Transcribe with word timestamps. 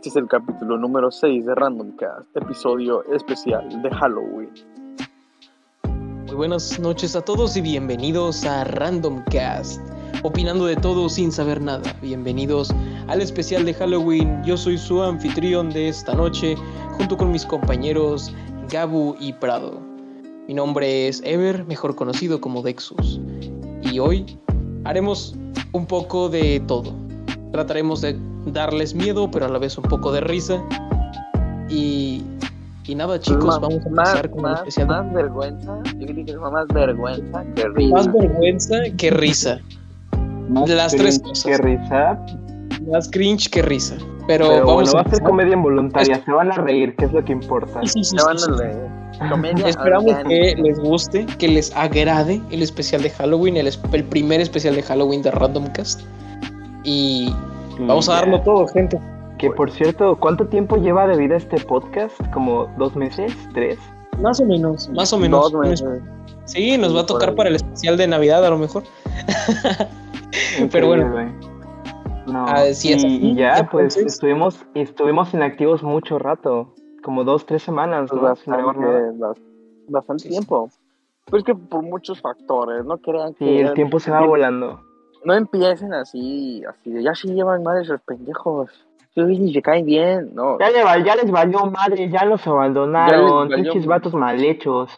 Este 0.00 0.08
es 0.08 0.16
el 0.16 0.28
capítulo 0.28 0.78
número 0.78 1.10
6 1.10 1.44
de 1.44 1.54
Random 1.54 1.94
Cast, 1.96 2.34
episodio 2.34 3.04
especial 3.12 3.82
de 3.82 3.90
Halloween. 3.90 4.48
Muy 6.24 6.34
buenas 6.34 6.80
noches 6.80 7.14
a 7.14 7.20
todos 7.20 7.54
y 7.58 7.60
bienvenidos 7.60 8.46
a 8.46 8.64
Random 8.64 9.22
Cast, 9.30 9.78
opinando 10.22 10.64
de 10.64 10.76
todo 10.76 11.10
sin 11.10 11.30
saber 11.30 11.60
nada. 11.60 11.94
Bienvenidos 12.00 12.74
al 13.08 13.20
especial 13.20 13.66
de 13.66 13.74
Halloween. 13.74 14.42
Yo 14.42 14.56
soy 14.56 14.78
su 14.78 15.02
anfitrión 15.02 15.68
de 15.68 15.90
esta 15.90 16.14
noche, 16.14 16.54
junto 16.92 17.18
con 17.18 17.30
mis 17.30 17.44
compañeros 17.44 18.34
Gabu 18.70 19.16
y 19.20 19.34
Prado. 19.34 19.82
Mi 20.48 20.54
nombre 20.54 21.08
es 21.08 21.20
Ever, 21.26 21.66
mejor 21.66 21.94
conocido 21.94 22.40
como 22.40 22.62
Dexus, 22.62 23.20
y 23.82 23.98
hoy 23.98 24.24
haremos 24.84 25.36
un 25.72 25.84
poco 25.84 26.30
de 26.30 26.58
todo. 26.66 26.94
Trataremos 27.52 28.00
de 28.00 28.29
darles 28.46 28.94
miedo, 28.94 29.30
pero 29.30 29.46
a 29.46 29.48
la 29.48 29.58
vez 29.58 29.76
un 29.78 29.84
poco 29.84 30.12
de 30.12 30.20
risa. 30.20 30.62
Y, 31.68 32.24
y 32.86 32.94
nada, 32.94 33.20
chicos, 33.20 33.44
Más- 33.44 33.60
vamos 33.60 33.86
a 33.86 33.90
más, 33.90 34.08
empezar 34.08 34.30
con 34.30 34.38
el 34.38 34.42
más, 34.44 34.58
especial. 34.60 34.88
de- 34.88 34.94
más 34.94 35.12
vergüenza. 35.14 35.78
Yo 35.98 36.06
creo 36.06 36.24
que 36.24 36.30
es 36.32 36.36
más 36.38 36.66
vergüenza 36.68 37.44
que 37.54 37.68
risa. 37.68 37.94
Más 37.94 38.12
vergüenza 38.12 38.76
que 38.96 39.10
risa. 39.10 39.58
Las 40.66 40.92
tres 40.92 41.18
cringe 41.20 41.28
cosas. 41.28 41.44
Que 41.44 41.58
risa. 41.58 42.26
Más 42.90 43.08
cringe 43.10 43.48
que 43.50 43.62
risa. 43.62 43.96
Pero, 44.26 44.46
Pero 44.48 44.66
vamos 44.66 44.74
bueno, 44.74 44.92
va 44.94 45.00
a 45.00 45.02
a 45.04 45.10
ser 45.10 45.22
comedia 45.22 45.54
involuntaria. 45.54 46.22
Se 46.24 46.32
van 46.32 46.50
a 46.52 46.56
reír, 46.56 46.94
que 46.96 47.04
es 47.06 47.12
lo 47.12 47.24
que 47.24 47.32
importa. 47.32 47.80
Sí, 47.82 47.88
sí, 47.88 48.04
sí, 48.04 48.16
Se 48.18 48.24
van 48.24 48.38
sí, 48.38 48.44
a 48.50 48.54
sí. 48.56 48.62
leer. 48.62 48.90
Comedia 49.30 49.68
Esperamos 49.68 50.14
que 50.28 50.54
les 50.56 50.78
guste, 50.78 51.26
que 51.38 51.48
les 51.48 51.76
agrade 51.76 52.40
el 52.50 52.62
especial 52.62 53.02
de 53.02 53.10
Halloween, 53.10 53.56
el, 53.58 53.66
el 53.92 54.04
primer 54.04 54.40
especial 54.40 54.74
de 54.76 54.82
Halloween 54.82 55.20
de 55.22 55.30
Randomcast. 55.30 56.00
Y 56.84 57.34
vamos 57.86 58.08
a 58.08 58.14
darlo 58.14 58.40
todo, 58.42 58.66
gente. 58.68 58.98
Que 59.38 59.50
por 59.50 59.70
cierto, 59.70 60.16
¿cuánto 60.20 60.46
tiempo 60.48 60.76
lleva 60.76 61.06
de 61.06 61.16
vida 61.16 61.36
este 61.36 61.58
podcast? 61.58 62.14
¿Como 62.32 62.66
dos 62.78 62.94
meses? 62.94 63.34
¿Tres? 63.54 63.78
Más 64.20 64.38
o 64.40 64.44
menos, 64.44 64.88
más 64.90 65.12
o 65.12 65.18
menos. 65.18 65.50
Dos 65.50 65.66
meses. 65.66 66.00
Sí, 66.44 66.76
nos 66.76 66.94
va 66.94 67.00
a 67.02 67.06
tocar 67.06 67.34
para 67.34 67.48
el 67.48 67.56
especial 67.56 67.96
de 67.96 68.06
Navidad 68.06 68.44
a 68.44 68.50
lo 68.50 68.58
mejor. 68.58 68.82
Pero 70.72 70.88
bueno. 70.88 71.32
No. 72.26 72.44
Así 72.46 72.92
es, 72.92 73.02
y, 73.02 73.34
ya, 73.34 73.68
pues 73.70 73.96
Entonces- 73.96 74.14
estuvimos, 74.14 74.64
estuvimos 74.74 75.32
inactivos 75.34 75.82
mucho 75.82 76.18
rato. 76.18 76.74
Como 77.02 77.24
dos, 77.24 77.46
tres 77.46 77.62
semanas, 77.62 78.12
¿no? 78.12 78.20
Bastante, 78.20 78.62
bas- 79.18 79.38
bastante 79.88 80.22
Sí, 80.24 80.28
sí. 80.28 80.34
tiempo. 80.34 80.68
Pues 81.26 81.44
que 81.44 81.54
por 81.54 81.82
muchos 81.82 82.20
factores, 82.20 82.84
no 82.84 82.98
crean 82.98 83.32
que 83.34 83.44
Sí, 83.46 83.58
el 83.58 83.72
tiempo 83.72 83.98
se 83.98 84.10
va 84.10 84.20
volando. 84.26 84.80
No 85.24 85.34
empiecen 85.34 85.92
así, 85.94 86.62
así 86.64 86.90
de 86.90 87.02
ya 87.02 87.14
sí 87.14 87.28
llevan 87.28 87.62
madres 87.62 87.88
los 87.88 88.00
pendejos. 88.02 88.70
Ni 89.16 89.52
se 89.52 89.60
caen 89.60 89.84
bien, 89.84 90.30
no. 90.34 90.58
Ya, 90.58 90.70
le, 90.70 91.04
ya 91.04 91.16
les 91.16 91.30
valió 91.30 91.66
madre, 91.66 92.08
ya 92.08 92.24
los 92.24 92.44
Ya 92.44 92.50
abandonaron. 92.52 93.48
Pinches 93.48 93.84
vatos 93.84 94.14
mal 94.14 94.42
hechos. 94.42 94.90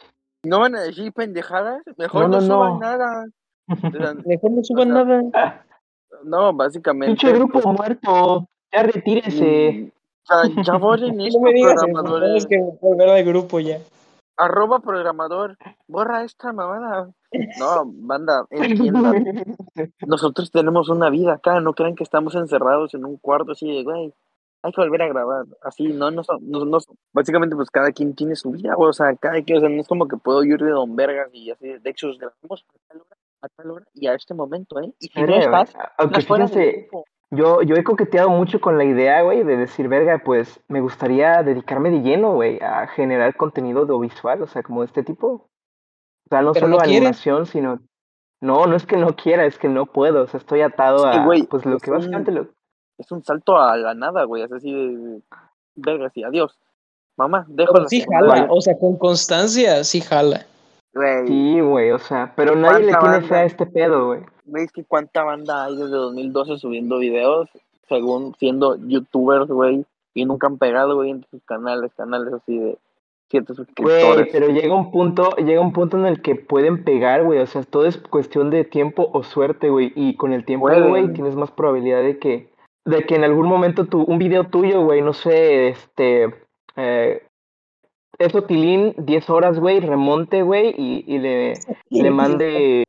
No 0.45 0.61
van 0.61 0.77
a 0.77 0.83
decir 0.83 1.13
pendejadas, 1.13 1.83
mejor 1.97 2.29
No, 2.29 2.29
no, 2.29 2.41
no, 2.41 2.47
suban 2.47 2.73
no. 2.75 2.79
nada. 2.81 3.27
Mejor 4.27 4.51
no 4.51 4.65
suban 4.65 4.93
O 4.93 5.05
sea, 5.05 5.05
nada. 5.05 5.65
no, 6.25 6.53
básicamente. 6.53 7.07
Pinche 7.07 7.33
grupo 7.33 7.61
pues, 7.61 7.79
muerto. 7.79 8.47
Ya 8.73 8.83
retírese. 8.83 9.73
mm, 9.73 9.91
sea, 10.25 10.63
ya 10.63 10.77
borren 10.77 11.17
No 11.17 11.25
esto, 11.25 11.41
me 11.41 11.53
digas 11.53 11.75
eso, 11.75 11.85
programadores. 11.87 12.47
tenemos 12.49 12.71
que 12.81 12.87
volver 12.87 13.09
al 13.09 13.25
grupo 13.25 13.61
ya. 13.61 13.79
Arroba 14.37 14.81
programador, 14.81 15.57
borra 15.87 16.25
esta 16.25 16.53
mamada. 16.53 17.11
No, 17.59 17.85
banda, 17.87 18.47
entiendan. 18.51 19.57
Nosotros 20.07 20.51
tenemos 20.51 20.89
una 20.89 21.11
vida 21.11 21.35
acá, 21.35 21.61
no 21.61 21.75
crean 21.75 21.95
que 21.95 22.05
estamos 22.05 22.35
encerrados 22.35 22.95
en 22.95 23.05
un 23.05 23.17
cuarto 23.17 23.53
así 23.53 23.67
de, 23.67 23.83
güey, 23.83 24.13
hay 24.63 24.73
que 24.73 24.81
volver 24.81 25.03
a 25.03 25.09
grabar. 25.09 25.45
Así, 25.63 25.89
no, 25.89 26.11
no, 26.11 26.23
no, 26.41 26.65
no 26.65 26.79
básicamente 27.13 27.57
pues 27.57 27.71
cada 27.71 27.93
quien 27.93 28.15
tiene 28.15 28.37
su 28.37 28.51
vida, 28.51 28.75
güey, 28.75 28.91
o 28.91 28.93
sea, 28.93 29.15
cada 29.17 29.43
quien, 29.43 29.59
o 29.59 29.61
sea, 29.61 29.69
no 29.69 29.81
es 29.81 29.89
como 29.89 30.09
que 30.09 30.17
puedo 30.17 30.43
ir 30.45 30.59
de 30.59 30.71
Don 30.71 30.95
Vergas 30.95 31.31
y 31.33 31.51
así, 31.51 31.69
de 31.69 31.91
hecho, 31.91 32.09
grabamos 32.19 32.65
a 32.69 32.79
tal 32.89 33.01
hora, 33.01 33.17
a 33.43 33.49
tal 33.49 33.71
hora 33.71 33.87
y 33.95 34.07
a 34.07 34.15
este 34.15 34.35
momento, 34.35 34.81
¿eh? 34.81 34.93
Y 35.01 35.09
si 35.09 35.23
no 35.23 35.35
estás, 35.35 35.75
Aunque 35.99 36.21
fíjense, 36.21 36.89
yo, 37.31 37.63
yo 37.63 37.77
he 37.77 37.85
coqueteado 37.85 38.29
mucho 38.29 38.61
con 38.61 38.77
la 38.77 38.85
idea, 38.85 39.23
güey, 39.23 39.43
de 39.43 39.57
decir, 39.57 39.89
verga, 39.89 40.21
pues 40.23 40.61
me 40.69 40.83
gustaría 40.83 41.43
dedicarme 41.43 41.91
de 41.91 42.03
lleno, 42.03 42.35
güey, 42.35 42.61
a 42.61 42.87
generar 42.89 43.35
contenido 43.37 43.81
audiovisual, 43.81 44.43
o 44.43 44.47
sea, 44.47 44.63
como 44.63 44.83
de 44.83 44.87
este 44.87 45.03
tipo. 45.03 45.49
O 46.33 46.35
sea, 46.35 46.41
no 46.41 46.53
Pero 46.53 46.67
solo 46.67 46.77
no 46.79 46.83
animación, 46.83 47.45
sino. 47.45 47.79
No, 48.41 48.67
no 48.67 48.75
es 48.75 48.87
que 48.87 48.97
no 48.97 49.15
quiera, 49.15 49.45
es 49.45 49.59
que 49.59 49.69
no 49.69 49.85
puedo, 49.85 50.23
o 50.23 50.27
sea, 50.27 50.41
estoy 50.41 50.63
atado 50.63 51.01
Sí, 51.01 51.19
a, 51.19 51.25
güey, 51.27 51.43
pues 51.43 51.67
lo 51.67 51.77
es 51.77 51.83
que 51.83 51.91
un- 51.91 51.99
básicamente 51.99 52.33
lo. 52.33 52.47
Es 52.97 53.13
un 53.13 53.23
salto 53.23 53.59
a 53.59 53.77
la 53.77 53.93
nada, 53.95 54.25
güey, 54.25 54.43
es 54.43 54.53
así 54.53 54.73
de, 54.73 55.21
Vergas 55.75 56.17
y 56.17 56.25
adiós. 56.25 56.59
Mamá, 57.17 57.47
la 57.49 57.67
sí 57.89 58.03
jala, 58.11 58.47
o 58.51 58.61
sea, 58.63 58.79
con 58.79 58.97
constancia 58.97 59.85
sí 59.85 60.01
jala. 60.01 60.47
Sí, 61.27 61.61
güey, 61.61 61.91
o 61.91 61.99
sea, 61.99 62.33
pero 62.35 62.57
nadie 62.57 62.87
le 62.87 62.93
¿Cuánta 62.93 63.11
tiene 63.13 63.29
fe 63.29 63.35
a 63.35 63.45
este 63.45 63.67
pedo, 63.67 64.07
güey. 64.07 64.21
¿Veis 64.45 64.73
que 64.73 64.85
cuánta 64.85 65.23
banda 65.23 65.65
hay 65.65 65.77
desde 65.77 65.91
2012 65.91 66.59
subiendo 66.59 66.99
videos? 66.99 67.49
Según 67.89 68.35
siendo 68.39 68.77
youtubers, 68.77 69.49
güey, 69.49 69.85
y 70.15 70.25
nunca 70.25 70.47
han 70.47 70.59
pegado, 70.59 70.97
güey, 70.97 71.11
en 71.11 71.27
sus 71.31 71.43
canales, 71.45 71.93
canales 71.95 72.33
así 72.35 72.59
de 72.59 72.79
suscriptores. 73.41 74.29
pero 74.31 74.49
llega 74.49 74.75
un 74.75 74.91
punto, 74.91 75.31
llega 75.37 75.61
un 75.61 75.73
punto 75.73 75.99
en 75.99 76.07
el 76.07 76.23
que 76.23 76.35
pueden 76.35 76.85
pegar, 76.85 77.25
güey. 77.25 77.39
O 77.39 77.47
sea, 77.47 77.63
todo 77.63 77.87
es 77.87 77.97
cuestión 77.99 78.51
de 78.51 78.65
tiempo 78.65 79.11
o 79.13 79.23
suerte, 79.23 79.71
güey. 79.71 79.93
Y 79.97 80.17
con 80.17 80.33
el 80.33 80.45
tiempo, 80.45 80.69
güey, 80.69 81.13
tienes 81.13 81.35
más 81.35 81.51
probabilidad 81.51 82.03
de 82.03 82.19
que, 82.19 82.51
de 82.85 83.05
que 83.05 83.17
en 83.17 83.25
algún 83.25 83.47
momento 83.47 83.87
tu, 83.87 84.03
un 84.03 84.19
video 84.19 84.45
tuyo, 84.45 84.83
güey, 84.85 85.03
no 85.03 85.13
sé, 85.13 85.69
este, 85.69 86.35
eh, 86.77 87.23
eso 88.19 88.45
Tilín, 88.45 88.95
10 88.99 89.31
horas, 89.31 89.59
güey, 89.59 89.81
remonte, 89.81 90.43
güey, 90.43 90.75
y, 90.77 91.05
y 91.07 91.19
le, 91.19 91.55
le 91.91 92.11
mande 92.11 92.85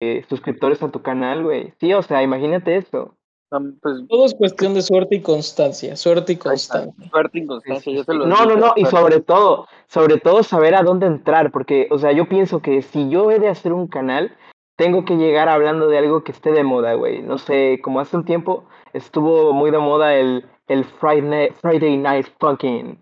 eh, 0.00 0.24
suscriptores 0.28 0.82
a 0.82 0.90
tu 0.90 1.02
canal, 1.02 1.42
güey. 1.42 1.72
Sí, 1.80 1.92
o 1.92 2.02
sea, 2.02 2.22
imagínate 2.22 2.76
eso. 2.76 3.17
Pues, 3.50 4.06
Todo 4.08 4.26
es 4.26 4.34
cuestión 4.34 4.74
de 4.74 4.82
suerte 4.82 5.16
y 5.16 5.22
constancia. 5.22 5.96
Suerte 5.96 6.34
y 6.34 6.36
constancia. 6.36 7.08
suerte 7.10 7.38
inconstancia, 7.38 7.92
yo 7.92 8.04
se 8.04 8.12
lo 8.14 8.26
No, 8.26 8.44
no, 8.44 8.56
no, 8.56 8.72
y 8.76 8.84
sobre 8.84 9.20
todo, 9.20 9.66
sobre 9.86 10.18
todo 10.18 10.42
saber 10.42 10.74
a 10.74 10.82
dónde 10.82 11.06
entrar, 11.06 11.50
porque, 11.50 11.88
o 11.90 11.98
sea, 11.98 12.12
yo 12.12 12.28
pienso 12.28 12.60
que 12.60 12.82
si 12.82 13.08
yo 13.08 13.30
he 13.30 13.38
de 13.38 13.48
hacer 13.48 13.72
un 13.72 13.86
canal, 13.86 14.36
tengo 14.76 15.04
que 15.06 15.16
llegar 15.16 15.48
hablando 15.48 15.88
de 15.88 15.96
algo 15.98 16.24
que 16.24 16.32
esté 16.32 16.52
de 16.52 16.62
moda, 16.62 16.92
güey. 16.94 17.22
No 17.22 17.38
sé, 17.38 17.80
como 17.82 18.00
hace 18.00 18.16
un 18.16 18.24
tiempo 18.24 18.64
estuvo 18.92 19.52
muy 19.54 19.70
de 19.70 19.78
moda 19.78 20.14
el, 20.14 20.44
el 20.68 20.84
Friday, 20.84 21.22
Night, 21.22 21.54
Friday 21.62 21.96
Night 21.96 22.26
Funkin'. 22.38 22.98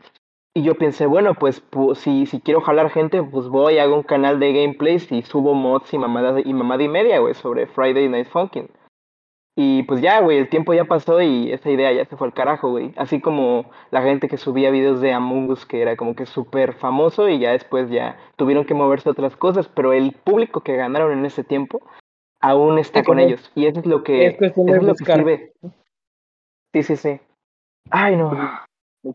Y 0.54 0.62
yo 0.62 0.74
pensé, 0.76 1.04
bueno, 1.06 1.34
pues 1.34 1.60
pu- 1.70 1.94
si, 1.96 2.24
si 2.24 2.40
quiero 2.40 2.60
jalar 2.62 2.88
gente, 2.90 3.22
pues 3.22 3.48
voy, 3.48 3.78
hago 3.78 3.94
un 3.96 4.04
canal 4.04 4.38
de 4.40 4.52
gameplays 4.54 5.10
y 5.12 5.20
subo 5.22 5.52
mods 5.52 5.92
y 5.92 5.98
mamadas 5.98 6.40
y 6.46 6.54
mamada 6.54 6.82
y 6.82 6.88
media, 6.88 7.18
güey, 7.18 7.34
sobre 7.34 7.66
Friday 7.66 8.08
Night 8.08 8.28
Funkin'. 8.28 8.70
Y 9.58 9.84
pues 9.84 10.02
ya, 10.02 10.20
güey, 10.20 10.36
el 10.36 10.50
tiempo 10.50 10.74
ya 10.74 10.84
pasó 10.84 11.22
y 11.22 11.50
esa 11.50 11.70
idea 11.70 11.90
ya 11.90 12.04
se 12.04 12.14
fue 12.18 12.26
al 12.26 12.34
carajo, 12.34 12.68
güey. 12.70 12.92
Así 12.96 13.22
como 13.22 13.70
la 13.90 14.02
gente 14.02 14.28
que 14.28 14.36
subía 14.36 14.70
videos 14.70 15.00
de 15.00 15.14
Among 15.14 15.50
Us, 15.50 15.64
que 15.64 15.80
era 15.80 15.96
como 15.96 16.14
que 16.14 16.26
súper 16.26 16.74
famoso 16.74 17.30
y 17.30 17.38
ya 17.38 17.52
después 17.52 17.88
ya 17.88 18.18
tuvieron 18.36 18.66
que 18.66 18.74
moverse 18.74 19.08
a 19.08 19.12
otras 19.12 19.34
cosas, 19.34 19.66
pero 19.68 19.94
el 19.94 20.12
público 20.12 20.60
que 20.60 20.76
ganaron 20.76 21.12
en 21.18 21.24
ese 21.24 21.42
tiempo 21.42 21.80
aún 22.40 22.78
está 22.78 23.00
Es 23.00 23.06
con 23.06 23.18
ellos. 23.18 23.50
Y 23.54 23.64
eso 23.64 23.80
es 23.80 23.86
lo 23.86 24.04
que, 24.04 24.26
es 24.26 24.36
cuestión 24.36 24.68
eso 24.68 24.74
de 24.74 24.80
es 24.80 24.86
lo 24.86 24.94
que 24.94 25.12
sirve. 25.14 25.52
Sí, 26.74 26.82
sí, 26.82 26.96
sí. 26.96 27.20
Ay, 27.90 28.16
no. 28.16 28.32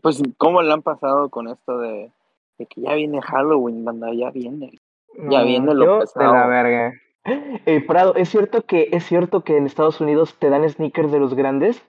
Pues, 0.00 0.20
¿cómo 0.38 0.60
le 0.62 0.72
han 0.72 0.82
pasado 0.82 1.28
con 1.28 1.46
esto 1.46 1.78
de, 1.78 2.10
de 2.58 2.66
que 2.66 2.80
ya 2.80 2.94
viene 2.94 3.22
Halloween, 3.22 3.84
banda? 3.84 4.12
Ya 4.12 4.30
viene. 4.30 4.72
Ya 5.14 5.22
No, 5.40 5.44
viene 5.44 5.72
lo 5.74 5.84
yo 5.84 5.98
pesado. 6.00 6.32
de 6.32 6.38
la 6.40 6.46
verga. 6.48 6.92
Eh, 7.24 7.80
Prado, 7.86 8.14
¿es 8.16 8.28
cierto 8.30 8.62
que 8.62 8.88
es 8.92 9.04
cierto 9.04 9.42
que 9.42 9.56
en 9.56 9.66
Estados 9.66 10.00
Unidos 10.00 10.34
te 10.38 10.50
dan 10.50 10.68
sneakers 10.68 11.12
de 11.12 11.20
los 11.20 11.34
grandes? 11.34 11.82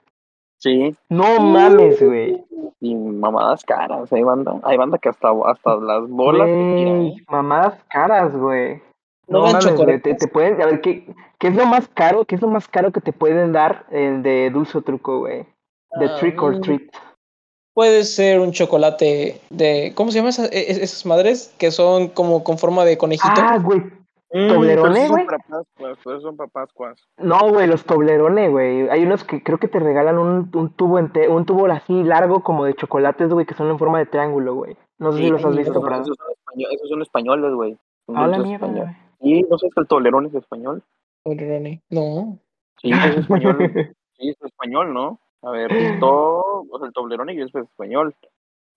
Sí, 0.58 0.96
No 1.08 1.40
mames, 1.40 2.00
güey. 2.02 2.44
y 2.80 2.94
mamadas 2.94 3.64
caras, 3.64 4.12
hay 4.12 4.22
banda, 4.22 4.60
hay 4.62 4.76
banda 4.76 4.98
que 4.98 5.08
hasta, 5.08 5.28
hasta 5.46 5.76
las 5.76 6.08
bolas 6.08 6.46
te 6.46 6.52
Güey, 6.52 7.08
¿eh? 7.08 7.24
mamadas 7.28 7.82
caras, 7.90 8.34
güey. 8.34 8.76
No 9.26 9.38
No 9.38 9.44
dan 9.44 9.52
mames, 9.54 9.76
güey, 9.76 10.00
te, 10.00 10.14
te 10.14 10.28
pueden, 10.28 10.60
a 10.62 10.66
ver, 10.66 10.80
¿qué, 10.80 11.06
¿qué 11.38 11.48
es 11.48 11.54
lo 11.56 11.66
más 11.66 11.88
caro? 11.88 12.24
¿Qué 12.24 12.34
es 12.36 12.42
lo 12.42 12.48
más 12.48 12.68
caro 12.68 12.92
que 12.92 13.00
te 13.00 13.12
pueden 13.12 13.52
dar 13.52 13.86
el 13.90 14.22
de 14.22 14.50
dulce 14.50 14.78
o 14.78 14.82
truco, 14.82 15.20
güey? 15.20 15.46
De 15.98 16.06
Ah, 16.06 16.16
trick 16.20 16.40
or 16.42 16.60
treat. 16.60 16.82
Puede 17.74 18.04
ser 18.04 18.38
un 18.40 18.52
chocolate 18.52 19.40
de. 19.50 19.92
¿Cómo 19.96 20.10
se 20.12 20.18
llama 20.18 20.28
esas, 20.30 20.50
e- 20.52 20.70
esas 20.82 21.04
madres? 21.06 21.52
Que 21.58 21.70
son 21.72 22.08
como 22.08 22.44
con 22.44 22.58
forma 22.58 22.84
de 22.84 22.96
conejito. 22.98 23.34
Ah, 23.36 23.58
güey. 23.58 23.82
Mm, 24.32 24.48
¿Toblerone, 24.48 24.82
pero 24.82 24.94
sí 24.94 25.06
son 25.06 25.26
güey? 25.76 25.96
pero 26.02 26.20
son 26.20 26.36
para 26.36 26.50
Pascuas. 26.50 27.08
No, 27.18 27.38
güey, 27.50 27.66
los 27.68 27.84
toblerones, 27.84 28.50
güey. 28.50 28.88
Hay 28.88 29.04
unos 29.04 29.22
que 29.24 29.42
creo 29.42 29.58
que 29.58 29.68
te 29.68 29.78
regalan 29.78 30.18
un, 30.18 30.50
un 30.54 30.70
tubo 30.72 30.98
ente- 30.98 31.28
un 31.28 31.44
tubo 31.46 31.66
así 31.66 32.02
largo 32.02 32.42
como 32.42 32.64
de 32.64 32.74
chocolates, 32.74 33.28
güey, 33.32 33.46
que 33.46 33.54
son 33.54 33.70
en 33.70 33.78
forma 33.78 33.98
de 33.98 34.06
triángulo, 34.06 34.54
güey. 34.54 34.76
No 34.98 35.12
sé 35.12 35.18
si 35.18 35.30
los 35.30 35.44
has 35.44 35.56
visto, 35.56 35.72
Esos, 35.72 35.84
Prado. 35.84 36.02
esos 36.02 36.16
son 36.16 36.30
españoles, 36.32 36.76
esos 36.76 36.88
son 36.88 37.02
españoles, 37.02 37.52
güey. 37.54 37.78
Son 38.06 38.16
A 38.16 38.26
la 38.26 38.38
mierda. 38.38 38.96
Sí, 39.20 39.42
¿no 39.48 39.58
sabes 39.58 39.74
que 39.74 39.80
el 39.80 39.86
Toblerone 39.86 40.28
es 40.28 40.34
español? 40.34 40.82
Toblerone. 41.22 41.82
No. 41.90 42.38
Sí, 42.80 42.90
es 42.90 43.16
español. 43.18 43.56
Sí, 44.16 44.28
es 44.30 44.40
español, 44.42 44.94
¿no? 44.94 45.18
A 45.42 45.50
ver, 45.50 45.68
to, 46.00 46.06
o 46.70 46.78
sea, 46.78 46.86
el 46.86 46.92
Toblerone 46.92 47.34
yo 47.34 47.44
es 47.46 47.54
español. 47.54 48.14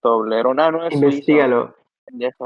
Toblerone, 0.01 0.61
ah, 0.63 0.71
no 0.71 0.85
es. 0.85 0.93
Investígalo. 0.93 1.75
pendejo. 2.05 2.43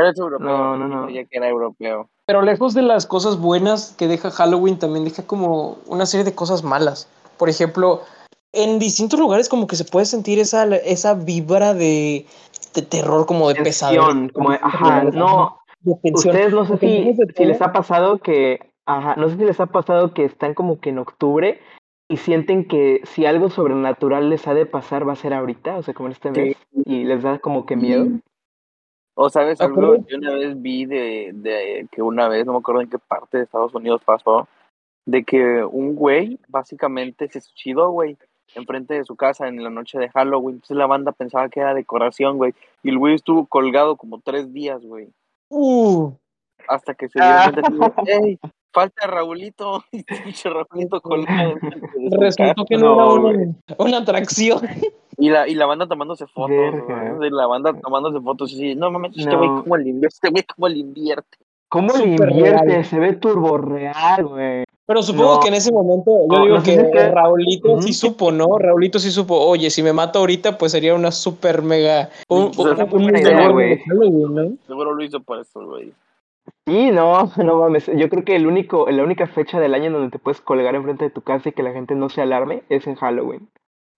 Eres 0.00 0.18
europeo. 0.18 0.46
No, 0.48 0.76
no, 0.76 0.88
no. 0.88 1.02
Sabía 1.02 1.24
que 1.24 1.36
era 1.36 1.48
europeo. 1.48 2.08
Pero 2.26 2.42
lejos 2.42 2.74
de 2.74 2.82
las 2.82 3.06
cosas 3.06 3.38
buenas 3.38 3.94
que 3.98 4.06
deja 4.06 4.30
Halloween, 4.30 4.78
también 4.78 5.04
deja 5.04 5.26
como 5.26 5.78
una 5.86 6.06
serie 6.06 6.24
de 6.24 6.34
cosas 6.34 6.62
malas. 6.62 7.08
Por 7.38 7.48
ejemplo, 7.48 8.02
en 8.52 8.78
distintos 8.78 9.18
lugares 9.18 9.48
como 9.48 9.66
que 9.66 9.76
se 9.76 9.84
puede 9.84 10.06
sentir 10.06 10.38
esa, 10.38 10.64
esa 10.76 11.14
vibra 11.14 11.74
de, 11.74 12.26
de 12.74 12.82
terror, 12.82 13.26
como 13.26 13.48
de 13.48 13.54
tensión, 13.56 14.28
como 14.28 14.50
de- 14.50 14.60
ajá, 14.62 15.04
no, 15.04 15.58
de 15.82 16.12
ustedes 16.12 16.52
no 16.52 16.64
sé 16.66 16.76
si, 16.78 17.16
si 17.34 17.44
les 17.44 17.60
ha 17.62 17.72
pasado 17.72 18.18
que, 18.18 18.58
ajá, 18.86 19.16
no 19.16 19.28
sé 19.28 19.36
si 19.36 19.44
les 19.44 19.58
ha 19.60 19.66
pasado 19.66 20.12
que 20.14 20.24
están 20.24 20.54
como 20.54 20.78
que 20.80 20.90
en 20.90 20.98
octubre 20.98 21.60
y 22.08 22.16
sienten 22.18 22.66
que 22.66 23.00
si 23.04 23.24
algo 23.24 23.50
sobrenatural 23.50 24.28
les 24.30 24.46
ha 24.46 24.54
de 24.54 24.66
pasar 24.66 25.08
va 25.08 25.12
a 25.14 25.16
ser 25.16 25.32
ahorita, 25.32 25.76
o 25.76 25.82
sea, 25.82 25.94
como 25.94 26.08
en 26.08 26.12
este 26.12 26.34
Sí. 26.34 26.40
mes, 26.40 26.56
y 26.84 27.04
les 27.04 27.22
da 27.22 27.38
como 27.38 27.66
que 27.66 27.76
miedo. 27.76 28.06
O 29.22 29.28
sabes 29.28 29.60
algo, 29.60 29.82
Acuérdate- 29.82 30.10
yo 30.12 30.16
una 30.18 30.32
vez 30.34 30.62
vi 30.62 30.86
de, 30.86 31.30
de 31.34 31.86
que 31.92 32.00
una 32.00 32.26
vez, 32.28 32.46
no 32.46 32.52
me 32.52 32.58
acuerdo 32.60 32.80
en 32.80 32.88
qué 32.88 32.98
parte 32.98 33.36
de 33.36 33.44
Estados 33.44 33.74
Unidos 33.74 34.00
pasó, 34.02 34.48
de 35.04 35.24
que 35.24 35.62
un 35.62 35.94
güey 35.94 36.38
básicamente 36.48 37.28
se 37.28 37.40
suicidó, 37.42 37.90
güey, 37.90 38.16
enfrente 38.54 38.94
de 38.94 39.04
su 39.04 39.16
casa 39.16 39.46
en 39.48 39.62
la 39.62 39.68
noche 39.68 39.98
de 39.98 40.08
Halloween. 40.08 40.56
Entonces 40.56 40.76
la 40.76 40.86
banda 40.86 41.12
pensaba 41.12 41.48
que 41.50 41.60
era 41.60 41.74
decoración, 41.74 42.38
güey. 42.38 42.54
Y 42.82 42.88
el 42.88 42.98
güey 42.98 43.14
estuvo 43.14 43.44
colgado 43.46 43.96
como 43.96 44.20
tres 44.20 44.52
días, 44.54 44.82
güey. 44.82 45.08
Uh, 45.50 46.12
Hasta 46.66 46.94
que 46.94 47.08
se 47.08 47.18
dieron 47.18 47.36
Ah. 47.38 47.52
cuenta 47.52 48.02
que, 48.04 48.12
¡ey! 48.30 48.38
Falta 48.72 49.06
Raulito. 49.06 49.84
Y 49.92 50.02
pinche 50.02 50.48
Raulito 50.48 51.00
colgado. 51.02 51.54
resultó 52.20 52.64
que 52.64 52.76
no, 52.78 52.94
No, 53.18 53.30
era 53.30 53.52
una 53.78 53.98
atracción. 53.98 54.60
Y 55.20 55.28
la, 55.28 55.46
y 55.46 55.54
la 55.54 55.66
banda 55.66 55.86
tomándose 55.86 56.26
fotos, 56.26 56.48
de 57.20 57.30
la 57.30 57.46
banda 57.46 57.72
tomándose 57.80 58.20
fotos 58.20 58.52
y 58.52 58.54
así, 58.56 58.74
no 58.74 58.90
mames, 58.90 59.16
este 59.16 59.30
No. 59.30 59.38
güey 59.38 59.50
cómo 59.62 59.76
le 59.76 59.90
invierte, 59.90 60.14
este 60.14 60.30
güey 60.30 60.44
cómo 60.54 60.68
le 60.68 60.78
invierte. 60.78 61.38
¿Cómo 61.68 61.92
le 61.96 62.04
invierte? 62.04 62.64
real. 62.64 62.84
Se 62.84 62.98
ve 62.98 63.12
turbo 63.12 63.58
real, 63.58 64.24
güey. 64.26 64.64
Pero 64.86 65.02
supongo 65.04 65.34
No. 65.34 65.40
que 65.40 65.48
en 65.48 65.54
ese 65.54 65.70
momento, 65.72 66.10
yo 66.10 66.26
No, 66.38 66.44
digo 66.44 66.56
no 66.56 66.62
que 66.64 66.74
es 66.74 66.90
que- 66.90 67.10
Raulito 67.10 67.80
sí 67.82 67.92
supo, 67.92 68.32
¿no? 68.32 68.58
Raulito 68.58 68.98
sí 68.98 69.10
supo, 69.12 69.36
oye, 69.38 69.70
si 69.70 69.82
me 69.84 69.92
mato 69.92 70.18
ahorita, 70.18 70.58
pues 70.58 70.72
sería 70.72 70.94
una 70.94 71.12
super 71.12 71.62
mega. 71.62 72.08
Un, 72.28 72.46
O 72.46 72.52
sea, 72.54 72.64
un- 72.72 72.80
es 72.80 72.88
muy 72.88 72.96
un 72.96 73.02
buena 73.04 73.20
idea, 73.20 73.36
adorno 73.36 73.52
güey. 73.52 73.68
de 73.68 73.78
Halloween, 73.84 74.34
¿no? 74.34 74.56
Seguro 74.66 74.94
lo 74.94 75.04
hizo 75.04 75.20
por 75.20 75.38
eso, 75.38 75.64
güey. 75.64 75.92
Sí, 76.66 76.90
no, 76.90 77.30
no 77.36 77.60
mames. 77.60 77.86
Yo 77.94 78.08
creo 78.08 78.24
que 78.24 78.34
el 78.34 78.46
único, 78.48 78.90
la 78.90 79.04
única 79.04 79.26
fecha 79.28 79.60
del 79.60 79.74
año 79.74 79.86
en 79.86 79.92
donde 79.92 80.10
te 80.10 80.18
puedes 80.18 80.40
colgar 80.40 80.74
enfrente 80.74 81.04
de 81.04 81.10
tu 81.10 81.20
casa 81.20 81.50
y 81.50 81.52
que 81.52 81.62
la 81.62 81.72
gente 81.72 81.94
no 81.94 82.08
se 82.08 82.22
alarme 82.22 82.62
es 82.68 82.86
en 82.88 82.96
Halloween. 82.96 83.48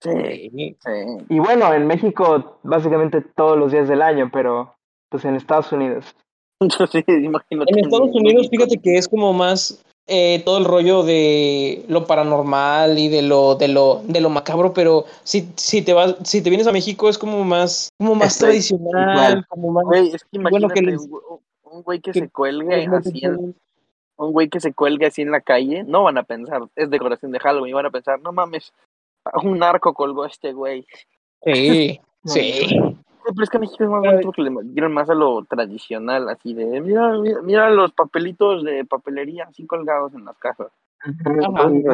Sí, 0.02 0.50
Sí. 0.52 1.24
Y 1.28 1.38
bueno, 1.38 1.72
en 1.72 1.86
México 1.86 2.58
básicamente 2.62 3.20
todos 3.20 3.56
los 3.58 3.72
días 3.72 3.88
del 3.88 4.02
año, 4.02 4.30
pero 4.32 4.74
pues 5.08 5.24
en 5.24 5.36
Estados 5.36 5.70
Unidos. 5.72 6.14
sí, 6.92 7.04
imagínate. 7.06 7.72
En 7.72 7.78
Estados 7.84 8.10
Unidos, 8.12 8.46
México. 8.50 8.50
fíjate 8.64 8.78
que 8.80 8.96
es 8.96 9.08
como 9.08 9.32
más 9.32 9.84
eh, 10.06 10.42
todo 10.44 10.58
el 10.58 10.64
rollo 10.64 11.02
de 11.04 11.84
lo 11.88 12.06
paranormal 12.06 12.98
y 12.98 13.08
de 13.08 13.22
lo, 13.22 13.54
de 13.54 13.68
lo, 13.68 14.02
de 14.04 14.20
lo 14.20 14.30
macabro, 14.30 14.72
pero 14.72 15.04
si, 15.22 15.48
si 15.56 15.82
te 15.82 15.92
vas, 15.92 16.16
si 16.24 16.42
te 16.42 16.50
vienes 16.50 16.66
a 16.66 16.72
México 16.72 17.08
es 17.08 17.18
como 17.18 17.44
más, 17.44 17.90
como 17.98 18.14
más 18.16 18.38
tradicional, 18.38 19.16
igual. 19.16 19.46
como 19.48 19.70
más 19.72 19.84
Güey, 19.84 20.08
es 20.14 20.24
que 20.24 20.38
Bueno, 20.38 20.58
imagínate 20.58 20.74
que 20.80 20.86
les- 20.86 21.00
un, 21.64 21.84
güey- 21.84 22.02
que, 22.02 22.10
que 22.12 22.20
se 22.20 22.28
cuelgue 22.30 22.86
así 22.86 23.20
en, 23.24 23.54
un 24.16 24.32
güey 24.32 24.48
que 24.48 24.60
se 24.60 24.72
cuelgue 24.74 25.06
así 25.06 25.22
en 25.22 25.30
la 25.30 25.40
calle, 25.40 25.84
no 25.84 26.02
van 26.04 26.18
a 26.18 26.22
pensar, 26.24 26.62
es 26.76 26.90
decoración 26.90 27.32
de 27.32 27.38
Halloween, 27.40 27.74
van 27.74 27.86
a 27.86 27.90
pensar, 27.90 28.20
no 28.20 28.32
mames, 28.32 28.72
un 29.42 29.58
narco 29.58 29.94
colgó 29.94 30.24
a 30.24 30.28
este 30.28 30.52
güey. 30.52 30.86
Sí, 31.44 32.00
No, 32.24 32.32
sí. 32.32 32.78
Güey, 32.78 32.96
Pero 33.24 33.42
es 33.42 33.50
que 33.50 33.58
México 33.58 33.82
es 33.82 33.90
más 33.90 34.00
bonito 34.00 34.22
porque 34.22 34.42
le 34.42 34.50
dieron 34.64 34.92
más 34.92 35.10
a 35.10 35.14
lo 35.14 35.44
tradicional, 35.44 36.28
así 36.28 36.54
de, 36.54 36.80
mira, 36.80 37.18
mira, 37.18 37.42
mira 37.42 37.70
los 37.70 37.92
papelitos 37.92 38.62
de 38.62 38.84
papelería 38.84 39.44
así 39.44 39.66
colgados 39.66 40.14
en 40.14 40.24
las 40.24 40.38
casas. 40.38 40.68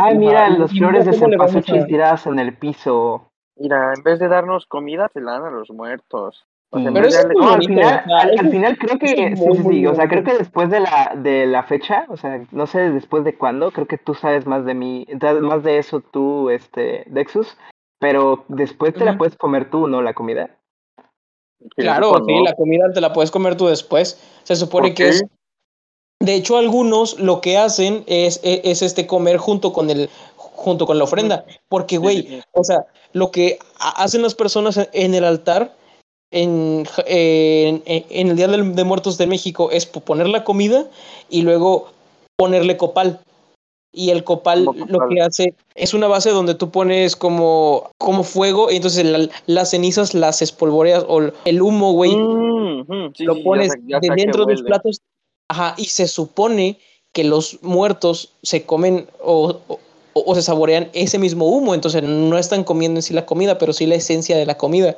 Ay, 0.03 0.19
mira, 0.19 0.51
los 0.51 0.73
¿Y 0.73 0.79
flores 0.79 1.07
de 1.07 1.15
cempasúchil 1.15 1.87
tiradas 1.87 2.27
en 2.27 2.39
el 2.39 2.57
piso. 2.57 3.31
Mira, 3.57 3.95
en 3.95 4.03
vez 4.03 4.19
de 4.19 4.29
darnos 4.29 4.67
comida, 4.67 5.09
se 5.13 5.21
la 5.21 5.33
dan 5.33 5.45
a 5.45 5.51
los 5.51 5.71
muertos. 5.71 6.47
O 6.71 6.79
sea, 6.79 6.89
en 6.89 6.95
Sí. 6.95 6.95
Pero 6.95 7.09
eso 7.09 7.21
es 7.21 7.27
muy 7.27 7.37
No, 7.37 7.53
al 7.53 7.65
final, 7.65 8.05
al, 8.39 8.51
final 8.51 8.79
creo 8.79 8.99
que, 8.99 9.09
sí, 9.09 9.37
sí, 9.37 9.63
muy 9.63 9.75
sí, 9.77 9.87
o 9.87 9.95
sea, 9.95 10.09
creo 10.09 10.23
que 10.23 10.37
después 10.37 10.69
de 10.71 10.81
la, 10.81 11.15
de 11.17 11.47
la 11.47 11.63
fecha, 11.63 12.05
o 12.09 12.17
sea, 12.17 12.45
no 12.53 12.67
sé 12.67 12.91
después 12.91 13.25
de 13.25 13.37
cuándo, 13.37 13.71
creo 13.71 13.87
que 13.87 13.97
tú 13.97 14.15
sabes 14.15 14.47
más 14.47 14.65
de 14.67 14.75
mí, 14.75 15.07
entonces, 15.09 15.41
más 15.41 15.63
de 15.63 15.79
eso 15.79 16.01
tú, 16.01 16.51
este, 16.51 17.05
Dexus, 17.07 17.57
pero 17.99 18.45
después 18.49 18.95
te 18.95 19.05
la 19.05 19.17
puedes 19.17 19.37
comer 19.37 19.71
tú, 19.71 19.89
¿no? 19.89 20.03
La 20.03 20.15
comida. 20.15 20.51
Claro, 21.77 22.13
sí, 22.27 22.35
¿no? 22.35 22.45
la 22.45 22.55
comida 22.55 22.93
te 22.93 23.01
la 23.01 23.13
puedes 23.13 23.31
comer 23.31 23.57
tú 23.57 23.67
después. 23.67 24.21
Se 24.45 24.55
supone 24.55 24.89
¿Por 24.89 24.95
que 24.97 25.09
es. 25.09 25.25
De 26.21 26.35
hecho, 26.35 26.57
algunos 26.57 27.19
lo 27.19 27.41
que 27.41 27.59
hacen 27.59 28.05
es, 28.07 28.41
es, 28.43 28.61
es, 28.65 28.83
este 28.83 29.07
comer 29.07 29.39
junto 29.39 29.73
con 29.73 29.89
el 29.91 30.09
junto 30.37 30.87
con 30.87 30.99
la 30.99 31.05
ofrenda. 31.05 31.45
Porque, 31.69 31.99
güey, 31.99 32.23
sí, 32.23 32.29
sí. 32.29 32.43
o 32.53 32.65
sea, 32.65 32.87
lo 33.13 33.31
que 33.31 33.59
ha- 33.81 34.03
hacen 34.03 34.23
las 34.23 34.35
personas 34.35 34.89
en 34.93 35.15
el 35.15 35.25
altar 35.25 35.77
en, 36.31 36.87
en, 37.07 37.83
en 37.87 38.29
el 38.29 38.37
Día 38.37 38.49
de 38.49 38.85
Muertos 38.85 39.19
de 39.19 39.27
México 39.27 39.71
es 39.71 39.87
poner 39.87 40.29
la 40.29 40.45
comida 40.45 40.87
y 41.31 41.43
luego 41.43 41.89
ponerle 42.37 42.77
copal. 42.77 43.21
Y 43.91 44.11
el 44.11 44.23
copal, 44.23 44.67
¿Cómo 44.67 44.85
lo 44.87 44.93
copal? 44.99 45.09
que 45.09 45.23
hace 45.23 45.55
es 45.75 45.95
una 45.95 46.07
base 46.09 46.31
donde 46.31 46.55
tú 46.55 46.71
pones 46.71 47.17
como, 47.17 47.91
como 47.99 48.23
fuego 48.23 48.71
y 48.71 48.77
entonces 48.77 49.05
la- 49.07 49.29
las 49.47 49.71
cenizas 49.71 50.13
las 50.15 50.43
espolvoreas 50.43 51.05
o 51.09 51.21
el 51.45 51.63
humo, 51.63 51.93
güey, 51.93 52.15
Mm, 52.15 53.13
sí, 53.17 53.25
lo 53.25 53.37
ya 53.37 53.43
pones 53.45 53.73
sé- 53.73 53.81
ya 53.87 53.99
de 54.01 54.11
dentro 54.15 54.45
de 54.45 54.53
los 54.53 54.63
platos. 54.63 55.01
Ajá, 55.51 55.75
y 55.79 55.87
se 55.87 56.07
supone 56.07 56.79
que 57.15 57.25
los 57.25 57.59
muertos 57.63 58.33
se 58.43 58.65
comen 58.65 59.09
o, 59.25 59.57
o, 59.69 59.79
o 60.13 60.35
se 60.35 60.43
saborean 60.43 60.91
ese 60.93 61.19
mismo 61.19 61.47
humo, 61.49 61.75
entonces 61.75 62.03
no 62.03 62.37
están 62.39 62.65
comiendo 62.65 62.99
en 62.99 63.03
sí 63.03 63.15
la 63.15 63.25
comida, 63.25 63.57
pero 63.57 63.73
sí 63.73 63.87
la 63.87 63.95
esencia 63.95 64.37
de 64.37 64.45
la 64.47 64.59
comida. 64.59 64.97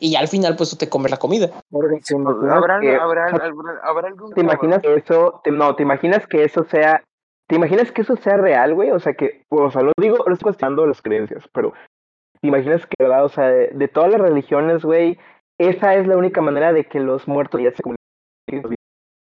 Y 0.00 0.12
ya 0.12 0.20
al 0.20 0.28
final, 0.28 0.54
pues 0.56 0.70
tú 0.70 0.76
te 0.76 0.88
comes 0.88 1.10
la 1.10 1.16
comida. 1.16 1.48
¿Te 1.48 2.14
imaginas 2.14 2.54
¿Habrá, 2.56 2.80
que- 2.80 2.94
habrá, 2.96 3.26
o 3.26 3.36
sea, 3.36 3.46
habrá, 3.46 3.80
habrá 3.82 4.08
algún 4.08 4.32
¿Te 4.32 4.40
imaginas 4.40 4.80
que 4.80 4.94
eso, 4.94 5.40
te- 5.42 5.50
no, 5.50 5.74
te 5.74 5.82
imaginas 5.82 6.26
que 6.26 6.44
eso 6.44 6.64
sea, 6.64 7.02
te 7.48 7.56
imaginas 7.56 7.90
que 7.90 8.02
eso 8.02 8.14
sea 8.16 8.36
real, 8.36 8.74
güey? 8.74 8.92
O 8.92 9.00
sea, 9.00 9.14
que, 9.14 9.42
o 9.48 9.70
sea, 9.70 9.82
lo 9.82 9.92
digo, 10.00 10.18
no 10.26 10.32
estoy 10.32 10.44
cuestionando 10.44 10.86
las 10.86 11.02
creencias, 11.02 11.44
pero 11.52 11.72
te 12.40 12.46
imaginas 12.46 12.86
que, 12.86 12.94
¿verdad? 13.00 13.24
O 13.24 13.28
sea, 13.28 13.48
de, 13.48 13.68
de 13.68 13.88
todas 13.88 14.12
las 14.12 14.20
religiones, 14.20 14.84
güey, 14.84 15.18
esa 15.58 15.96
es 15.96 16.06
la 16.06 16.16
única 16.16 16.40
manera 16.40 16.72
de 16.72 16.84
que 16.84 17.00
los 17.00 17.26
muertos 17.26 17.60
ya 17.60 17.72
se 17.72 17.82
comuniquen. 17.82 18.76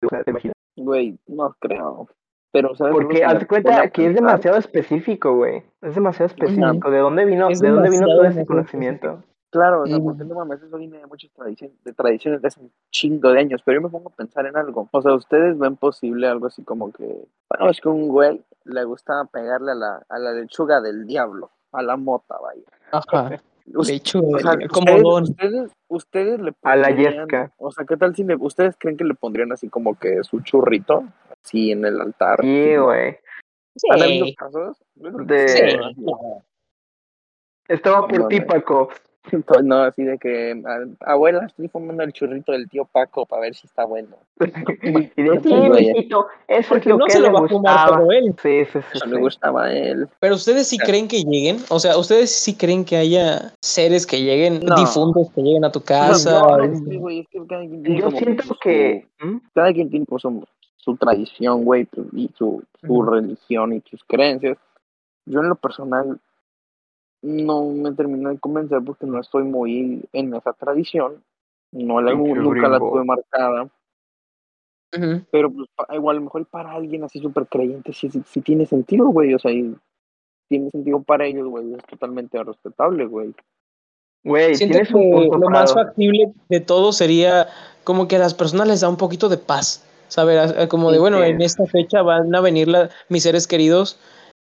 O 0.04 0.08
sea, 0.08 0.24
¿te 0.24 0.30
imaginas? 0.32 0.54
Güey, 0.76 1.18
no 1.28 1.54
creo. 1.60 2.08
Pero, 2.52 2.74
¿sabes? 2.74 2.94
Porque 2.94 3.24
haz 3.24 3.46
cuenta 3.46 3.90
que 3.90 4.06
es 4.06 4.14
demasiado 4.14 4.56
específico, 4.58 5.34
güey. 5.34 5.62
Es 5.82 5.94
demasiado 5.94 6.26
específico. 6.26 6.90
¿De 6.90 6.98
dónde 6.98 7.24
vino, 7.24 7.48
Es 7.48 7.60
de 7.60 7.68
dónde 7.68 7.90
vino 7.90 8.06
todo 8.06 8.24
ese 8.24 8.44
conocimiento? 8.44 9.22
Claro, 9.54 9.82
o 9.82 9.86
sea, 9.86 9.98
Mm. 10.00 10.04
porque 10.04 10.24
no 10.24 10.34
mames, 10.34 10.60
eso 10.62 10.76
viene 10.78 10.98
de 10.98 11.06
muchas 11.06 11.30
tradiciones, 11.30 11.76
de 11.84 11.92
tradiciones 11.92 12.42
de 12.42 12.48
hace 12.48 12.60
un 12.60 12.72
chingo 12.90 13.30
de 13.30 13.38
años, 13.38 13.62
pero 13.64 13.78
yo 13.80 13.82
me 13.86 13.88
pongo 13.88 14.08
a 14.08 14.16
pensar 14.16 14.46
en 14.46 14.56
algo. 14.56 14.88
O 14.90 15.00
sea, 15.00 15.14
¿ustedes 15.14 15.56
ven 15.56 15.76
posible 15.76 16.26
algo 16.26 16.46
así 16.48 16.64
como 16.64 16.90
que, 16.92 17.04
bueno, 17.48 17.70
es 17.70 17.80
que 17.80 17.88
un 17.88 18.08
güey 18.08 18.44
le 18.64 18.82
gustaba 18.84 19.26
pegarle 19.26 19.70
a 19.70 19.74
la, 19.76 20.04
a 20.08 20.18
la 20.18 20.32
lechuga 20.32 20.80
del 20.80 21.06
diablo, 21.06 21.52
a 21.70 21.82
la 21.82 21.96
mota, 21.96 22.36
vaya. 22.42 22.62
Ajá. 22.90 23.40
Hecho, 23.88 24.20
o 24.20 24.38
sea, 24.40 24.56
como 24.68 24.82
ustedes, 24.92 25.02
don. 25.02 25.22
ustedes, 25.22 25.72
ustedes 25.88 26.40
le 26.40 26.52
A 26.64 26.74
la 26.76 26.88
pondrían, 26.88 27.14
yesca. 27.14 27.52
o 27.58 27.70
sea, 27.70 27.84
¿qué 27.86 27.96
tal 27.96 28.14
si 28.16 28.24
le, 28.24 28.34
ustedes 28.34 28.74
creen 28.76 28.96
que 28.96 29.04
le 29.04 29.14
pondrían 29.14 29.52
así 29.52 29.68
como 29.68 29.96
que 29.98 30.22
su 30.24 30.40
churrito, 30.40 31.04
así 31.44 31.70
en 31.70 31.84
el 31.84 32.00
altar? 32.00 32.40
Sí, 32.42 32.76
güey. 32.76 33.16
¿Han 33.90 34.02
habido 34.02 34.26
Sí. 34.26 34.34
casos? 34.34 34.84
Yo 34.96 35.12
creo 35.12 35.26
De- 35.26 35.48
sí. 35.48 35.60
Estaba 37.68 38.06
por 38.06 38.18
No, 38.18 38.28
ti, 39.30 39.36
no. 39.64 39.82
Así 39.82 40.02
de 40.04 40.18
que, 40.18 40.62
"A- 40.64 41.12
abuela, 41.12 41.44
estoy 41.46 41.68
fumando 41.68 42.02
el 42.02 42.12
churrito 42.12 42.52
del 42.52 42.68
tío 42.68 42.84
Paco 42.84 43.26
para 43.26 43.42
ver 43.42 43.54
si 43.54 43.66
está 43.66 43.84
bueno. 43.84 44.16
y 45.16 45.22
de 45.22 45.40
sí, 45.40 45.48
Pues, 45.48 45.68
vaya. 45.70 45.92
mijito, 45.92 46.26
eso 46.48 46.60
es 46.60 46.66
Porque 46.68 46.88
lo 46.90 46.98
no 46.98 47.06
que 47.06 47.12
se 47.12 47.20
le 47.20 47.28
lo 47.28 47.34
va 47.40 47.46
a 47.46 47.48
fumar 47.48 47.88
todo 47.90 48.10
él. 48.12 48.34
Sí, 48.42 48.64
sí, 48.66 48.72
sí. 48.72 48.78
Eso 48.94 49.04
sí. 49.04 49.10
le 49.10 49.18
gustaba 49.20 49.64
a 49.64 49.72
él. 49.72 50.08
Pero 50.20 50.34
ustedes 50.34 50.66
sí 50.68 50.78
creen 50.78 51.08
que 51.08 51.22
lleguen, 51.22 51.58
o 51.70 51.78
sea, 51.80 51.96
ustedes 51.96 52.30
sí 52.30 52.54
creen 52.54 52.84
que 52.84 52.96
haya 52.96 53.52
seres 53.60 54.06
que 54.06 54.22
lleguen, 54.22 54.60
No. 54.60 54.76
difuntos 54.76 55.30
que 55.34 55.42
lleguen 55.42 55.64
a 55.64 55.72
tu 55.72 55.80
casa. 55.80 56.40
no, 56.40 56.56
no, 56.58 56.64
este, 56.64 56.90
sí, 56.90 56.96
güey, 56.96 57.20
es 57.20 57.28
que 57.28 57.38
cada 57.46 57.60
quien 57.62 57.82
tiene 57.82 57.98
Yo 58.00 58.04
como 58.06 58.18
siento 58.18 58.42
su- 58.44 58.58
que... 58.58 59.06
¿Mm? 59.20 59.36
cada 59.54 59.72
quien 59.72 59.90
tiene 59.90 60.06
pues, 60.06 60.22
su, 60.22 60.44
su 60.76 60.96
tradición, 60.96 61.64
güey, 61.64 61.84
pues, 61.86 62.06
y 62.12 62.30
su, 62.36 62.62
su 62.80 63.02
religión 63.02 63.72
y 63.72 63.82
sus 63.88 64.04
creencias. 64.04 64.58
Yo 65.26 65.40
en 65.40 65.48
lo 65.48 65.54
personal 65.54 66.18
no 67.24 67.64
me 67.70 67.92
termino 67.92 68.28
de 68.28 68.38
convencer 68.38 68.80
porque 68.84 69.06
no 69.06 69.18
estoy 69.18 69.44
muy 69.44 70.04
en 70.12 70.34
esa 70.34 70.52
tradición. 70.52 71.22
No 71.72 72.00
la, 72.00 72.12
nunca 72.14 72.68
la 72.68 72.78
tuve 72.78 73.02
marcada. 73.04 73.68
Pero 75.32 75.50
pues 75.50 75.68
pa- 75.74 75.88
igual 75.96 76.16
a 76.16 76.18
lo 76.20 76.24
mejor 76.26 76.46
para 76.46 76.72
alguien 76.72 77.02
así 77.02 77.18
súper 77.18 77.46
creyente 77.46 77.92
sí, 77.92 78.08
sí, 78.10 78.22
sí 78.26 78.40
tiene 78.42 78.66
sentido, 78.66 79.06
güey. 79.06 79.34
O 79.34 79.38
sea, 79.38 79.50
y 79.50 79.74
tiene 80.48 80.70
sentido 80.70 81.02
para 81.02 81.26
ellos, 81.26 81.48
güey, 81.48 81.74
es 81.74 81.84
totalmente 81.86 82.40
respetable, 82.44 83.06
güey. 83.06 83.34
Güey, 84.22 84.54
Siento 84.54 84.78
un 84.78 84.84
que 84.84 84.92
punto, 84.92 85.38
lo 85.38 85.50
más 85.50 85.74
factible 85.74 86.32
de 86.48 86.60
todo 86.60 86.92
sería 86.92 87.48
como 87.82 88.06
que 88.06 88.16
a 88.16 88.20
las 88.20 88.34
personas 88.34 88.68
les 88.68 88.80
da 88.82 88.88
un 88.88 88.96
poquito 88.96 89.28
de 89.28 89.36
paz, 89.38 89.84
¿sabes? 90.08 90.68
Como 90.68 90.92
de, 90.92 90.98
bueno, 90.98 91.22
en 91.24 91.40
esta 91.42 91.66
fecha 91.66 92.02
van 92.02 92.34
a 92.34 92.40
venir 92.40 92.68
la- 92.68 92.90
mis 93.08 93.22
seres 93.24 93.46
queridos 93.46 93.98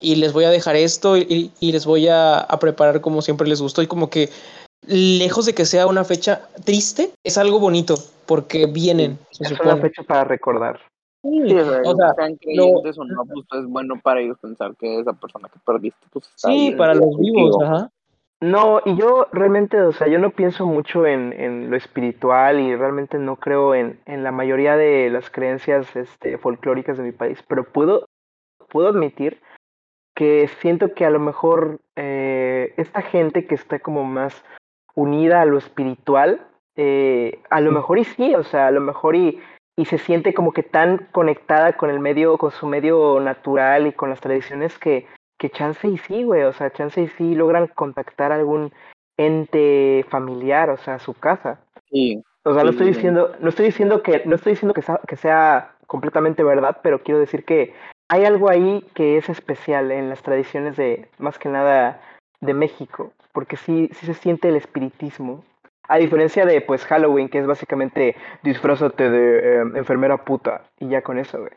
y 0.03 0.15
les 0.17 0.33
voy 0.33 0.43
a 0.43 0.49
dejar 0.51 0.75
esto 0.75 1.17
y, 1.17 1.51
y 1.59 1.71
les 1.71 1.85
voy 1.85 2.07
a, 2.07 2.37
a 2.39 2.59
preparar 2.59 3.01
como 3.01 3.21
siempre 3.21 3.47
les 3.47 3.61
gustó 3.61 3.81
y 3.81 3.87
como 3.87 4.09
que 4.09 4.29
lejos 4.87 5.45
de 5.45 5.53
que 5.53 5.65
sea 5.65 5.87
una 5.87 6.03
fecha 6.03 6.49
triste, 6.65 7.11
es 7.23 7.37
algo 7.37 7.59
bonito 7.59 7.95
porque 8.25 8.65
vienen, 8.65 9.17
se 9.31 9.45
Es 9.45 9.59
una 9.59 9.77
fecha 9.77 10.03
para 10.03 10.23
recordar. 10.23 10.79
Sí, 11.23 11.41
Sí, 11.47 11.55
o 11.55 11.65
sea, 11.65 11.81
o 11.85 11.95
sea, 11.95 12.13
sean 12.15 12.35
creyentes 12.35 12.97
o 12.97 13.05
no, 13.05 13.23
pues 13.25 13.45
es 13.53 13.65
bueno 13.69 13.95
para 14.01 14.19
ellos 14.19 14.37
pensar 14.41 14.75
que 14.75 14.99
esa 14.99 15.13
persona 15.13 15.47
que 15.47 15.59
perdiste, 15.65 16.05
pues 16.11 16.25
está 16.25 16.49
sí, 16.49 16.55
bien, 16.55 16.77
para 16.77 16.95
los 16.95 17.05
contigo. 17.15 17.35
vivos, 17.37 17.57
ajá. 17.63 17.89
No, 18.41 18.81
y 18.83 18.97
yo 18.97 19.27
realmente, 19.31 19.79
o 19.81 19.93
sea, 19.93 20.09
yo 20.09 20.19
no 20.19 20.31
pienso 20.31 20.65
mucho 20.65 21.05
en, 21.05 21.31
en 21.31 21.69
lo 21.69 21.77
espiritual 21.77 22.59
y 22.59 22.75
realmente 22.75 23.17
no 23.17 23.37
creo 23.37 23.73
en, 23.73 24.01
en 24.05 24.23
la 24.23 24.33
mayoría 24.33 24.75
de 24.75 25.09
las 25.09 25.29
creencias 25.29 25.95
este, 25.95 26.37
folclóricas 26.37 26.97
de 26.97 27.03
mi 27.03 27.13
país, 27.13 27.39
pero 27.47 27.63
puedo, 27.63 28.05
puedo 28.69 28.89
admitir 28.89 29.39
que 30.15 30.47
siento 30.59 30.93
que 30.93 31.05
a 31.05 31.09
lo 31.09 31.19
mejor 31.19 31.79
eh, 31.95 32.73
esta 32.77 33.01
gente 33.01 33.47
que 33.47 33.55
está 33.55 33.79
como 33.79 34.03
más 34.03 34.43
unida 34.95 35.41
a 35.41 35.45
lo 35.45 35.57
espiritual, 35.57 36.45
eh, 36.75 37.39
a 37.49 37.61
lo 37.61 37.71
mejor 37.71 37.99
y 37.99 38.03
sí, 38.03 38.35
o 38.35 38.43
sea, 38.43 38.67
a 38.67 38.71
lo 38.71 38.81
mejor 38.81 39.15
y, 39.15 39.39
y 39.75 39.85
se 39.85 39.97
siente 39.97 40.33
como 40.33 40.51
que 40.51 40.63
tan 40.63 41.07
conectada 41.11 41.73
con 41.73 41.89
el 41.89 41.99
medio, 41.99 42.37
con 42.37 42.51
su 42.51 42.67
medio 42.67 43.19
natural 43.19 43.87
y 43.87 43.93
con 43.93 44.09
las 44.09 44.21
tradiciones 44.21 44.77
que, 44.77 45.07
que 45.37 45.49
chance 45.49 45.87
y 45.87 45.97
sí, 45.97 46.23
güey, 46.23 46.43
o 46.43 46.53
sea, 46.53 46.71
chance 46.71 47.01
y 47.01 47.07
sí 47.07 47.35
logran 47.35 47.67
contactar 47.67 48.31
a 48.31 48.35
algún 48.35 48.71
ente 49.17 50.05
familiar, 50.09 50.69
o 50.69 50.77
sea, 50.77 50.95
a 50.95 50.99
su 50.99 51.13
casa. 51.13 51.59
Sí, 51.89 52.23
O 52.43 52.53
sea, 52.53 52.63
no 52.63 52.71
estoy 52.71 52.87
diciendo, 52.87 53.35
no 53.39 53.49
estoy 53.49 53.65
diciendo 53.65 54.03
que, 54.03 54.23
no 54.25 54.35
estoy 54.35 54.53
diciendo 54.53 54.73
que 54.73 54.81
sea, 54.81 54.99
que 55.07 55.15
sea 55.15 55.75
completamente 55.87 56.43
verdad, 56.43 56.79
pero 56.81 57.03
quiero 57.03 57.19
decir 57.19 57.45
que 57.45 57.73
hay 58.07 58.25
algo 58.25 58.49
ahí 58.49 58.83
que 58.93 59.17
es 59.17 59.29
especial 59.29 59.91
en 59.91 60.09
las 60.09 60.21
tradiciones 60.21 60.77
de, 60.77 61.07
más 61.17 61.39
que 61.39 61.49
nada, 61.49 62.01
de 62.41 62.53
México, 62.53 63.13
porque 63.31 63.57
sí, 63.57 63.89
sí 63.93 64.05
se 64.05 64.13
siente 64.13 64.49
el 64.49 64.55
espiritismo. 64.55 65.43
A 65.87 65.97
diferencia 65.97 66.45
de, 66.45 66.61
pues, 66.61 66.85
Halloween, 66.85 67.29
que 67.29 67.39
es 67.39 67.47
básicamente 67.47 68.15
disfrázate 68.41 69.09
de 69.09 69.39
eh, 69.39 69.61
enfermera 69.75 70.23
puta, 70.23 70.63
y 70.79 70.87
ya 70.87 71.01
con 71.01 71.17
eso, 71.17 71.39
güey. 71.39 71.51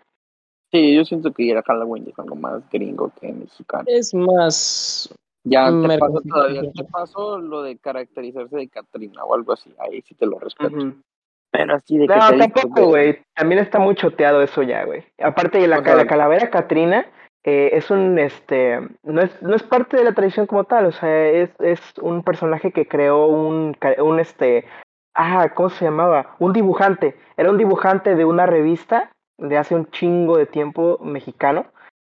sí, 0.73 0.95
yo 0.95 1.05
siento 1.05 1.33
que 1.33 1.45
ir 1.45 1.57
a 1.57 1.63
Halloween 1.63 2.09
es 2.09 2.19
algo 2.19 2.35
más 2.35 2.69
gringo 2.71 3.13
que 3.21 3.33
mexicano. 3.33 3.85
Es 3.87 4.13
más 4.15 5.15
Ya 5.45 5.71
te 5.71 5.99
paso 5.99 6.23
todavía, 6.23 6.63
te 6.63 7.43
lo 7.43 7.63
de 7.63 7.79
caracterizarse 7.79 8.57
de 8.57 8.69
Catrina 8.69 9.25
o 9.25 9.35
algo 9.35 9.53
así, 9.53 9.73
ahí 9.79 10.03
sí 10.03 10.15
te 10.15 10.27
lo 10.27 10.41
respeto. 10.41 10.95
Pero 11.51 11.75
así 11.75 11.99
de 11.99 12.07
que 12.07 12.17
No, 12.17 12.37
tampoco, 12.37 12.87
güey. 12.87 13.23
También 13.35 13.61
está 13.61 13.79
muy 13.79 13.95
choteado 13.95 14.43
eso 14.43 14.63
ya, 14.63 14.85
güey. 14.85 15.05
Aparte 15.23 15.59
de 15.59 15.69
la, 15.69 15.81
la 15.81 16.07
calavera 16.07 16.51
Catrina, 16.51 17.07
eh, 17.45 17.71
es 17.77 17.91
un, 17.91 18.19
este, 18.19 18.81
no 19.05 19.23
es, 19.23 19.41
no 19.41 19.55
es 19.55 19.63
parte 19.63 19.97
de 19.97 20.05
la 20.05 20.15
tradición 20.15 20.47
como 20.47 20.65
tal, 20.65 20.87
o 20.87 20.93
sea, 20.93 21.29
es, 21.29 21.51
es 21.61 21.81
un 22.01 22.25
personaje 22.25 22.73
que 22.73 22.89
creó 22.89 23.27
un, 23.27 23.77
un, 23.99 24.21
este, 24.21 24.65
ah, 25.15 25.53
¿cómo 25.55 25.71
se 25.71 25.85
llamaba? 25.85 26.35
Un 26.41 26.53
dibujante. 26.53 27.17
Era 27.37 27.51
un 27.51 27.59
dibujante 27.59 28.17
de 28.17 28.25
una 28.25 28.47
revista 28.47 29.13
de 29.39 29.57
hace 29.59 29.77
un 29.77 29.87
chingo 29.91 30.37
de 30.37 30.47
tiempo 30.47 30.99
mexicano 31.03 31.67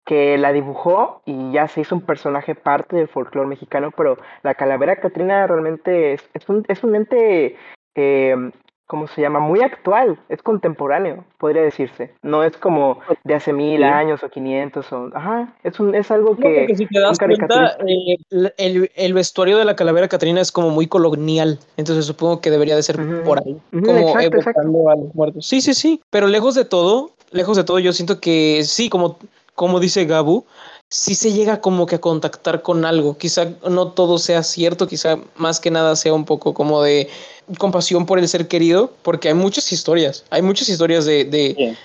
que 0.06 0.38
la 0.38 0.52
dibujó 0.52 1.24
y 1.26 1.52
ya 1.52 1.68
se 1.68 1.82
hizo 1.82 1.96
un 1.96 2.06
personaje 2.06 2.54
parte 2.54 2.96
del 2.96 3.08
folclore 3.08 3.48
mexicano, 3.48 3.90
pero 3.90 4.18
la 4.44 4.54
calavera 4.54 4.98
Catrina 4.98 5.48
realmente 5.48 6.14
es, 6.14 6.30
es 6.34 6.48
un, 6.48 6.64
es 6.68 6.84
un 6.84 6.96
ente, 6.96 7.56
eh, 7.96 8.52
¿cómo 8.88 9.08
se 9.08 9.22
llama? 9.22 9.40
Muy 9.40 9.62
actual, 9.62 10.20
es 10.30 10.42
contemporáneo, 10.42 11.24
podría 11.38 11.62
decirse. 11.64 12.14
No 12.22 12.44
es 12.44 12.56
como 12.58 13.00
de 13.24 13.34
hace 13.36 13.54
mil 13.54 13.78
Sí. 13.80 13.84
años 13.84 14.24
o 14.24 14.30
quinientos 14.30 14.92
o... 14.92 15.10
Ajá, 15.14 15.54
es, 15.64 15.80
un, 15.80 15.96
es 15.96 16.12
algo 16.12 16.36
que... 16.36 16.42
porque 16.60 16.76
si 16.76 16.86
te 16.88 17.00
das 17.00 17.18
cuenta, 17.18 17.78
eh, 17.88 18.18
el- 18.58 18.92
el, 18.96 19.14
vestuario 19.14 19.58
de 19.58 19.66
la 19.66 19.76
calavera 19.76 20.08
Catrina 20.08 20.42
es 20.42 20.52
como 20.52 20.70
muy 20.70 20.88
colonial, 20.88 21.60
entonces 21.78 22.06
supongo 22.06 22.42
que 22.42 22.52
debería 22.52 22.76
de 22.76 22.84
ser 22.84 22.98
por 23.24 23.40
ahí, 23.40 23.58
como 23.72 24.20
exacto, 24.20 24.60
a 24.90 24.96
los 24.96 25.16
muertos. 25.16 25.46
Sí, 25.46 25.62
sí, 25.62 25.74
sí, 25.74 26.02
pero 26.10 26.28
lejos 26.28 26.56
de 26.56 26.66
todo, 26.66 27.12
lejos 27.32 27.58
de 27.58 27.64
todo, 27.64 27.80
yo 27.80 27.94
siento 27.94 28.20
que 28.20 28.64
sí, 28.64 28.90
como, 28.90 29.18
como 29.56 29.80
dice 29.80 30.06
Gabu, 30.06 30.46
sí 30.96 31.16
se 31.16 31.32
llega 31.34 31.60
como 31.60 31.88
que 31.88 31.96
a 31.96 32.02
contactar 32.02 32.62
con 32.62 32.86
algo, 32.86 33.18
quizá 33.18 33.48
no 33.68 33.88
todo 33.94 34.20
sea 34.20 34.44
cierto, 34.44 34.86
quizá 34.88 35.18
más 35.38 35.60
que 35.60 35.72
nada 35.72 35.96
sea 35.96 36.14
un 36.14 36.24
poco 36.24 36.54
como 36.54 36.84
de 36.84 37.10
compasión 37.58 38.06
por 38.06 38.20
el 38.20 38.28
ser 38.28 38.48
querido, 38.48 38.92
porque 39.02 39.30
hay 39.30 39.34
muchas 39.34 39.72
historias, 39.72 40.24
hay 40.30 40.44
muchas 40.44 40.70
historias 40.70 41.06
de, 41.06 41.26
de, 41.26 41.76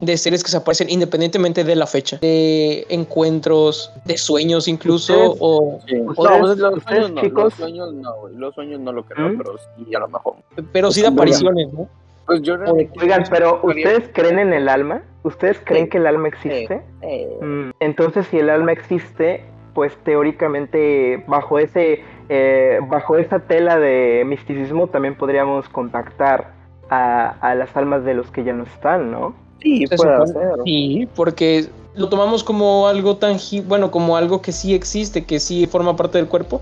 de 0.00 0.16
seres 0.18 0.42
que 0.42 0.50
se 0.50 0.56
aparecen 0.56 0.90
independientemente 0.90 1.62
de 1.62 1.76
la 1.76 1.86
fecha, 1.86 2.18
de 2.20 2.84
encuentros, 2.88 3.92
de 4.04 4.18
sueños 4.18 4.66
incluso, 4.66 5.12
Ustedes- 5.14 5.38
o 5.40 5.78
Sí. 5.86 5.94
No, 6.00 6.12
pues 6.14 6.58
los 6.58 6.82
sueños 6.82 7.10
no, 7.12 7.20
chicos- 7.22 7.44
los 7.44 7.54
sueños 7.54 7.92
no, 7.94 8.28
los 8.28 8.54
sueños 8.56 8.80
no 8.80 8.92
lo 8.92 9.04
creo, 9.04 9.28
¿Mm? 9.28 9.38
pero 9.38 9.56
sí 9.58 9.94
a 9.94 9.98
lo 10.00 10.08
mejor. 10.08 10.34
pero 10.72 10.90
sí 10.90 11.00
de 11.00 11.06
apariciones, 11.06 11.72
¿no? 11.72 11.88
Pues 12.26 12.42
yo 12.42 12.56
realmente... 12.56 12.92
Oigan, 13.00 13.24
pero 13.30 13.60
¿ustedes 13.62 14.10
creen 14.12 14.38
en 14.38 14.52
el 14.52 14.68
alma? 14.68 15.02
¿Ustedes 15.24 15.60
creen 15.64 15.84
Sí. 15.84 15.90
que 15.90 15.98
el 15.98 16.06
alma 16.06 16.28
existe? 16.28 16.82
Eh, 17.02 17.38
Mm, 17.40 17.70
Entonces, 17.80 18.26
si 18.28 18.38
el 18.38 18.50
alma 18.50 18.72
existe, 18.72 19.44
pues 19.74 19.96
teóricamente 20.04 21.24
bajo 21.26 21.58
ese 21.58 22.02
eh, 22.28 22.78
bajo 22.88 23.16
esa 23.18 23.40
tela 23.40 23.78
de 23.78 24.22
misticismo 24.26 24.86
también 24.86 25.16
podríamos 25.16 25.68
contactar 25.68 26.52
a, 26.88 27.30
a 27.40 27.54
las 27.54 27.76
almas 27.76 28.04
de 28.04 28.14
los 28.14 28.30
que 28.30 28.44
ya 28.44 28.52
no 28.52 28.64
están, 28.64 29.10
¿no? 29.10 29.34
sí, 29.60 29.86
Se 29.86 29.96
puede 29.96 30.10
supone- 30.18 30.26
ser. 30.32 30.48
Sí, 30.64 31.08
porque 31.14 31.66
lo 31.94 32.08
tomamos 32.08 32.42
como 32.44 32.86
algo 32.88 33.16
tangible, 33.16 33.68
bueno, 33.68 33.90
como 33.90 34.16
algo 34.16 34.40
que 34.40 34.52
sí 34.52 34.74
existe, 34.74 35.24
que 35.24 35.40
sí 35.40 35.66
forma 35.66 35.94
parte 35.96 36.18
del 36.18 36.26
cuerpo. 36.28 36.60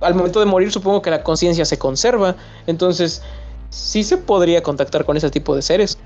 Al 0.00 0.14
momento 0.14 0.40
de 0.40 0.46
morir, 0.46 0.70
supongo 0.70 1.00
que 1.00 1.10
la 1.10 1.22
conciencia 1.22 1.64
se 1.64 1.78
conserva. 1.78 2.34
Entonces, 2.66 3.22
sí 3.70 4.02
se 4.02 4.16
podría 4.18 4.62
contactar 4.62 5.04
con 5.04 5.16
ese 5.16 5.30
tipo 5.30 5.54
de 5.54 5.62
seres. 5.62 5.98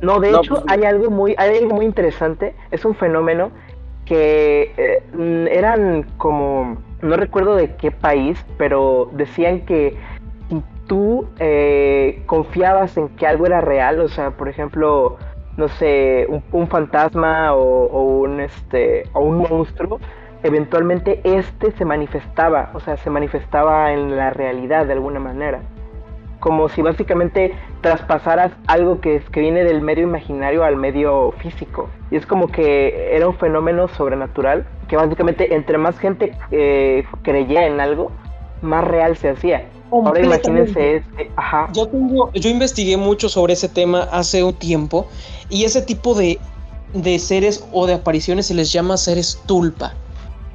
No, 0.00 0.20
de 0.20 0.32
No, 0.32 0.40
hecho, 0.40 0.54
pues- 0.56 0.64
hay 0.68 0.84
algo 0.84 1.10
muy 1.10 1.34
hay 1.38 1.56
algo 1.58 1.74
muy 1.76 1.86
interesante. 1.86 2.54
Es 2.70 2.84
un 2.84 2.94
fenómeno 2.94 3.50
que 4.04 4.72
eh, 4.76 5.48
eran 5.50 6.04
como 6.18 6.76
no 7.02 7.16
recuerdo 7.16 7.56
de 7.56 7.74
qué 7.76 7.90
país, 7.90 8.38
pero 8.58 9.10
decían 9.14 9.60
que 9.62 9.96
si 10.48 10.62
tú 10.86 11.26
eh, 11.38 12.22
confiabas 12.26 12.96
en 12.96 13.08
que 13.10 13.26
algo 13.26 13.46
era 13.46 13.60
real, 13.60 14.00
o 14.00 14.08
sea, 14.08 14.30
por 14.30 14.48
ejemplo, 14.48 15.16
no 15.56 15.68
sé, 15.68 16.26
un, 16.28 16.42
un 16.52 16.68
fantasma 16.68 17.54
o, 17.54 17.86
o 17.86 18.02
un 18.20 18.40
este 18.40 19.04
o 19.14 19.20
un 19.20 19.38
monstruo, 19.38 19.98
eventualmente 20.42 21.20
este 21.24 21.72
se 21.72 21.84
manifestaba, 21.84 22.70
o 22.74 22.80
sea, 22.80 22.96
se 22.98 23.10
manifestaba 23.10 23.92
en 23.92 24.16
la 24.16 24.30
realidad 24.30 24.86
de 24.86 24.92
alguna 24.92 25.18
manera. 25.18 25.60
Como 26.40 26.68
si 26.68 26.82
básicamente 26.82 27.54
traspasaras 27.80 28.52
algo 28.66 29.00
que, 29.00 29.16
es- 29.16 29.28
que 29.30 29.40
viene 29.40 29.64
del 29.64 29.80
medio 29.80 30.04
imaginario 30.04 30.64
al 30.64 30.76
medio 30.76 31.32
físico. 31.38 31.88
Y 32.10 32.16
es 32.16 32.26
como 32.26 32.48
que 32.48 33.14
era 33.16 33.26
un 33.26 33.34
fenómeno 33.36 33.88
sobrenatural 33.88 34.66
que 34.88 34.96
básicamente 34.96 35.54
entre 35.54 35.78
más 35.78 35.98
gente 35.98 36.32
eh, 36.50 37.04
creyera 37.22 37.66
en 37.66 37.80
algo, 37.80 38.12
más 38.62 38.84
real 38.84 39.16
se 39.16 39.30
hacía. 39.30 39.68
Ahora 39.90 40.20
imagínense, 40.20 40.96
este, 40.96 41.30
ajá, 41.36 41.68
Yo 41.72 41.86
tengo, 41.88 42.30
yo 42.34 42.50
investigué 42.50 42.96
mucho 42.96 43.28
sobre 43.28 43.52
ese 43.54 43.68
tema 43.68 44.02
hace 44.12 44.42
un 44.42 44.52
tiempo 44.54 45.08
y 45.48 45.64
ese 45.64 45.80
tipo 45.82 46.14
de, 46.14 46.38
de 46.92 47.18
seres 47.18 47.66
o 47.72 47.86
de 47.86 47.94
apariciones 47.94 48.46
se 48.46 48.54
les 48.54 48.72
llama 48.72 48.96
seres 48.96 49.42
tulpa. 49.46 49.94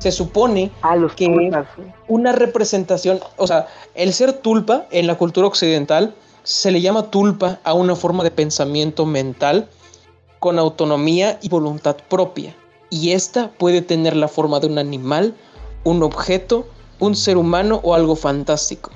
Se 0.01 0.11
supone 0.11 0.71
los 0.95 1.13
que- 1.13 1.27
tulpas, 1.27 1.67
una 2.07 2.31
representación, 2.31 3.19
o 3.37 3.45
sea, 3.45 3.67
el 3.93 4.13
ser 4.13 4.33
tulpa 4.33 4.87
en 4.89 5.05
la 5.05 5.15
cultura 5.15 5.45
occidental 5.45 6.15
se 6.43 6.71
le 6.71 6.81
llama 6.81 7.11
tulpa 7.11 7.59
a 7.63 7.73
una 7.73 7.95
forma 7.95 8.23
de 8.23 8.31
pensamiento 8.31 9.05
mental 9.05 9.69
con 10.39 10.57
autonomía 10.57 11.37
y 11.43 11.49
voluntad 11.49 11.97
propia. 12.09 12.55
Y 12.89 13.11
esta 13.11 13.51
puede 13.51 13.83
tener 13.83 14.15
la 14.15 14.27
forma 14.27 14.59
de 14.59 14.65
un 14.65 14.79
animal, 14.79 15.35
un 15.83 16.01
objeto, 16.01 16.65
un 16.99 17.15
ser 17.15 17.37
humano 17.37 17.79
o 17.83 17.93
algo 17.93 18.15
fantástico. 18.15 18.89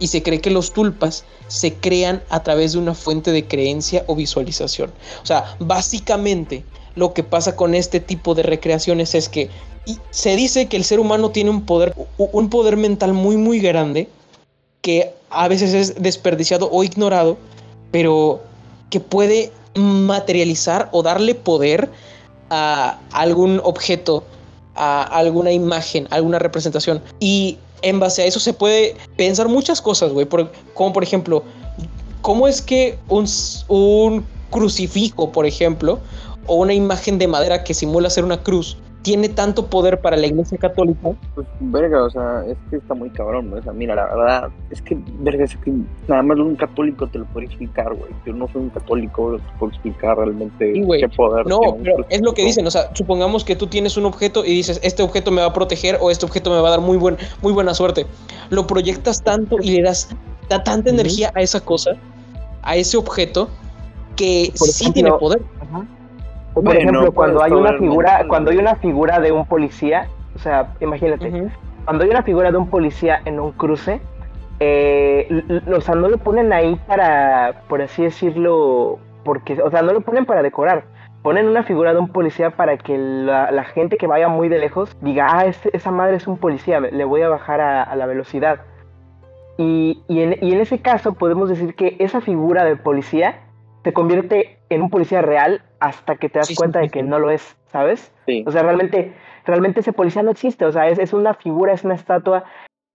Y 0.00 0.08
se 0.08 0.24
cree 0.24 0.40
que 0.40 0.50
los 0.50 0.72
tulpas 0.72 1.24
se 1.46 1.74
crean 1.74 2.20
a 2.30 2.42
través 2.42 2.72
de 2.72 2.78
una 2.78 2.94
fuente 2.94 3.30
de 3.30 3.46
creencia 3.46 4.02
o 4.08 4.16
visualización. 4.16 4.92
O 5.22 5.26
sea, 5.26 5.56
básicamente 5.60 6.64
lo 6.96 7.14
que 7.14 7.22
pasa 7.22 7.54
con 7.54 7.76
este 7.76 8.00
tipo 8.00 8.34
de 8.34 8.42
recreaciones 8.42 9.14
es 9.14 9.28
que 9.28 9.50
se 10.10 10.36
dice 10.36 10.66
que 10.66 10.76
el 10.76 10.84
ser 10.84 11.00
humano 11.00 11.30
tiene 11.30 11.50
un 11.50 11.64
poder, 11.64 11.94
un 12.16 12.50
poder 12.50 12.76
mental 12.76 13.12
muy, 13.12 13.36
muy 13.36 13.60
grande 13.60 14.08
que 14.82 15.12
a 15.30 15.48
veces 15.48 15.74
es 15.74 16.02
desperdiciado 16.02 16.68
o 16.70 16.84
ignorado, 16.84 17.36
pero 17.90 18.40
que 18.90 19.00
puede 19.00 19.52
materializar 19.74 20.88
o 20.92 21.02
darle 21.02 21.34
poder 21.34 21.90
a 22.50 22.98
algún 23.12 23.60
objeto, 23.64 24.24
a 24.74 25.02
alguna 25.02 25.52
imagen, 25.52 26.06
alguna 26.10 26.38
representación. 26.38 27.02
Y 27.20 27.58
en 27.82 28.00
base 28.00 28.22
a 28.22 28.24
eso 28.26 28.40
se 28.40 28.52
puede 28.52 28.96
pensar 29.16 29.48
muchas 29.48 29.80
cosas, 29.80 30.12
güey. 30.12 30.26
Como 30.74 30.92
por 30.92 31.02
ejemplo, 31.02 31.42
¿cómo 32.22 32.48
es 32.48 32.62
que 32.62 32.98
un 33.08 34.24
crucifijo, 34.50 35.30
por 35.30 35.46
ejemplo, 35.46 35.98
o 36.46 36.56
una 36.56 36.72
imagen 36.72 37.18
de 37.18 37.28
madera 37.28 37.62
que 37.62 37.74
simula 37.74 38.08
ser 38.08 38.24
una 38.24 38.42
cruz, 38.42 38.78
tiene 39.08 39.30
tanto 39.30 39.70
poder 39.70 40.02
para 40.02 40.18
la 40.18 40.26
iglesia 40.26 40.58
católica. 40.58 41.12
Pues, 41.34 41.46
verga, 41.60 42.04
o 42.04 42.10
sea, 42.10 42.44
es 42.46 42.58
que 42.68 42.76
está 42.76 42.92
muy 42.92 43.08
cabrón, 43.08 43.48
¿no? 43.48 43.56
O 43.56 43.62
sea, 43.62 43.72
mira, 43.72 43.94
la 43.94 44.04
verdad, 44.04 44.50
es 44.68 44.82
que, 44.82 44.98
verga, 45.20 45.44
es 45.44 45.56
que 45.56 45.72
nada 46.06 46.22
más 46.22 46.36
un 46.36 46.56
católico 46.56 47.06
te 47.06 47.18
lo 47.18 47.24
puede 47.24 47.46
explicar, 47.46 47.94
güey. 47.94 48.12
Yo 48.26 48.34
no 48.34 48.46
soy 48.48 48.60
un 48.64 48.68
católico, 48.68 49.38
te 49.38 49.58
puedo 49.58 49.72
explicar 49.72 50.18
realmente 50.18 50.74
qué 50.74 51.08
poder. 51.16 51.46
No, 51.46 51.58
pero 51.82 52.04
es 52.10 52.20
lo 52.20 52.34
que 52.34 52.44
dicen, 52.44 52.66
o 52.66 52.70
sea, 52.70 52.90
supongamos 52.94 53.44
que 53.44 53.56
tú 53.56 53.66
tienes 53.66 53.96
un 53.96 54.04
objeto 54.04 54.44
y 54.44 54.50
dices, 54.50 54.78
este 54.82 55.02
objeto 55.02 55.30
me 55.30 55.40
va 55.40 55.46
a 55.46 55.52
proteger 55.54 55.96
o 56.02 56.10
este 56.10 56.26
objeto 56.26 56.50
me 56.50 56.60
va 56.60 56.68
a 56.68 56.72
dar 56.72 56.82
muy, 56.82 56.98
buen, 56.98 57.16
muy 57.40 57.54
buena 57.54 57.72
suerte. 57.72 58.04
Lo 58.50 58.66
proyectas 58.66 59.22
tanto 59.22 59.56
y 59.58 59.70
le 59.70 59.84
das 59.84 60.10
da 60.50 60.62
tanta 60.62 60.90
energía 60.90 61.32
a 61.34 61.40
esa 61.40 61.60
cosa, 61.60 61.92
a 62.60 62.76
ese 62.76 62.98
objeto, 62.98 63.48
que 64.16 64.52
sí 64.54 64.92
tiene 64.92 65.12
poder. 65.12 65.40
Por 66.54 66.76
ejemplo, 66.76 67.12
cuando 67.12 67.42
hay 67.42 67.52
una 67.52 67.78
figura, 67.78 68.24
cuando 68.28 68.50
hay 68.50 68.58
una 68.58 68.74
figura 68.76 69.20
de 69.20 69.32
un 69.32 69.46
policía, 69.46 70.08
o 70.34 70.38
sea, 70.38 70.74
imagínate, 70.80 71.50
cuando 71.84 72.04
hay 72.04 72.10
una 72.10 72.22
figura 72.22 72.50
de 72.50 72.56
un 72.56 72.68
policía 72.68 73.20
en 73.24 73.40
un 73.40 73.52
cruce, 73.52 74.00
eh, 74.60 75.62
o 75.72 75.80
sea, 75.80 75.94
no 75.94 76.08
lo 76.08 76.18
ponen 76.18 76.52
ahí 76.52 76.78
para, 76.86 77.62
por 77.68 77.80
así 77.80 78.02
decirlo, 78.02 78.98
porque, 79.24 79.60
o 79.62 79.70
sea, 79.70 79.82
no 79.82 79.92
lo 79.92 80.00
ponen 80.00 80.26
para 80.26 80.42
decorar. 80.42 80.84
Ponen 81.22 81.48
una 81.48 81.62
figura 81.64 81.92
de 81.92 81.98
un 81.98 82.08
policía 82.08 82.50
para 82.50 82.76
que 82.78 82.96
la, 82.96 83.64
gente 83.64 83.96
que 83.96 84.06
vaya 84.06 84.28
muy 84.28 84.48
de 84.48 84.58
lejos 84.58 84.96
diga, 85.00 85.26
ah, 85.30 85.46
esa 85.46 85.90
madre 85.90 86.16
es 86.16 86.26
un 86.26 86.38
policía, 86.38 86.80
le 86.80 87.04
voy 87.04 87.22
a 87.22 87.28
bajar 87.28 87.60
a, 87.60 87.94
la 87.96 88.06
velocidad. 88.06 88.60
Y, 89.56 90.02
y, 90.08 90.22
en, 90.22 90.36
y 90.40 90.52
en 90.52 90.60
ese 90.60 90.80
caso 90.80 91.14
podemos 91.14 91.48
decir 91.48 91.74
que 91.74 91.96
esa 91.98 92.20
figura 92.20 92.64
del 92.64 92.78
policía 92.78 93.40
se 93.82 93.92
convierte 93.92 94.58
en 94.70 94.82
un 94.82 94.90
policía 94.90 95.20
real 95.22 95.62
hasta 95.80 96.16
que 96.16 96.28
te 96.28 96.38
das 96.38 96.54
cuenta 96.56 96.80
de 96.80 96.88
que 96.88 97.02
no 97.02 97.18
lo 97.18 97.30
es, 97.30 97.56
¿sabes? 97.66 98.12
O 98.46 98.50
sea, 98.50 98.62
realmente, 98.62 99.14
realmente 99.44 99.80
ese 99.80 99.92
policía 99.92 100.22
no 100.22 100.30
existe, 100.30 100.64
o 100.64 100.72
sea, 100.72 100.88
es, 100.88 100.98
es 100.98 101.12
una 101.12 101.34
figura, 101.34 101.72
es 101.72 101.84
una 101.84 101.94
estatua 101.94 102.44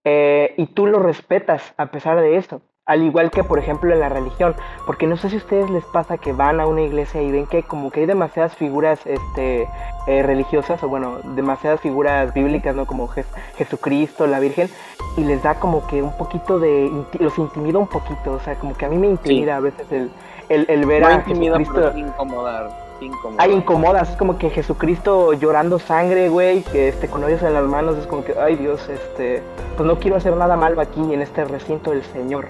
eh, 0.04 0.54
y 0.56 0.66
tú 0.66 0.86
lo 0.86 0.98
respetas 0.98 1.74
a 1.76 1.86
pesar 1.86 2.20
de 2.20 2.36
eso. 2.36 2.60
Al 2.86 3.02
igual 3.02 3.30
que, 3.30 3.42
por 3.42 3.58
ejemplo, 3.58 3.94
en 3.94 4.00
la 4.00 4.10
religión. 4.10 4.54
Porque 4.84 5.06
no 5.06 5.16
sé 5.16 5.30
si 5.30 5.36
a 5.36 5.38
ustedes 5.38 5.70
les 5.70 5.84
pasa 5.86 6.18
que 6.18 6.34
van 6.34 6.60
a 6.60 6.66
una 6.66 6.82
iglesia 6.82 7.22
y 7.22 7.32
ven 7.32 7.46
que 7.46 7.62
como 7.62 7.90
que 7.90 8.00
hay 8.00 8.06
demasiadas 8.06 8.54
figuras 8.56 9.06
este, 9.06 9.66
eh, 10.06 10.22
religiosas, 10.22 10.82
o 10.82 10.88
bueno, 10.88 11.20
demasiadas 11.34 11.80
figuras 11.80 12.34
bíblicas, 12.34 12.76
¿no? 12.76 12.84
Como 12.84 13.08
Jesucristo, 13.56 14.26
la 14.26 14.38
Virgen, 14.38 14.68
y 15.16 15.24
les 15.24 15.42
da 15.42 15.54
como 15.54 15.86
que 15.86 16.02
un 16.02 16.14
poquito 16.18 16.58
de... 16.58 16.90
los 17.18 17.38
intimida 17.38 17.78
un 17.78 17.88
poquito, 17.88 18.32
o 18.32 18.40
sea, 18.40 18.56
como 18.56 18.76
que 18.76 18.84
a 18.84 18.90
mí 18.90 18.98
me 18.98 19.06
intimida 19.06 19.56
a 19.56 19.60
veces 19.60 19.90
el, 19.90 20.10
el, 20.48 20.66
el 20.68 20.86
ver 20.86 21.04
a 21.04 21.20
Jesucristo. 21.22 21.92
incomodar, 21.96 22.70
incomodar. 23.00 23.36
Ay, 23.38 23.52
incomodas, 23.52 24.10
es 24.10 24.16
como 24.16 24.38
que 24.38 24.50
Jesucristo 24.50 25.32
llorando 25.32 25.78
sangre, 25.78 26.28
güey, 26.28 26.62
que 26.62 26.88
este, 26.88 27.08
con 27.08 27.24
hoyos 27.24 27.42
en 27.42 27.54
las 27.54 27.64
manos, 27.64 27.96
es 27.98 28.06
como 28.06 28.24
que, 28.24 28.34
ay 28.38 28.56
Dios, 28.56 28.88
este, 28.88 29.42
pues 29.76 29.86
no 29.86 29.98
quiero 29.98 30.16
hacer 30.16 30.36
nada 30.36 30.56
malo 30.56 30.80
aquí 30.80 31.00
en 31.12 31.22
este 31.22 31.44
recinto 31.44 31.90
del 31.90 32.04
Señor. 32.04 32.46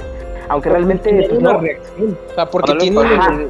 Aunque 0.49 0.69
realmente. 0.69 1.11
Tiene 1.11 1.29
pues, 1.29 1.39
una 1.39 1.55
reacción. 1.55 2.19
O 2.31 2.35
sea, 2.35 2.47
porque 2.51 2.75
tiene 2.75 2.99
una 2.99 3.47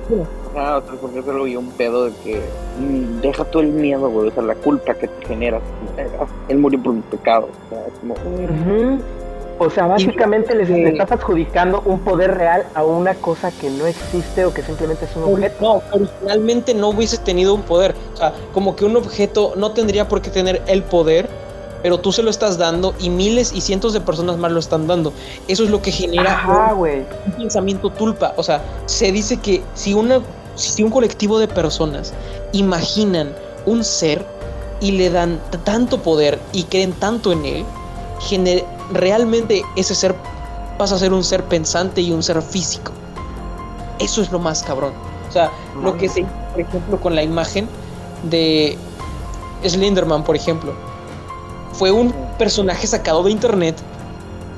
Ah, 0.56 0.80
porque 0.86 1.20
yo 1.20 1.32
lo 1.32 1.42
un 1.58 1.72
pedo 1.72 2.04
de 2.04 2.12
que 2.22 2.40
mm, 2.78 3.20
deja 3.20 3.44
todo 3.44 3.62
el 3.62 3.70
miedo, 3.70 4.08
güey, 4.08 4.28
o 4.28 4.30
sea, 4.30 4.42
la 4.44 4.54
culpa 4.54 4.94
que 4.94 5.08
te 5.08 5.26
genera. 5.26 5.60
Él 6.48 6.58
murió 6.58 6.80
por 6.80 6.92
un 6.92 7.02
pecado. 7.02 7.49
O 7.66 7.69
sea, 7.71 7.86
es 7.86 7.95
como. 7.99 8.14
O 9.58 9.71
sea, 9.71 9.86
básicamente 9.86 10.54
les, 10.54 10.69
estás 10.69 11.12
adjudicando 11.12 11.82
un 11.84 12.00
poder 12.00 12.34
real 12.36 12.64
a 12.75 12.84
una 12.84 13.14
cosa 13.14 13.52
que 13.52 13.71
no 13.71 13.86
existe 13.86 14.45
o 14.45 14.52
que 14.52 14.62
simplemente 14.62 15.04
es 15.04 15.17
un 15.17 15.32
objeto. 15.32 15.56
No, 15.60 15.82
originalmente 15.93 16.75
no 16.75 16.88
hubiese 16.88 17.19
tenido 17.19 17.54
un 17.54 17.62
poder. 17.62 17.95
O 18.14 18.17
sea, 18.17 18.32
como 18.52 18.75
que 18.75 18.84
un 18.84 18.97
objeto 18.97 19.52
no 19.56 19.73
tendría 19.73 20.08
por 20.08 20.23
qué 20.23 20.30
tener 20.30 20.62
el 20.67 20.82
poder, 20.82 21.28
pero 21.82 21.99
tú 21.99 22.12
se 22.12 22.23
lo 22.23 22.30
estás 22.30 22.58
dando 22.58 22.95
y 22.99 23.10
miles 23.10 23.52
y 23.52 23.60
cientos 23.60 23.93
de 23.93 24.00
personas 24.00 24.38
más 24.38 24.50
lo 24.50 24.58
están 24.58 24.86
dando. 24.86 25.12
Eso 25.47 25.64
es 25.64 25.71
lo 25.71 25.82
que 25.82 25.93
genera 25.93 26.73
un, 26.75 27.06
pensamiento 27.36 27.90
tulpa. 27.90 28.34
O 28.36 28.43
sea, 28.43 28.62
se 28.86 29.12
dice 29.12 29.38
que 29.38 29.62
si, 29.75 29.95
una, 29.95 30.21
si 30.56 30.82
un 30.82 30.90
colectivo 30.90 31.38
de 31.38 31.47
personas 31.47 32.12
imaginan 32.52 33.34
un 33.67 33.84
ser 33.84 34.25
y 34.80 34.93
le 34.93 35.10
dan 35.10 35.38
tanto 35.62 35.99
poder 35.99 36.38
y 36.52 36.64
creen 36.64 36.93
tanto 36.93 37.32
en 37.32 37.45
él, 37.45 37.64
realmente 38.92 39.62
ese 39.76 39.94
ser 39.94 40.14
pasa 40.78 40.97
a 40.97 40.99
ser 40.99 41.12
un 41.12 41.25
ser 41.25 41.44
pensante 41.44 42.00
y 42.00 42.10
un 42.10 42.23
ser 42.23 42.40
físico. 42.42 42.92
Eso 43.99 44.23
es 44.23 44.30
lo 44.32 44.38
más 44.38 44.62
cabrón. 44.62 44.92
O 45.28 45.32
sea, 45.32 45.50
lo 45.80 45.97
que 45.97 46.08
se 46.08 46.20
hizo, 46.20 46.30
por 46.52 46.60
ejemplo, 46.60 47.00
con 47.00 47.14
la 47.14 47.23
imagen 47.23 47.68
de 48.25 48.76
Slenderman, 49.64 50.25
por 50.25 50.36
ejemplo, 50.36 50.73
fue 51.73 51.90
un 51.90 52.12
personaje 52.38 52.86
sacado 52.86 53.23
de 53.23 53.30
internet 53.30 53.76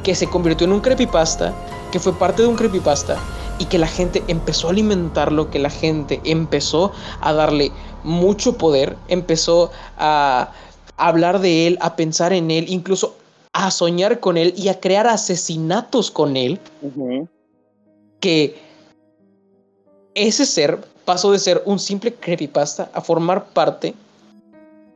que 0.02 0.14
se 0.14 0.26
convirtió 0.26 0.66
en 0.66 0.72
un 0.72 0.80
creepypasta, 0.80 1.52
que 1.92 2.00
fue 2.00 2.12
parte 2.12 2.42
de 2.42 2.48
un 2.48 2.56
creepypasta 2.56 3.16
y 3.58 3.64
que 3.66 3.78
la 3.78 3.86
gente 3.86 4.22
empezó 4.28 4.68
a 4.68 4.70
alimentarlo, 4.70 5.50
que 5.50 5.58
la 5.58 5.70
gente 5.70 6.20
empezó 6.24 6.92
a 7.20 7.32
darle 7.32 7.72
mucho 8.04 8.58
poder, 8.58 8.96
empezó 9.08 9.70
a 9.98 10.50
hablar 10.96 11.40
de 11.40 11.66
él, 11.66 11.78
a 11.80 11.96
pensar 11.96 12.32
en 12.32 12.50
él, 12.50 12.66
incluso 12.68 13.16
a 13.56 13.70
soñar 13.70 14.20
con 14.20 14.36
él 14.36 14.52
y 14.54 14.68
a 14.68 14.78
crear 14.80 15.06
asesinatos 15.06 16.10
con 16.10 16.36
él, 16.36 16.60
que 18.20 18.54
ese 20.14 20.44
ser 20.44 20.78
pasó 21.06 21.32
de 21.32 21.38
ser 21.38 21.62
un 21.64 21.78
simple 21.78 22.12
creepypasta 22.12 22.90
a 22.92 23.00
formar 23.00 23.46
parte 23.46 23.94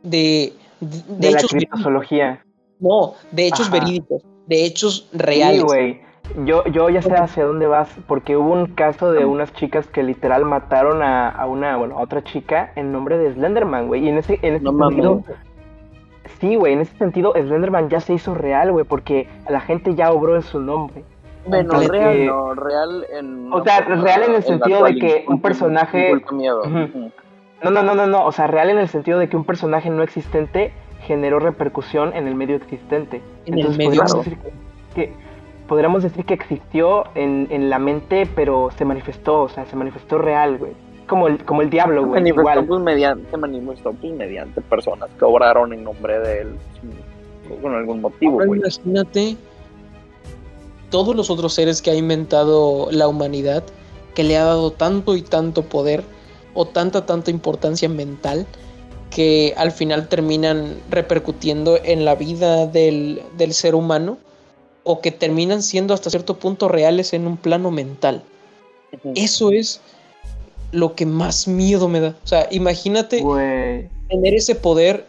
de, 0.03 0.53
de, 0.81 1.29
hechos 1.29 1.55
la 1.55 2.45
No, 2.81 3.15
de 3.31 3.47
hechos 3.47 3.71
verídicos, 3.71 4.23
de 4.47 4.67
hechos 4.67 5.09
reales. 5.13 5.63
Sí, 5.63 5.67
güey. 5.67 6.01
Yo, 6.45 6.63
yo 6.67 6.91
ya 6.91 7.01
sé 7.01 7.15
hacia 7.15 7.45
dónde 7.45 7.67
vas, 7.67 7.89
porque 8.07 8.37
hubo 8.37 8.53
un 8.53 8.75
caso 8.75 9.11
de 9.11 9.25
unas 9.25 9.53
chicas 9.55 9.87
que 9.87 10.03
literal 10.03 10.45
mataron 10.45 11.03
a, 11.03 11.45
una, 11.47 11.79
bueno, 11.79 11.99
a 11.99 12.03
otra 12.03 12.23
chica 12.23 12.73
en 12.77 12.93
nombre 12.93 13.17
de 13.17 13.33
Slenderman, 13.33 13.89
güey. 13.89 14.05
Y 14.05 14.09
en 14.11 14.19
ese, 14.19 14.39
en 14.43 14.57
ese 14.57 14.67
sentido, 14.67 15.25
Sí, 16.39 16.55
güey, 16.55 16.75
en 16.75 16.81
ese 16.81 16.97
sentido 16.97 17.33
Slenderman 17.35 17.89
ya 17.89 18.01
se 18.01 18.15
hizo 18.15 18.35
real, 18.35 18.73
güey, 18.73 18.85
porque 18.85 19.29
la 19.49 19.61
gente 19.61 19.95
ya 19.95 20.11
obró 20.11 20.37
en 20.37 20.43
su 20.43 20.61
nombre. 20.61 21.05
Bueno, 21.47 21.81
real 21.81 22.27
no, 22.27 22.55
real 22.55 23.07
en... 23.11 23.53
O 23.53 23.65
sea, 23.65 23.81
real 23.81 24.23
en 24.25 24.35
el 24.35 24.43
sentido 24.43 24.85
de 24.85 24.95
que 24.97 25.25
un 25.29 25.41
personaje... 25.41 26.13
No, 27.63 27.71
no, 27.71 27.83
no, 27.83 27.95
no, 27.95 28.07
no, 28.07 28.25
o 28.25 28.33
sea, 28.33 28.47
real 28.47 28.71
en 28.71 28.79
el 28.79 28.89
sentido 28.89 29.19
de 29.19 29.29
que 29.29 29.37
un 29.37 29.45
personaje 29.45 29.91
no 29.91 30.03
existente 30.03 30.73
generó 31.03 31.39
repercusión 31.39 32.15
en 32.15 32.27
el 32.27 32.35
medio 32.35 32.57
existente. 32.57 33.21
En 33.45 33.59
el 33.59 33.77
medio. 33.77 33.91
Podríamos 33.91 34.25
decir 34.25 34.39
que, 34.95 35.13
podríamos 35.67 36.03
decir 36.03 36.25
que 36.25 36.35
existió 36.35 37.05
en, 37.15 37.49
en 37.51 37.69
la 37.69 37.79
mente, 37.79 38.27
pero 38.35 38.71
se 38.77 38.87
manifestó, 38.87 39.43
o 39.43 39.49
sea, 39.49 39.67
se 39.67 39.77
manifestó 39.77 40.17
real, 40.19 40.57
güey 40.57 40.73
como 41.11 41.27
el, 41.27 41.45
como 41.45 41.61
el 41.61 41.71
diablo, 41.71 42.07
güey. 42.07 42.25
Igual. 42.27 42.65
Pues, 42.65 42.81
mediante, 42.81 43.37
manifestó 43.37 43.93
pues, 43.93 44.13
mediante 44.13 44.61
personas 44.61 45.11
que 45.19 45.25
obraron 45.25 45.73
en 45.73 45.83
nombre 45.83 46.21
de 46.21 46.43
él 46.43 46.49
con 47.61 47.75
algún 47.75 48.01
motivo, 48.01 48.37
güey. 48.37 48.61
Imagínate 48.61 49.37
todos 50.89 51.17
los 51.17 51.29
otros 51.29 51.53
seres 51.53 51.83
que 51.83 51.91
ha 51.91 51.97
inventado 51.97 52.89
la 52.93 53.09
humanidad, 53.09 53.65
que 54.15 54.23
le 54.23 54.37
ha 54.37 54.45
dado 54.45 54.71
tanto 54.71 55.17
y 55.17 55.23
tanto 55.23 55.65
poder 55.65 56.05
o 56.55 56.65
tanta, 56.65 57.07
tanta 57.07 57.33
importancia 57.33 57.89
mental 57.89 58.47
que 59.11 59.53
al 59.57 59.73
final 59.73 60.09
terminan 60.09 60.77
repercutiendo 60.91 61.77
en 61.83 62.05
la 62.05 62.15
vida 62.15 62.67
del, 62.67 63.21
del 63.37 63.53
ser 63.53 63.75
humano 63.75 64.17
o 64.85 65.01
que 65.01 65.11
terminan 65.11 65.65
siendo 65.65 65.93
hasta 65.93 66.09
cierto 66.09 66.39
punto 66.39 66.69
reales 66.69 67.13
en 67.15 67.27
un 67.27 67.37
plano 67.37 67.73
mental. 67.73 68.23
Eso 69.17 69.51
es 69.51 69.81
lo 70.73 70.95
que 70.95 71.07
más 71.07 71.49
miedo 71.49 71.89
me 71.89 72.01
da. 72.01 72.15
O 72.23 72.27
sea, 72.27 72.47
imagínate 72.51 73.23
tener 74.09 74.35
ese 74.35 74.55
poder 74.55 75.07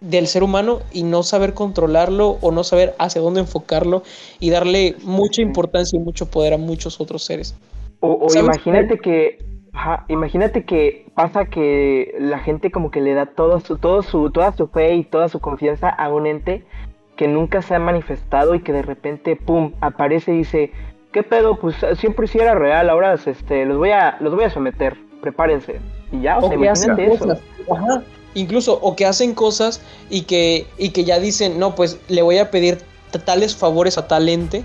del 0.00 0.26
ser 0.26 0.42
humano 0.42 0.80
y 0.92 1.02
no 1.02 1.22
saber 1.22 1.54
controlarlo 1.54 2.38
o 2.40 2.52
no 2.52 2.64
saber 2.64 2.94
hacia 2.98 3.20
dónde 3.20 3.40
enfocarlo 3.40 4.02
y 4.40 4.50
darle 4.50 4.94
mucha 5.02 5.42
importancia 5.42 5.98
y 5.98 6.00
mucho 6.00 6.26
poder 6.30 6.54
a 6.54 6.58
muchos 6.58 7.00
otros 7.00 7.24
seres. 7.24 7.56
O, 8.00 8.28
imagínate 8.38 8.98
que, 8.98 9.38
imagínate 10.08 10.64
que 10.64 11.06
pasa 11.14 11.46
que 11.46 12.14
la 12.20 12.38
gente 12.38 12.70
como 12.70 12.90
que 12.90 13.00
le 13.00 13.14
da 13.14 13.26
todo 13.26 13.60
su, 13.60 13.78
todo 13.78 14.02
su, 14.02 14.30
toda 14.30 14.54
su 14.54 14.68
fe 14.68 14.94
y 14.94 15.04
toda 15.04 15.28
su 15.28 15.40
confianza 15.40 15.88
a 15.88 16.08
un 16.12 16.26
ente 16.26 16.64
que 17.16 17.26
nunca 17.26 17.62
se 17.62 17.74
ha 17.74 17.78
manifestado 17.78 18.54
y 18.54 18.60
que 18.60 18.72
de 18.72 18.82
repente, 18.82 19.36
pum, 19.36 19.72
aparece 19.80 20.34
y 20.34 20.38
dice, 20.38 20.72
¿qué 21.16 21.22
pedo? 21.22 21.56
Pues 21.58 21.82
eh, 21.82 21.96
siempre 21.96 22.26
sí 22.26 22.36
era 22.36 22.54
real, 22.54 22.90
ahora 22.90 23.14
este, 23.14 23.64
los 23.64 23.78
voy 23.78 23.88
a, 23.88 24.18
los 24.20 24.34
voy 24.34 24.44
a 24.44 24.50
someter, 24.50 24.98
prepárense. 25.22 25.80
Y 26.12 26.20
ya, 26.20 26.36
o 26.36 26.46
sea, 26.46 26.54
imagínate 26.54 27.14
eso. 27.14 27.38
Ajá. 27.72 28.02
incluso, 28.34 28.78
o 28.82 28.94
que 28.94 29.06
hacen 29.06 29.32
cosas 29.34 29.80
y 30.10 30.22
que, 30.24 30.66
y 30.76 30.90
que 30.90 31.04
ya 31.04 31.18
dicen, 31.18 31.58
no, 31.58 31.74
pues 31.74 31.98
le 32.08 32.20
voy 32.20 32.36
a 32.36 32.50
pedir 32.50 32.80
tales 33.24 33.56
favores 33.56 33.96
a 33.96 34.06
tal 34.06 34.28
ente, 34.28 34.62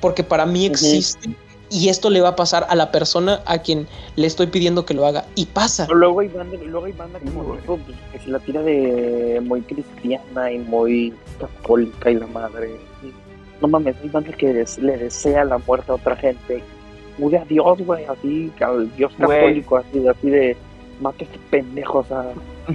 porque 0.00 0.24
para 0.24 0.44
mí 0.44 0.66
existe 0.66 1.30
y 1.70 1.88
esto 1.88 2.10
le 2.10 2.20
va 2.20 2.30
a 2.30 2.36
pasar 2.36 2.66
a 2.68 2.74
la 2.74 2.90
persona 2.90 3.40
a 3.46 3.58
quien 3.58 3.86
le 4.16 4.26
estoy 4.26 4.48
pidiendo 4.48 4.84
que 4.84 4.94
lo 4.94 5.06
haga. 5.06 5.24
Y 5.36 5.46
pasa. 5.46 5.86
luego 5.88 6.18
hay 6.18 6.28
banda, 6.28 6.56
luego 6.64 6.86
hay 6.86 6.92
banda 6.92 7.20
como 7.20 7.44
pues, 7.44 7.80
que 8.10 8.18
se 8.18 8.28
la 8.28 8.40
tira 8.40 8.60
de 8.60 9.40
muy 9.44 9.62
cristiana 9.62 10.50
y 10.50 10.58
muy 10.58 11.14
católica 11.38 12.10
y 12.10 12.14
la 12.14 12.26
madre. 12.26 12.91
No 13.62 13.68
mames, 13.68 13.96
hay 14.02 14.08
banda 14.08 14.32
que 14.32 14.64
le 14.80 14.96
desea 14.98 15.44
la 15.44 15.58
muerte 15.58 15.92
a 15.92 15.94
otra 15.94 16.16
gente. 16.16 16.62
Muy 17.16 17.34
a 17.36 17.44
Dios, 17.44 17.80
güey, 17.86 18.04
así, 18.06 18.52
al 18.60 18.94
Dios 18.96 19.12
católico, 19.16 19.76
así, 19.76 20.06
así 20.08 20.30
de 20.30 20.56
mate 21.00 21.24
este 21.24 21.38
pendejo, 21.50 21.98
o 21.98 22.04
sea. 22.04 22.24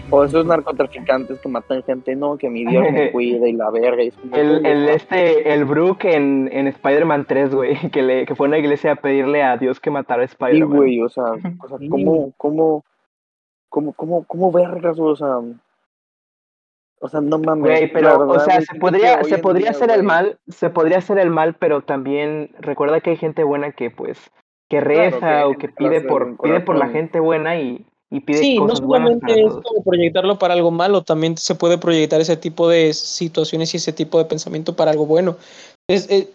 O 0.10 0.24
esos 0.24 0.46
narcotraficantes 0.46 1.40
que 1.40 1.50
matan 1.50 1.84
gente, 1.84 2.16
no, 2.16 2.38
que 2.38 2.50
mi 2.50 2.66
Dios 2.66 2.84
me 2.92 3.12
cuida 3.12 3.48
y 3.48 3.54
la 3.54 3.70
verga. 3.70 4.04
Y 4.04 4.12
el, 4.34 4.66
el, 4.66 4.90
este, 4.90 5.54
el 5.54 5.66
Brook 5.66 6.06
en, 6.06 6.50
en 6.52 6.68
Spider-Man 6.68 7.26
3, 7.28 7.54
güey, 7.54 7.76
que, 7.92 8.02
le, 8.02 8.26
que 8.26 8.36
fue 8.36 8.48
a 8.48 8.50
una 8.50 8.58
iglesia 8.58 8.94
a 8.94 8.96
pedirle 8.96 9.44
a 9.44 9.58
Dios 9.58 9.80
que 9.82 9.92
matara 9.92 10.22
a 10.22 10.26
Spider-Man. 10.26 10.70
Sí, 10.70 10.76
güey, 10.78 11.02
o 11.02 11.10
sea, 11.10 11.26
o 11.26 11.68
sea 11.68 11.78
¿cómo, 11.90 12.34
cómo, 12.38 12.86
cómo, 13.68 13.94
cómo, 13.94 14.24
cómo 14.26 14.52
vergas, 14.54 14.98
o 15.00 15.16
sea, 15.16 15.40
o 17.00 17.10
sea, 17.10 17.22
no 17.22 17.38
mames. 17.38 17.80
Güey, 17.80 17.92
pero, 17.92 18.28
o 18.28 18.40
sea, 18.40 18.62
se 18.62 18.76
podría, 18.76 19.24
se 19.24 19.38
podría 19.38 19.72
hacer 19.72 19.92
el 19.92 20.04
mal, 20.04 20.38
se 20.48 20.70
podría 20.70 20.98
hacer 20.98 21.20
el 21.20 21.30
mal, 21.30 21.56
pero 21.56 21.82
también 21.82 22.52
recuerda 22.60 23.02
que 23.02 23.12
hay 23.12 23.18
gente 23.18 23.44
buena 23.44 23.72
que, 23.72 23.92
pues, 23.92 24.18
que 24.70 24.82
reza 24.82 25.48
o 25.48 25.58
que 25.58 25.70
pide 25.70 26.02
por, 26.02 26.38
pide 26.38 26.60
por 26.60 26.78
la 26.78 26.90
gente 26.90 27.20
buena 27.20 27.60
y, 27.60 27.86
y 28.10 28.22
pide 28.22 28.40
sí, 28.40 28.60
no 28.60 28.76
solamente 28.76 29.34
es 29.34 29.54
como 29.54 29.84
proyectarlo 29.84 30.40
para 30.40 30.54
algo 30.54 30.72
malo, 30.72 31.04
también 31.04 31.38
se 31.38 31.56
puede 31.56 31.78
proyectar 31.78 32.20
ese 32.20 32.38
tipo 32.38 32.68
de 32.68 32.94
situaciones 32.94 33.74
y 33.74 33.78
ese 33.78 33.94
tipo 33.94 34.18
de 34.18 34.26
pensamiento 34.26 34.76
para 34.76 34.92
algo 34.92 35.06
bueno. 35.06 35.38
Es, 35.88 36.10
eh, 36.10 36.30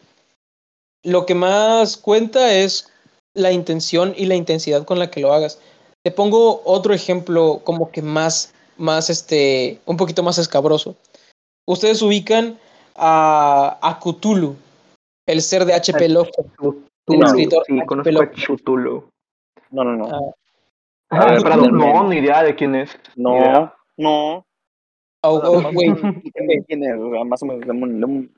lo 1.03 1.27
que 1.27 1.35
más 1.35 1.97
cuenta 1.97 2.55
es 2.55 2.89
la 3.35 3.53
intención 3.53 4.15
y 4.17 4.27
la 4.27 4.35
intensidad 4.35 4.85
con 4.85 4.99
la 4.99 5.11
que 5.11 5.21
lo 5.21 5.33
hagas. 5.33 5.59
Te 6.05 6.11
pongo 6.11 6.63
otro 6.65 6.95
ejemplo 6.95 7.61
como 7.65 7.91
que 7.91 8.03
más, 8.03 8.55
más 8.83 9.09
este, 9.09 9.81
un 9.87 9.97
poquito 9.97 10.23
más 10.23 10.39
escabroso. 10.39 10.97
Ustedes 11.67 12.03
ubican 12.03 12.59
a, 12.97 13.79
a 13.81 13.99
Cthulhu, 13.99 14.57
el 15.27 15.41
ser 15.41 15.65
de 15.65 15.75
H.P. 15.75 16.09
Lovecraft. 16.09 16.51
El 17.07 17.23
escritor 17.23 17.65
sí, 17.67 17.81
conozco 17.87 18.23
a 18.23 18.31
Cthulhu. 18.31 19.05
No, 19.71 19.85
no, 19.85 19.97
no. 19.97 20.07
Ah, 20.07 20.35
Ah, 21.15 21.37
no, 21.71 22.09
ni 22.09 22.17
idea 22.17 22.43
de 22.43 22.55
quién 22.55 22.75
es. 22.75 22.99
No, 23.17 23.71
no. 23.99 24.47
Oh, 25.25 25.41
oh, 25.45 25.73
güey, 25.73 25.93
¿quién 26.67 26.85
es? 26.85 26.99
Más 27.27 27.43
o 27.43 27.47
menos 27.47 27.69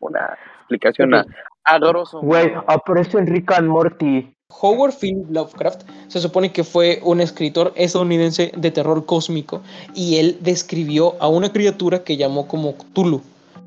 una 0.01 0.39
explicación 0.59 1.15
a, 1.15 1.25
a 1.65 1.79
Güey, 2.21 2.53
aparece 2.67 3.19
Enrique 3.19 3.55
and 3.55 3.69
Morty. 3.69 4.35
Howard 4.61 4.95
Philip 4.99 5.31
Lovecraft 5.31 5.83
se 6.09 6.21
supone 6.21 6.53
que 6.53 6.65
fue 6.65 7.01
un 7.03 7.21
escritor 7.21 7.73
estadounidense 7.77 8.53
de 8.57 8.71
terror 8.71 9.05
cósmico 9.05 9.63
y 9.95 10.17
él 10.17 10.39
describió 10.41 11.17
a 11.21 11.29
una 11.29 11.53
criatura 11.53 12.05
que 12.05 12.17
llamó 12.17 12.47
como 12.47 12.75
Cthulhu. 12.75 13.21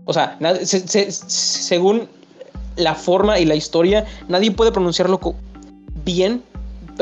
O 0.05 0.13
sea, 0.13 0.37
según 0.63 2.07
la 2.77 2.95
forma 2.95 3.39
y 3.39 3.45
la 3.45 3.55
historia, 3.55 4.05
nadie 4.27 4.51
puede 4.51 4.71
pronunciarlo 4.71 5.19
bien 6.05 6.41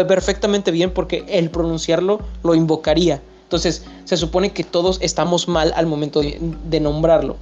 perfectamente 0.03 0.71
bien 0.71 0.91
porque 0.91 1.23
el 1.29 1.49
pronunciarlo 1.49 2.19
lo 2.43 2.55
invocaría. 2.55 3.21
Entonces 3.43 3.85
se 4.03 4.17
supone 4.17 4.51
que 4.51 4.63
todos 4.63 4.97
estamos 5.01 5.47
mal 5.47 5.71
al 5.75 5.85
momento 5.85 6.21
de, 6.21 6.79
nombrarlo. 6.79 7.37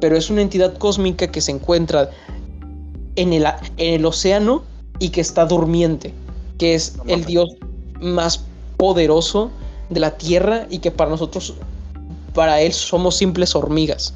Pero 0.00 0.16
es 0.16 0.28
una 0.28 0.42
entidad 0.42 0.76
cósmica 0.76 1.28
que 1.28 1.40
se 1.40 1.52
encuentra 1.52 2.10
en 3.16 3.32
el, 3.32 3.46
en 3.76 3.94
el 3.94 4.04
océano 4.04 4.64
y 4.98 5.10
que 5.10 5.20
está 5.20 5.44
durmiente. 5.44 6.12
Que 6.58 6.74
es 6.74 6.96
el 7.06 7.24
dios 7.24 7.56
más 8.00 8.44
poderoso 8.76 9.50
de 9.90 10.00
la 10.00 10.16
tierra 10.16 10.66
y 10.70 10.78
que 10.78 10.90
para 10.90 11.10
nosotros, 11.10 11.54
para 12.34 12.60
él 12.60 12.72
somos 12.72 13.16
simples 13.16 13.54
hormigas. 13.54 14.14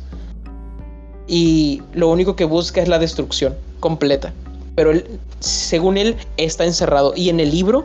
Y 1.27 1.83
lo 1.93 2.09
único 2.11 2.37
que 2.37 2.45
busca 2.45 2.81
es 2.81 2.89
la 2.89 2.99
destrucción 2.99 3.55
completa 3.81 4.33
pero 4.79 4.93
él, 4.93 5.05
según 5.41 5.99
él 5.99 6.15
está 6.37 6.65
encerrado. 6.65 7.13
Y 7.17 7.31
en 7.31 7.41
el 7.41 7.51
libro 7.51 7.85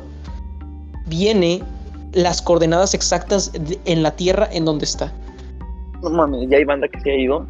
viene 1.07 1.63
las 2.11 2.39
coordenadas 2.39 2.93
exactas 2.93 3.51
en 3.85 4.03
la 4.03 4.11
tierra 4.11 4.47
en 4.51 4.65
donde 4.65 4.85
está. 4.85 5.11
No 6.03 6.11
mames, 6.11 6.47
ya 6.51 6.57
hay 6.57 6.65
banda 6.65 6.87
que 6.87 6.99
se 6.99 7.09
ha 7.09 7.15
ido. 7.15 7.47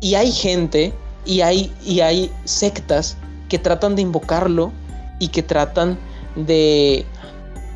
Y 0.00 0.14
hay 0.14 0.32
gente 0.32 0.90
y 1.26 1.42
hay, 1.42 1.70
y 1.84 2.00
hay 2.00 2.30
sectas 2.46 3.18
que 3.48 3.58
tratan 3.58 3.96
de 3.96 4.02
invocarlo 4.02 4.72
y 5.18 5.28
que 5.28 5.42
tratan 5.42 5.98
de, 6.36 7.04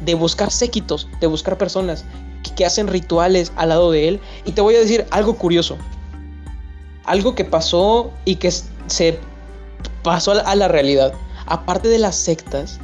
de 0.04 0.14
buscar 0.14 0.50
séquitos, 0.50 1.08
de 1.20 1.26
buscar 1.26 1.58
personas 1.58 2.04
que, 2.42 2.54
que 2.54 2.64
hacen 2.64 2.88
rituales 2.88 3.52
al 3.56 3.70
lado 3.70 3.90
de 3.90 4.08
él. 4.08 4.20
Y 4.44 4.52
te 4.52 4.61
voy 4.61 4.76
a 4.76 4.80
decir 4.80 5.06
algo 5.11 5.35
curioso. 5.35 5.76
Algo 7.04 7.35
que 7.35 7.44
pasó 7.44 8.12
y 8.24 8.37
que 8.37 8.52
se 8.87 9.18
pasó 10.02 10.32
a 10.32 10.54
la 10.54 10.68
realidad. 10.68 11.12
Aparte 11.46 11.88
de 11.88 11.98
las 11.98 12.16
sectas, 12.16 12.78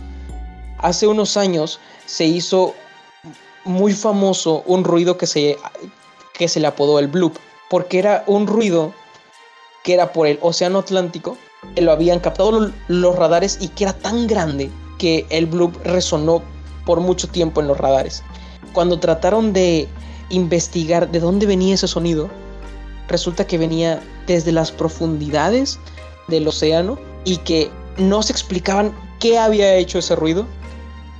hace 0.78 1.06
unos 1.06 1.36
años 1.36 1.78
se 2.06 2.24
hizo 2.24 2.74
muy 3.64 3.92
famoso 3.92 4.62
un 4.66 4.84
ruido 4.84 5.18
que 5.18 5.26
se, 5.26 5.56
que 6.32 6.48
se 6.48 6.60
le 6.60 6.66
apodó 6.66 6.98
el 6.98 7.08
bloop, 7.08 7.36
porque 7.68 7.98
era 7.98 8.24
un 8.26 8.46
ruido 8.46 8.92
que 9.84 9.94
era 9.94 10.12
por 10.12 10.26
el 10.26 10.38
Océano 10.42 10.78
Atlántico, 10.78 11.36
lo 11.76 11.92
habían 11.92 12.20
captado 12.20 12.72
los 12.88 13.16
radares 13.16 13.58
y 13.60 13.68
que 13.68 13.84
era 13.84 13.92
tan 13.92 14.26
grande 14.26 14.70
que 14.98 15.26
el 15.30 15.46
bloop 15.46 15.76
resonó 15.84 16.42
por 16.84 17.00
mucho 17.00 17.28
tiempo 17.28 17.60
en 17.60 17.68
los 17.68 17.78
radares. 17.78 18.22
Cuando 18.72 18.98
trataron 18.98 19.52
de 19.52 19.88
investigar 20.30 21.10
de 21.10 21.20
dónde 21.20 21.46
venía 21.46 21.74
ese 21.74 21.88
sonido, 21.88 22.28
resulta 23.08 23.46
que 23.46 23.58
venía 23.58 24.00
desde 24.26 24.52
las 24.52 24.70
profundidades 24.70 25.78
del 26.28 26.46
océano 26.48 26.98
y 27.24 27.38
que 27.38 27.70
no 27.96 28.22
se 28.22 28.32
explicaban 28.32 28.92
qué 29.18 29.38
había 29.38 29.74
hecho 29.74 29.98
ese 29.98 30.14
ruido, 30.14 30.46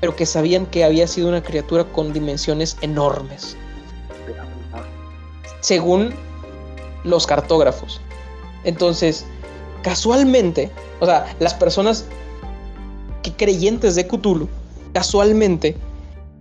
pero 0.00 0.14
que 0.14 0.26
sabían 0.26 0.66
que 0.66 0.84
había 0.84 1.06
sido 1.06 1.28
una 1.28 1.42
criatura 1.42 1.84
con 1.84 2.12
dimensiones 2.12 2.76
enormes. 2.82 3.56
Según 5.60 6.14
los 7.04 7.26
cartógrafos. 7.26 8.00
Entonces, 8.64 9.26
casualmente, 9.82 10.70
o 11.00 11.06
sea, 11.06 11.26
las 11.40 11.54
personas 11.54 12.06
que 13.22 13.32
creyentes 13.32 13.94
de 13.94 14.06
Cthulhu, 14.06 14.48
casualmente 14.92 15.76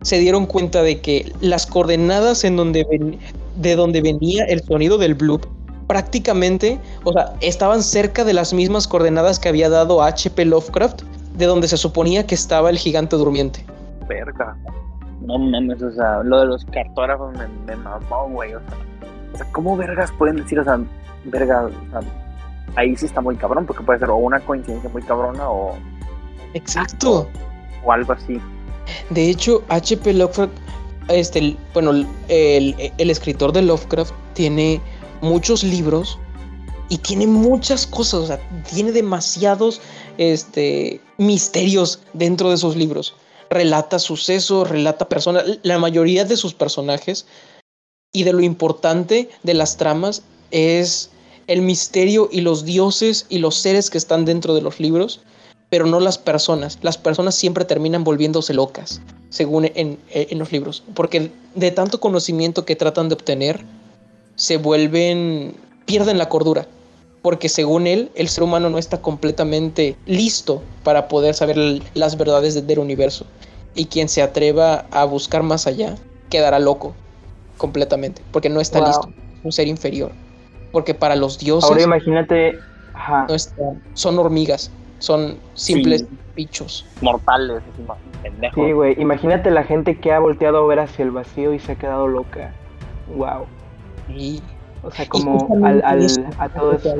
se 0.01 0.19
dieron 0.19 0.45
cuenta 0.45 0.81
de 0.83 1.01
que 1.01 1.31
las 1.41 1.65
coordenadas 1.65 2.43
en 2.43 2.55
donde 2.55 2.85
de 3.55 3.75
donde 3.75 4.01
venía 4.01 4.45
el 4.45 4.63
sonido 4.63 4.97
del 4.97 5.15
bloop 5.15 5.45
prácticamente, 5.87 6.79
o 7.03 7.13
sea, 7.13 7.33
estaban 7.41 7.81
cerca 7.81 8.23
de 8.23 8.33
las 8.33 8.53
mismas 8.53 8.87
coordenadas 8.87 9.39
que 9.39 9.49
había 9.49 9.69
dado 9.69 10.03
H.P. 10.03 10.45
Lovecraft, 10.45 11.01
de 11.35 11.45
donde 11.45 11.67
se 11.67 11.77
suponía 11.77 12.27
que 12.27 12.35
estaba 12.35 12.69
el 12.69 12.77
gigante 12.77 13.15
durmiente. 13.15 13.65
Verga. 14.07 14.55
No 15.21 15.37
mames, 15.37 15.81
o 15.81 15.91
sea, 15.91 16.23
lo 16.23 16.41
de 16.41 16.45
los 16.45 16.65
cartógrafos 16.65 17.33
me, 17.65 17.75
mamó, 17.77 18.29
güey. 18.29 18.53
O 18.53 18.59
sea, 19.35 19.47
¿cómo 19.51 19.75
vergas 19.75 20.11
pueden 20.17 20.37
decir, 20.37 20.59
o 20.59 20.63
sea, 20.63 20.79
verga, 21.25 21.65
o 21.65 21.91
sea, 21.91 22.01
ahí 22.75 22.95
sí 22.95 23.05
está 23.05 23.21
muy 23.21 23.35
cabrón, 23.35 23.65
porque 23.65 23.83
puede 23.83 23.99
ser 23.99 24.09
o 24.09 24.17
una 24.17 24.39
coincidencia 24.39 24.89
muy 24.89 25.03
cabrona 25.03 25.49
o. 25.49 25.75
Exacto. 26.53 27.27
O, 27.83 27.91
algo 27.91 28.13
así. 28.13 28.39
De 29.09 29.29
hecho, 29.29 29.63
H.P. 29.69 30.13
Lovecraft, 30.13 30.53
este, 31.09 31.57
bueno, 31.73 31.91
el, 31.91 32.75
el 32.97 33.09
escritor 33.09 33.51
de 33.51 33.61
Lovecraft 33.61 34.13
tiene 34.33 34.81
muchos 35.21 35.63
libros 35.63 36.19
y 36.89 36.97
tiene 36.99 37.27
muchas 37.27 37.85
cosas, 37.85 38.21
o 38.21 38.27
sea, 38.27 38.39
tiene 38.71 38.91
demasiados 38.91 39.81
este, 40.17 41.01
misterios 41.17 42.01
dentro 42.13 42.49
de 42.49 42.55
esos 42.55 42.75
libros. 42.75 43.15
Relata 43.49 43.99
sucesos, 43.99 44.69
relata 44.69 45.07
personas, 45.07 45.59
la 45.63 45.79
mayoría 45.79 46.25
de 46.25 46.37
sus 46.37 46.53
personajes 46.53 47.25
y 48.13 48.23
de 48.23 48.33
lo 48.33 48.41
importante 48.41 49.29
de 49.43 49.53
las 49.53 49.77
tramas 49.77 50.23
es 50.51 51.11
el 51.47 51.61
misterio 51.61 52.29
y 52.31 52.41
los 52.41 52.65
dioses 52.65 53.25
y 53.29 53.39
los 53.39 53.55
seres 53.55 53.89
que 53.89 53.97
están 53.97 54.25
dentro 54.25 54.53
de 54.53 54.61
los 54.61 54.79
libros, 54.79 55.21
pero 55.69 55.85
no 55.85 55.99
las 55.99 56.17
personas. 56.17 56.77
Las 56.81 56.97
personas 56.97 57.35
siempre 57.35 57.65
terminan 57.65 58.03
volviéndose 58.03 58.53
locas, 58.53 59.01
según 59.29 59.65
en, 59.75 59.97
en 60.11 60.39
los 60.39 60.51
libros, 60.51 60.83
porque 60.93 61.31
de 61.55 61.71
tanto 61.71 61.99
conocimiento 61.99 62.65
que 62.65 62.75
tratan 62.75 63.09
de 63.09 63.15
obtener, 63.15 63.65
se 64.35 64.57
vuelven, 64.57 65.55
pierden 65.85 66.17
la 66.17 66.29
cordura, 66.29 66.67
porque 67.21 67.49
según 67.49 67.87
él, 67.87 68.11
el 68.15 68.29
ser 68.29 68.43
humano 68.43 68.69
no 68.69 68.77
está 68.77 69.01
completamente 69.01 69.95
listo 70.05 70.61
para 70.83 71.07
poder 71.07 71.33
saber 71.33 71.57
las 71.93 72.17
verdades 72.17 72.65
del 72.67 72.79
universo, 72.79 73.25
y 73.75 73.85
quien 73.85 74.09
se 74.09 74.21
atreva 74.21 74.85
a 74.91 75.05
buscar 75.05 75.43
más 75.43 75.67
allá 75.67 75.95
quedará 76.29 76.59
loco. 76.59 76.93
completamente, 77.57 78.21
porque 78.31 78.49
no 78.49 78.61
está 78.61 78.77
Wow. 78.79 78.87
listo, 78.87 79.09
un 79.43 79.51
ser 79.51 79.67
inferior. 79.67 80.11
Porque 80.77 80.93
para 80.93 81.15
los 81.15 81.39
dioses 81.39 81.67
Ahora 81.71 81.81
imagínate. 81.81 82.59
Ajá. 82.93 83.25
no 83.27 83.33
están- 83.33 83.81
son 83.95 84.19
hormigas, 84.19 84.69
son 84.99 85.39
simples 85.55 86.01
Sí. 86.01 86.07
bichos. 86.35 86.85
Mortales, 87.01 87.63
pendejos. 88.21 88.63
Sí, 88.63 88.71
güey. 88.73 89.01
Imagínate 89.01 89.49
la 89.49 89.63
gente 89.63 89.99
que 89.99 90.11
ha 90.11 90.19
volteado 90.19 90.63
a 90.63 90.67
ver 90.67 90.79
hacia 90.81 91.01
el 91.03 91.09
vacío 91.09 91.51
y 91.55 91.59
se 91.59 91.71
ha 91.71 91.75
quedado 91.79 92.07
loca. 92.07 92.53
Wow. 93.15 93.47
Y, 94.15 94.39
O 94.83 94.91
sea, 94.91 95.05
y 95.05 95.07
como 95.07 95.65
al, 95.65 95.81
al- 95.83 96.03
eso 96.03 96.21
a 96.37 96.47
todo 96.49 96.73
eso. 96.73 96.93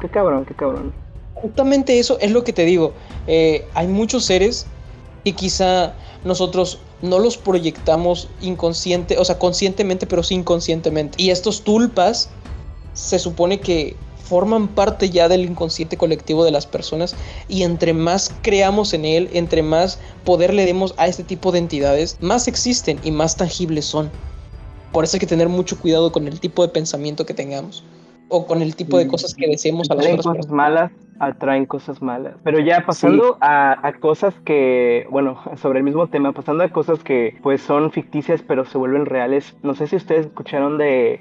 qué 0.00 0.08
cabrón, 0.08 0.46
qué 0.46 0.54
cabrón. 0.54 0.94
Justamente 1.34 1.98
eso 1.98 2.16
es 2.22 2.30
lo 2.32 2.42
que 2.42 2.54
te 2.54 2.64
digo. 2.64 2.94
Eh, 3.26 3.66
hay 3.74 3.86
muchos 3.86 4.24
seres 4.24 4.66
que 5.24 5.32
quizá 5.32 5.92
nosotros 6.24 6.80
no 7.02 7.18
los 7.18 7.36
proyectamos 7.36 8.28
inconsciente, 8.40 9.18
o 9.18 9.24
sea, 9.26 9.38
conscientemente, 9.38 10.06
pero 10.06 10.22
sí 10.22 10.34
inconscientemente. 10.34 11.22
Y 11.22 11.30
estos 11.30 11.62
tulpas 11.62 12.28
se 12.98 13.18
supone 13.18 13.60
que 13.60 13.96
forman 14.24 14.68
parte 14.68 15.08
ya 15.08 15.28
del 15.28 15.42
inconsciente 15.42 15.96
colectivo 15.96 16.44
de 16.44 16.50
las 16.50 16.66
personas 16.66 17.16
y 17.48 17.62
entre 17.62 17.94
más 17.94 18.34
creamos 18.42 18.92
en 18.92 19.04
él, 19.06 19.30
entre 19.32 19.62
más 19.62 19.98
poder 20.24 20.52
le 20.52 20.66
demos 20.66 20.94
a 20.98 21.06
este 21.06 21.22
tipo 21.22 21.50
de 21.52 21.60
entidades, 21.60 22.18
más 22.20 22.46
existen 22.48 22.98
y 23.04 23.10
más 23.10 23.36
tangibles 23.36 23.86
son. 23.86 24.10
Por 24.92 25.04
eso 25.04 25.16
hay 25.16 25.20
que 25.20 25.26
tener 25.26 25.48
mucho 25.48 25.78
cuidado 25.78 26.12
con 26.12 26.26
el 26.26 26.40
tipo 26.40 26.62
de 26.62 26.68
pensamiento 26.72 27.24
que 27.24 27.34
tengamos 27.34 27.84
o 28.28 28.44
con 28.46 28.60
el 28.60 28.74
tipo 28.76 28.98
de 28.98 29.04
Sí. 29.04 29.10
cosas 29.10 29.34
que 29.34 29.46
deseemos 29.46 29.90
a 29.90 29.94
las 29.94 30.04
otras 30.04 30.16
cosas 30.18 30.32
personas. 30.36 30.54
malas, 30.56 30.92
atraen 31.20 31.64
cosas 31.64 32.02
malas. 32.02 32.34
Pero 32.44 32.60
ya 32.60 32.84
pasando 32.84 33.38
a, 33.40 33.86
a 33.86 33.92
cosas 33.94 34.34
que, 34.44 35.06
bueno, 35.10 35.40
sobre 35.62 35.78
el 35.78 35.84
mismo 35.84 36.08
tema, 36.08 36.32
pasando 36.32 36.64
a 36.64 36.68
cosas 36.68 37.02
que 37.02 37.38
pues 37.42 37.62
son 37.62 37.90
ficticias 37.92 38.42
pero 38.46 38.66
se 38.66 38.76
vuelven 38.76 39.06
reales. 39.06 39.54
No 39.62 39.74
sé 39.74 39.86
si 39.86 39.96
ustedes 39.96 40.26
escucharon 40.26 40.76
de, 40.76 41.20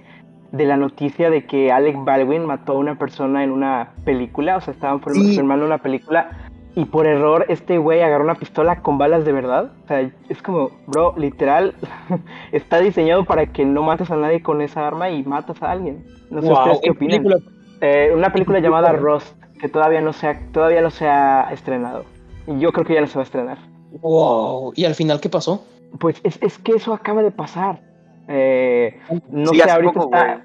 de 0.52 0.66
la 0.66 0.78
noticia 0.78 1.30
de 1.30 1.46
que 1.46 1.72
Alec 1.72 2.04
Baldwin 2.04 2.46
mató 2.46 2.74
a 2.74 2.78
una 2.78 2.98
persona 2.98 3.44
en 3.44 3.52
una 3.52 3.94
película, 4.06 4.58
o 4.58 4.62
sea, 4.62 4.74
estaban 4.74 5.02
Sí. 5.14 5.36
filmando 5.36 5.66
una 5.66 5.80
película 5.80 6.30
y 6.76 6.86
por 6.86 7.06
error 7.08 7.46
este 7.50 7.78
güey 7.80 8.02
agarró 8.02 8.24
una 8.24 8.36
pistola 8.36 8.82
con 8.82 8.98
balas 8.98 9.26
de 9.26 9.32
verdad. 9.32 9.72
O 9.84 9.88
sea, 9.88 10.10
es 10.30 10.42
como, 10.42 10.70
bro, 10.88 11.14
literal, 11.18 11.74
está 12.52 12.80
diseñado 12.80 13.26
para 13.26 13.48
que 13.48 13.66
no 13.66 13.84
mates 13.84 14.10
a 14.12 14.16
nadie 14.16 14.42
con 14.42 14.62
esa 14.62 14.88
arma 14.88 15.10
y 15.10 15.24
matas 15.24 15.62
a 15.64 15.72
alguien. 15.72 16.06
No 16.30 16.42
sé 16.42 16.48
Wow, 16.50 16.58
ustedes 16.58 16.80
qué 16.82 16.88
¿en 16.88 16.96
opinan. 16.96 17.24
película? 17.24 17.52
Eh, 17.82 18.12
una 18.16 18.32
película 18.32 18.58
¿En 18.58 18.64
qué 18.64 18.70
llamada? 18.70 18.92
Rust, 18.94 19.36
que 19.60 19.70
todavía 19.70 20.02
no 20.02 20.14
se 20.14 20.28
ha, 20.28 20.40
todavía 20.52 20.82
no 20.82 20.90
se 20.92 21.08
ha 21.08 21.50
estrenado. 21.52 22.06
Y 22.48 22.60
yo 22.60 22.72
creo 22.72 22.86
que 22.86 22.94
ya 22.94 23.02
no 23.02 23.08
se 23.08 23.16
va 23.16 23.22
a 23.22 23.26
estrenar. 23.26 23.58
Wow. 24.02 24.74
¿Y 24.76 24.86
al 24.86 24.96
final 24.96 25.20
qué 25.20 25.30
pasó? 25.30 25.66
Pues 26.00 26.20
es, 26.24 26.38
es 26.42 26.58
que 26.58 26.74
eso 26.74 26.94
acaba 26.94 27.22
de 27.24 27.32
pasar. 27.32 27.82
Eh, 28.28 29.00
no 29.30 29.52
Sí, 29.52 29.60
sé, 29.60 29.70
ahorita 29.72 29.94
poco, 29.94 30.16
está. 30.16 30.44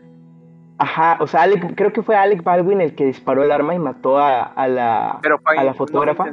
Ajá, 0.79 1.17
o 1.21 1.27
sea, 1.27 1.43
Alec- 1.43 1.75
creo 1.77 1.93
que 1.93 2.03
fue 2.03 2.17
Alec 2.17 2.43
Baldwin 2.43 2.81
el 2.81 2.95
que 2.95 3.05
disparó 3.05 3.45
el 3.45 3.53
arma 3.53 3.75
y 3.75 3.79
mató 3.79 4.19
a, 4.19 4.43
a 4.43 4.69
la, 4.69 5.19
Pero 5.23 5.39
fue 5.39 5.57
a 5.59 5.63
la 5.65 5.71
no 5.73 5.77
fotógrafa. 5.77 6.25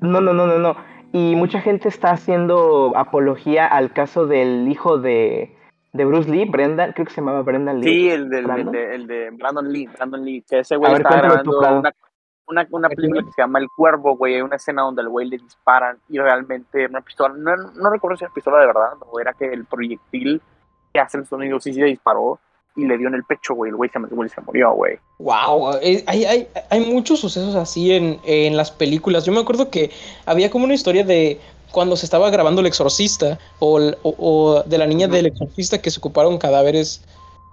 No, 0.00 0.20
no, 0.20 0.32
no, 0.32 0.46
no, 0.46 0.58
no. 0.58 0.76
Y 1.12 1.36
mucha 1.36 1.60
gente 1.60 1.88
está 1.88 2.10
haciendo 2.12 2.92
apología 2.96 3.66
al 3.66 3.92
caso 3.92 4.26
del 4.26 4.66
hijo 4.68 4.98
de, 4.98 5.54
de 5.92 6.04
Bruce 6.06 6.30
Lee, 6.30 6.46
Brendan, 6.48 6.92
creo 6.92 7.04
que 7.06 7.12
se 7.12 7.20
llamaba 7.20 7.42
Brendan 7.42 7.80
Lee. 7.80 7.88
Sí, 7.88 8.08
el, 8.10 8.30
del, 8.30 8.48
el, 8.48 8.70
de, 8.70 8.94
el 8.94 9.06
de 9.06 9.30
Brandon 9.32 9.70
Lee. 9.70 9.86
Brandon 9.88 10.24
Lee. 10.24 10.42
Que 10.48 10.60
ese 10.60 10.76
güey 10.76 10.94
tú, 10.94 11.02
grabando 11.02 11.58
Prado. 11.60 11.78
una, 11.80 11.92
una, 12.46 12.66
una 12.70 12.88
película 12.88 13.22
que 13.22 13.32
se 13.32 13.42
llama 13.42 13.58
El 13.58 13.68
Cuervo, 13.76 14.16
güey. 14.16 14.34
Hay 14.34 14.42
una 14.42 14.56
escena 14.56 14.82
donde 14.82 15.02
al 15.02 15.08
güey 15.08 15.28
le 15.28 15.38
disparan 15.38 15.98
y 16.08 16.18
realmente 16.18 16.86
una 16.86 17.00
pistola. 17.00 17.34
No, 17.36 17.56
no 17.56 17.90
recuerdo 17.90 18.16
si 18.16 18.24
era 18.24 18.34
pistola 18.34 18.58
de 18.60 18.66
verdad 18.66 18.92
o 19.10 19.20
era 19.20 19.32
que 19.32 19.46
el 19.52 19.64
proyectil 19.64 20.40
que 20.92 21.00
hace 21.00 21.18
el 21.18 21.26
sonido 21.26 21.58
sí 21.60 21.72
se 21.72 21.84
disparó 21.84 22.38
y 22.76 22.84
le 22.86 22.96
dio 22.98 23.08
en 23.08 23.14
el 23.14 23.24
pecho, 23.24 23.54
güey. 23.54 23.70
El 23.70 23.76
güey 23.76 23.90
se, 23.90 23.98
murió, 24.40 24.72
güey. 24.72 24.98
Wow. 25.18 25.74
eh, 25.82 26.04
Hay, 26.06 26.24
hay, 26.24 26.48
hay 26.70 26.80
muchos 26.80 27.20
sucesos 27.20 27.54
así 27.54 27.92
en, 27.92 28.18
en 28.24 28.56
las 28.56 28.70
películas. 28.70 29.24
Yo 29.24 29.32
me 29.32 29.40
acuerdo 29.40 29.70
que 29.70 29.90
había 30.26 30.50
como 30.50 30.64
una 30.64 30.74
historia 30.74 31.04
de 31.04 31.40
cuando 31.70 31.96
se 31.96 32.04
estaba 32.06 32.28
grabando 32.30 32.60
El 32.60 32.66
Exorcista 32.66 33.38
o, 33.58 33.78
el- 33.78 33.96
o- 34.02 34.14
o 34.18 34.62
de 34.64 34.78
la 34.78 34.86
niña 34.86 35.06
del 35.08 35.26
Exorcista 35.26 35.80
que 35.80 35.90
se 35.90 35.98
ocuparon 36.00 36.36
cadáveres 36.38 37.02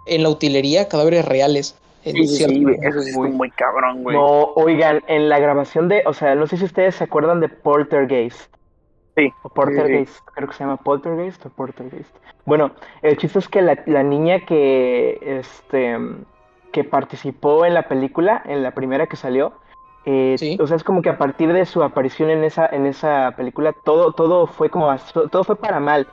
en 0.08 0.24
la 0.24 0.30
utilería, 0.30 0.88
cadáveres 0.90 1.24
reales. 1.26 1.78
Sí, 2.04 2.28
sí, 2.28 2.46
sí. 2.46 2.66
Eso 2.82 3.02
sí 3.02 3.18
muy 3.18 3.52
cabrón, 3.52 4.04
güey. 4.04 4.16
No, 4.16 4.54
oigan, 4.56 5.04
en 5.08 5.30
la 5.30 5.40
grabación 5.40 5.88
de, 5.90 6.04
o 6.06 6.14
sea, 6.14 6.36
no 6.36 6.48
sé 6.48 6.58
si 6.58 6.66
ustedes 6.66 6.96
se 6.96 7.04
acuerdan 7.04 7.40
de 7.40 7.50
Poltergeist. 7.50 8.54
Sí. 9.18 9.34
O 9.44 9.50
Poltergeist, 9.50 10.18
creo 10.34 10.48
que 10.48 10.54
se 10.54 10.64
llama 10.64 10.78
Poltergeist 10.78 11.46
o 11.46 11.50
Poltergeist. 11.50 12.16
Bueno, 12.46 12.72
el 13.02 13.18
chiste 13.18 13.40
es 13.40 13.50
que 13.50 13.62
la, 13.62 13.78
la 13.86 14.02
niña 14.02 14.46
que, 14.46 15.20
este, 15.22 15.98
que 16.72 16.84
participó 16.86 17.66
en 17.66 17.74
la 17.74 17.88
película, 17.88 18.42
en 18.46 18.64
la 18.64 18.72
primera 18.72 19.08
que 19.08 19.18
salió, 19.18 19.54
eh, 20.06 20.36
Sí. 20.38 20.58
o 20.62 20.66
sea, 20.66 20.78
es 20.78 20.84
como 20.86 21.02
que 21.02 21.10
a 21.10 21.18
partir 21.18 21.52
de 21.52 21.66
su 21.66 21.84
aparición 21.84 22.30
en 22.30 22.46
esa, 22.46 22.66
en 22.68 22.86
esa 22.86 23.34
película, 23.36 23.74
todo, 23.84 24.14
todo 24.14 24.48
fue 24.48 24.70
como, 24.70 24.90
todo 25.30 25.44
fue 25.44 25.58
para 25.58 25.82
mal. 25.82 26.08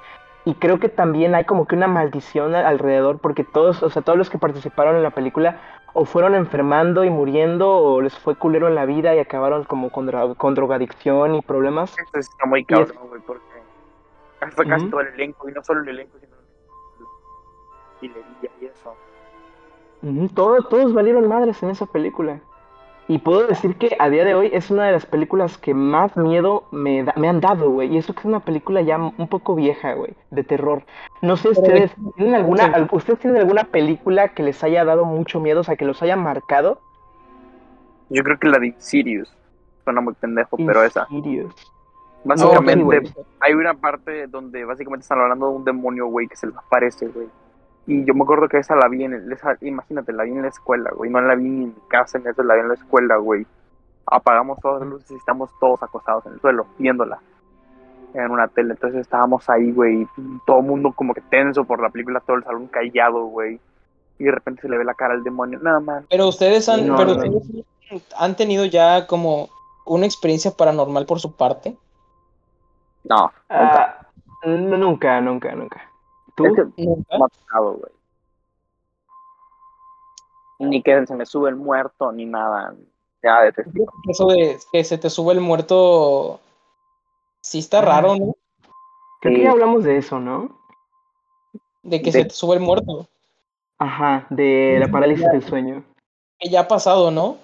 Y 0.47 0.55
creo 0.55 0.79
que 0.79 0.89
también 0.89 1.35
hay 1.35 1.45
como 1.45 1.67
que 1.67 1.75
una 1.75 1.89
maldición 1.89 2.55
alrededor, 2.55 3.19
porque 3.19 3.43
todos, 3.45 3.83
o 3.83 3.91
sea, 3.91 4.01
todos 4.03 4.17
los 4.17 4.31
que 4.31 4.39
participaron 4.39 4.95
en 4.97 5.03
la 5.03 5.11
película 5.11 5.61
o 5.93 6.05
fueron 6.05 6.35
enfermando 6.37 7.05
y 7.05 7.11
muriendo, 7.11 7.69
o 7.69 8.01
les 8.01 8.17
fue 8.17 8.37
culero 8.37 8.69
en 8.69 8.77
la 8.77 8.85
vida 8.87 9.13
y 9.15 9.19
acabaron 9.19 9.65
como 9.65 9.91
con, 9.91 10.07
dro- 10.07 10.37
con 10.37 10.55
drogadicción 10.55 11.35
y 11.35 11.43
problemas. 11.43 11.99
Eso 11.99 12.19
está 12.21 12.47
muy 12.47 12.61
Y 12.61 12.65
cabrón, 12.65 13.09
güey, 13.09 13.21
porque 13.27 13.43
fue 14.55 14.67
casi 14.69 14.89
todo 14.89 15.01
el 15.01 15.09
elenco, 15.09 15.49
y 15.49 15.53
no 15.53 15.65
solo 15.65 15.81
el 15.83 15.89
elenco, 15.89 16.17
sino 16.21 16.37
utilería 17.97 18.51
y 18.61 18.67
eso. 18.67 18.95
Ujú, 20.03 20.29
todo- 20.29 20.63
todos 20.69 20.95
valieron 20.95 21.27
madres 21.27 21.61
en 21.65 21.71
esa 21.71 21.87
película. 21.87 22.39
Y 23.09 23.19
puedo 23.19 23.47
decir 23.47 23.77
que 23.77 23.97
a 24.01 24.09
día 24.11 24.25
de 24.25 24.35
hoy 24.35 24.51
es 24.53 24.69
una 24.71 24.85
de 24.87 24.93
las 24.93 25.07
películas 25.07 25.59
que 25.59 25.75
más 25.75 26.17
miedo 26.17 26.65
me, 26.73 27.05
da- 27.05 27.15
me 27.17 27.29
han 27.29 27.41
dado, 27.41 27.71
güey. 27.71 27.95
Y 27.95 27.99
eso 27.99 28.13
que 28.15 28.19
es 28.21 28.25
una 28.25 28.41
película 28.41 28.81
ya 28.83 28.99
un 28.99 29.29
poco 29.29 29.55
vieja, 29.55 29.93
güey, 29.95 30.13
de 30.33 30.43
terror. 30.43 30.83
No 31.23 31.37
sé, 31.37 31.51
ustedes 31.51 31.95
de- 31.97 32.13
tienen 32.17 32.35
alguna, 32.35 32.65
Sí. 32.67 32.71
al- 32.75 32.89
¿ustedes 32.91 33.21
tienen 33.21 33.41
alguna 33.41 33.63
película 33.65 34.29
que 34.29 34.43
les 34.43 34.63
haya 34.65 34.85
dado 34.85 35.05
mucho 35.05 35.39
miedo, 35.39 35.61
o 35.61 35.65
sea, 35.65 35.77
que 35.77 35.85
los 35.85 36.03
haya 36.03 36.17
marcado? 36.17 36.81
Yo 38.11 38.25
creo 38.25 38.39
que 38.39 38.49
la 38.49 38.59
de 38.59 38.75
Sirius 38.79 39.33
suena 39.85 40.01
muy 40.01 40.15
pendejo, 40.15 40.57
pero 40.57 40.83
esa. 40.83 41.07
Insidious. 41.11 41.55
Básicamente, 42.25 42.83
güey. 42.85 43.01
hay 43.39 43.53
una 43.55 43.75
parte 43.75 44.27
donde 44.27 44.65
básicamente 44.65 45.03
están 45.03 45.21
hablando 45.21 45.49
de 45.51 45.57
un 45.57 45.65
demonio, 45.65 46.07
güey, 46.09 46.27
que 46.27 46.35
se 46.35 46.49
les 46.49 46.57
aparece, 46.57 47.07
güey. 47.07 47.29
Y 47.87 48.05
yo 48.05 48.15
me 48.15 48.23
acuerdo 48.23 48.49
que 48.49 48.59
esa 48.59 48.75
la 48.75 48.89
vi 48.89 49.05
en 49.05 49.13
el, 49.15 49.33
esa- 49.33 49.57
imagínate, 49.61 50.13
la 50.13 50.25
vi 50.25 50.33
en 50.33 50.43
la 50.43 50.49
escuela, 50.49 50.91
güey. 50.95 51.11
No 51.11 51.21
la 51.21 51.35
vi 51.37 51.45
ni 51.45 51.65
en 51.65 51.69
mi 51.75 51.81
casa, 51.89 52.19
en 52.19 52.27
eso 52.27 52.43
la 52.43 52.55
vi 52.55 52.61
en 52.61 52.69
la 52.69 52.75
escuela, 52.75 53.17
güey. 53.17 53.47
Apagamos 54.07 54.59
todas 54.61 54.81
las 54.81 54.89
luces 54.91 55.11
y 55.13 55.15
estamos 55.17 55.51
todos 55.61 55.83
acostados 55.83 56.27
en 56.27 56.33
el 56.35 56.41
suelo, 56.41 56.67
viéndola. 56.79 57.19
En 58.15 58.31
una 58.31 58.49
tele. 58.49 58.75
Entonces 58.75 59.01
estábamos 59.03 59.49
ahí, 59.51 59.73
güey. 59.73 60.03
y 60.03 60.09
Todo 60.47 60.61
el 60.61 60.67
mundo 60.67 60.93
como 60.93 61.13
que 61.15 61.21
tenso 61.21 61.65
por 61.65 61.81
la 61.81 61.91
película, 61.91 62.21
todo 62.21 62.37
el 62.37 62.45
salón 62.45 62.67
callado, 62.69 63.25
güey. 63.27 63.61
Y 64.19 64.25
de 64.25 64.33
repente 64.33 64.63
se 64.63 64.69
le 64.69 64.79
ve 64.79 64.85
la 64.85 64.95
cara 64.95 65.15
al 65.15 65.23
demonio. 65.23 65.59
Nada 65.61 65.81
más. 65.81 66.05
Pero 66.09 66.29
ustedes 66.29 66.69
han, 66.69 66.87
No, 66.87 66.97
pero 66.97 67.15
no, 67.15 67.25
no. 67.25 67.37
ustedes 67.37 67.65
han 68.19 68.35
tenido 68.37 68.65
ya 68.65 69.07
como 69.07 69.49
una 69.85 70.07
experiencia 70.07 70.51
paranormal 70.53 71.05
por 71.07 71.21
su 71.21 71.37
parte. 71.37 71.77
No, 73.05 73.31
nunca. 73.49 73.99
Ah, 74.41 75.21
nunca, 75.21 75.55
nunca. 75.55 75.91
¿Tú? 76.37 76.47
Es 76.47 76.53
que 76.55 76.85
¿Nunca? 76.85 77.17
no 77.17 77.19
me 77.19 77.25
ha 77.25 77.29
tocado, 77.29 77.73
güey. 77.75 77.93
Ni 80.59 80.83
que 80.83 81.07
se 81.07 81.15
me 81.15 81.27
sube 81.27 81.51
el 81.51 81.57
muerto, 81.57 82.13
ni 82.13 82.25
nada. 82.25 82.75
Ya 83.23 83.43
de. 83.43 83.53
Eso 84.09 84.27
de 84.29 84.59
que 84.73 84.85
se 84.85 84.99
te 84.99 85.11
sube 85.11 85.33
el 85.33 85.41
muerto, 85.41 86.41
sí 87.41 87.59
está 87.59 87.81
raro, 87.83 88.17
¿no? 88.17 88.37
Creo 89.21 89.35
que 89.35 89.43
ya 89.43 89.51
hablamos 89.51 89.85
de 89.85 89.97
eso, 89.97 90.21
¿no? 90.21 90.61
De 91.83 92.01
que 92.01 92.13
De- 92.13 92.21
se 92.21 92.25
te 92.27 92.31
sube 92.35 92.55
el 92.55 92.61
muerto. 92.61 93.09
Ajá, 93.79 94.27
de 94.31 94.77
la 94.81 94.89
parálisis 94.89 95.31
del 95.31 95.43
sueño. 95.43 95.85
Que 96.39 96.49
ya 96.49 96.61
ha 96.61 96.69
pasado, 96.69 97.11
¿no? 97.11 97.39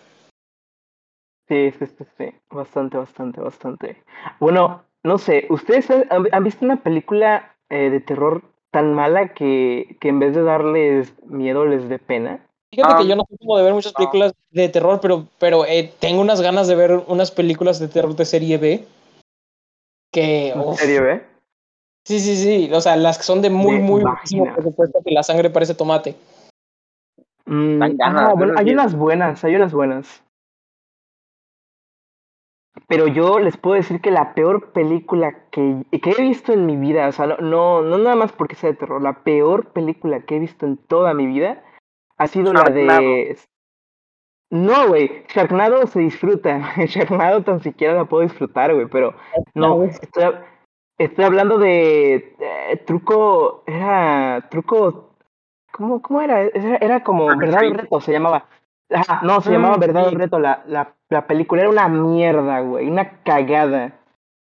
Sí, 1.49 1.71
sí, 1.73 1.87
sí, 1.87 2.05
sí, 2.17 2.35
bastante, 2.51 2.97
bastante, 2.97 3.41
bastante. 3.41 4.03
Bueno, 4.41 4.85
no 5.03 5.19
sé, 5.19 5.47
¿ustedes 5.51 5.91
han, 5.91 6.07
han 6.11 6.45
visto 6.45 6.65
una 6.65 6.77
película 6.83 7.55
eh, 7.69 7.91
de 7.91 8.01
terror 8.01 8.43
tan 8.73 8.95
mala 8.95 9.35
que, 9.35 9.97
que 10.01 10.09
en 10.09 10.19
vez 10.19 10.35
de 10.35 10.43
darles 10.43 11.15
miedo 11.27 11.65
les 11.65 11.89
dé 11.89 11.99
pena? 11.99 12.45
Fíjate 12.71 12.95
Ah, 12.95 12.99
que 12.99 13.07
yo 13.07 13.15
no 13.15 13.25
soy 13.29 13.37
como 13.39 13.59
de 13.59 13.65
ver 13.65 13.75
muchas 13.75 13.93
no. 13.93 13.99
películas 13.99 14.33
de 14.51 14.69
terror, 14.71 14.99
pero, 15.01 15.27
pero 15.39 15.67
eh, 15.67 15.93
tengo 16.01 16.23
unas 16.23 16.41
ganas 16.41 16.67
de 16.67 16.75
ver 16.75 17.05
unas 17.07 17.31
películas 17.31 17.79
de 17.79 17.89
terror 17.89 18.17
de 18.17 18.25
serie 18.25 18.57
B. 18.57 18.85
Que, 20.11 20.49
¿En 20.49 20.61
uf, 20.61 20.81
serio, 20.81 21.07
eh? 21.09 21.23
sí, 22.05 22.19
sí, 22.19 22.37
sí, 22.37 22.73
o 22.73 22.81
sea, 22.81 22.97
las 22.97 23.19
que 23.19 23.25
son 23.25 23.43
de 23.43 23.51
muy, 23.51 23.77
De 23.77 23.83
muy 23.83 24.03
presupuesto, 24.55 25.01
que 25.05 25.13
la 25.13 25.23
sangre 25.23 25.51
parece 25.51 25.75
tomate. 25.75 26.17
Mm, 27.45 27.83
ah, 28.03 28.33
bueno, 28.37 28.55
hay 28.57 28.71
unas 28.73 28.97
buenas, 28.97 29.45
hay 29.45 29.57
unas 29.57 29.73
buenas. 29.73 30.23
Pero 32.89 33.07
yo 33.07 33.39
les 33.39 33.57
puedo 33.57 33.77
decir 33.77 34.01
que 34.01 34.11
la 34.11 34.35
peor 34.35 34.73
película 34.73 35.49
que, 35.51 35.85
que 35.91 36.11
he 36.11 36.23
visto 36.23 36.53
en 36.53 36.67
mi 36.67 36.77
vida, 36.77 37.09
o 37.09 37.13
sea, 37.13 37.27
no, 37.27 37.37
no, 37.39 37.83
no 37.83 37.99
nada 37.99 38.17
más 38.17 38.33
porque 38.33 38.55
sea 38.57 38.71
de 38.71 38.77
terror, 38.77 39.03
la 39.03 39.23
peor 39.23 39.73
película 39.73 40.23
que 40.23 40.37
he 40.37 40.39
visto 40.39 40.67
en 40.67 40.77
toda 40.77 41.15
mi 41.15 41.27
vida 41.27 41.63
ha 42.17 42.27
sido 42.27 42.53
la 42.53 42.65
de... 42.65 43.37
No, 44.51 44.89
güey, 44.89 45.25
Sharknado 45.29 45.87
se 45.87 46.01
disfruta. 46.01 46.75
Sharknado 46.87 47.43
tan 47.43 47.61
siquiera 47.61 47.95
la 47.95 48.05
puedo 48.05 48.23
disfrutar, 48.23 48.75
güey, 48.75 48.87
pero 48.87 49.15
no, 49.55 49.83
estoy, 49.85 50.25
estoy 50.99 51.25
hablando 51.25 51.57
de 51.57 52.37
eh, 52.39 52.77
truco, 52.87 53.65
era 53.67 54.49
truco, 54.51 55.17
¿cómo, 55.73 56.03
cómo 56.03 56.21
era? 56.21 56.43
Era, 56.43 57.03
como 57.03 57.27
verdad 57.37 57.63
o 57.67 57.73
reto, 57.73 58.01
se 58.01 58.13
llamaba. 58.13 58.47
No, 59.23 59.41
se 59.41 59.51
llamaba 59.51 59.75
ah, 59.75 59.79
verdad 59.79 60.09
o 60.09 60.11
reto, 60.11 60.39
la, 60.39 60.63
la, 60.67 60.95
la 61.09 61.27
película 61.27 61.63
era 61.63 61.71
una 61.71 61.89
mierda, 61.89 62.61
güey, 62.61 62.89
una 62.89 63.23
cagada 63.23 63.99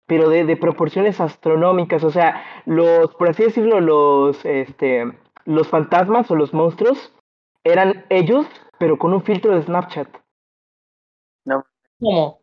pero 0.06 0.28
de, 0.28 0.44
de, 0.44 0.56
proporciones 0.56 1.20
astronómicas, 1.20 2.04
o 2.04 2.10
sea, 2.10 2.42
los, 2.66 3.14
por 3.14 3.30
así 3.30 3.44
decirlo, 3.44 3.80
los, 3.80 4.44
este, 4.44 5.10
los 5.44 5.68
fantasmas 5.68 6.30
o 6.30 6.36
los 6.36 6.52
monstruos 6.52 7.14
eran 7.64 8.04
ellos, 8.10 8.46
pero 8.78 8.98
con 8.98 9.14
un 9.14 9.22
filtro 9.22 9.54
de 9.54 9.62
Snapchat. 9.62 10.08
No. 11.44 11.64
¿Cómo? 11.98 12.40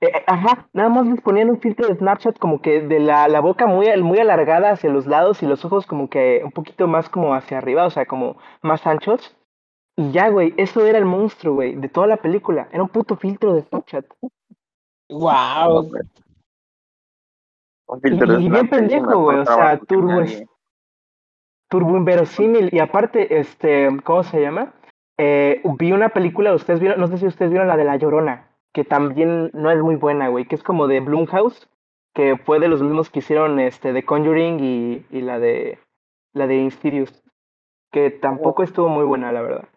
Eh, 0.00 0.06
eh, 0.06 0.24
ajá, 0.26 0.68
nada 0.72 0.88
más 0.88 1.06
les 1.06 1.20
ponían 1.20 1.50
un 1.50 1.60
filtro 1.60 1.88
de 1.88 1.96
Snapchat 1.96 2.38
como 2.38 2.60
que 2.60 2.80
de 2.82 3.00
la, 3.00 3.28
la 3.28 3.40
boca 3.40 3.66
muy, 3.66 3.86
muy 4.02 4.18
alargada 4.18 4.70
hacia 4.70 4.90
los 4.90 5.06
lados 5.06 5.42
y 5.42 5.46
los 5.46 5.64
ojos 5.64 5.86
como 5.86 6.08
que 6.08 6.42
un 6.44 6.52
poquito 6.52 6.86
más 6.88 7.08
como 7.08 7.34
hacia 7.34 7.58
arriba, 7.58 7.86
o 7.86 7.90
sea, 7.90 8.06
como 8.06 8.36
más 8.62 8.86
anchos. 8.86 9.36
Y 9.98 10.12
ya, 10.12 10.28
güey, 10.28 10.54
eso 10.56 10.86
era 10.86 10.96
el 10.96 11.04
monstruo, 11.04 11.54
güey, 11.54 11.74
de 11.74 11.88
toda 11.88 12.06
la 12.06 12.18
película. 12.18 12.68
Era 12.70 12.84
un 12.84 12.88
puto 12.88 13.16
filtro 13.16 13.54
de 13.54 13.62
Snapchat. 13.62 14.06
Wow. 15.08 15.90
Un 17.88 18.00
filtro 18.00 18.32
de 18.32 18.40
y, 18.40 18.48
bien 18.48 18.68
pendejo, 18.68 19.18
güey, 19.18 19.38
o 19.38 19.44
sea, 19.44 19.76
turbo, 19.80 20.22
turbo 21.68 21.96
inverosímil. 21.96 22.68
Y 22.72 22.78
aparte, 22.78 23.40
este, 23.40 23.88
¿cómo 24.04 24.22
se 24.22 24.40
llama? 24.40 24.72
Eh, 25.18 25.62
vi 25.80 25.90
una 25.90 26.10
película, 26.10 26.54
ustedes 26.54 26.78
vieron, 26.78 27.00
no 27.00 27.08
sé 27.08 27.18
si 27.18 27.26
ustedes 27.26 27.50
vieron 27.50 27.66
la 27.66 27.76
de 27.76 27.82
La 27.82 27.96
Llorona, 27.96 28.46
que 28.72 28.84
también 28.84 29.50
no 29.52 29.72
es 29.72 29.80
muy 29.82 29.96
buena, 29.96 30.28
güey, 30.28 30.46
que 30.46 30.54
es 30.54 30.62
como 30.62 30.86
de 30.86 31.00
Blumhouse, 31.00 31.68
que 32.14 32.36
fue 32.36 32.60
de 32.60 32.68
los 32.68 32.82
mismos 32.82 33.10
que 33.10 33.18
hicieron 33.18 33.58
este 33.58 33.92
The 33.92 34.04
Conjuring 34.04 34.60
y, 34.60 35.06
y 35.10 35.22
la 35.22 35.40
de 35.40 35.80
la 36.34 36.46
de 36.46 36.54
Insidious, 36.54 37.20
que 37.90 38.10
tampoco 38.12 38.62
estuvo 38.62 38.88
muy 38.88 39.04
buena, 39.04 39.32
la 39.32 39.42
verdad. 39.42 39.68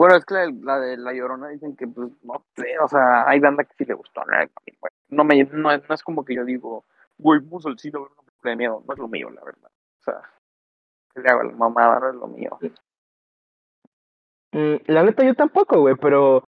Bueno, 0.00 0.16
es 0.16 0.24
que 0.24 0.34
la, 0.62 0.80
de 0.80 0.96
La 0.96 1.12
Llorona 1.12 1.48
dicen 1.48 1.76
que, 1.76 1.86
pues, 1.86 2.08
no 2.22 2.42
sé, 2.56 2.78
o 2.78 2.88
sea, 2.88 3.28
hay 3.28 3.38
banda 3.38 3.64
que 3.64 3.74
sí 3.74 3.84
le 3.84 3.92
gustó, 3.92 4.22
¿no? 5.10 5.24
Me, 5.24 5.44
no, 5.44 5.70
es 5.70 6.02
como 6.02 6.24
que 6.24 6.34
yo 6.36 6.46
digo, 6.46 6.86
güey, 7.18 7.40
vamos 7.40 7.66
al 7.66 7.78
cine 7.78 7.98
miedo, 8.56 8.82
no 8.88 8.94
es 8.94 8.98
lo 8.98 9.08
mío, 9.08 9.28
la 9.28 9.44
verdad. 9.44 9.70
O 9.98 10.02
sea, 10.02 10.22
que 11.12 11.20
le 11.20 11.28
hago 11.28 11.42
la 11.42 11.52
mamada, 11.52 12.00
no 12.00 12.08
es 12.08 12.14
lo 12.14 12.26
mío. 12.28 12.58
Mm, 14.52 14.76
la 14.86 15.02
neta 15.02 15.22
yo 15.22 15.34
tampoco, 15.34 15.80
güey, 15.80 15.96
pero 15.96 16.44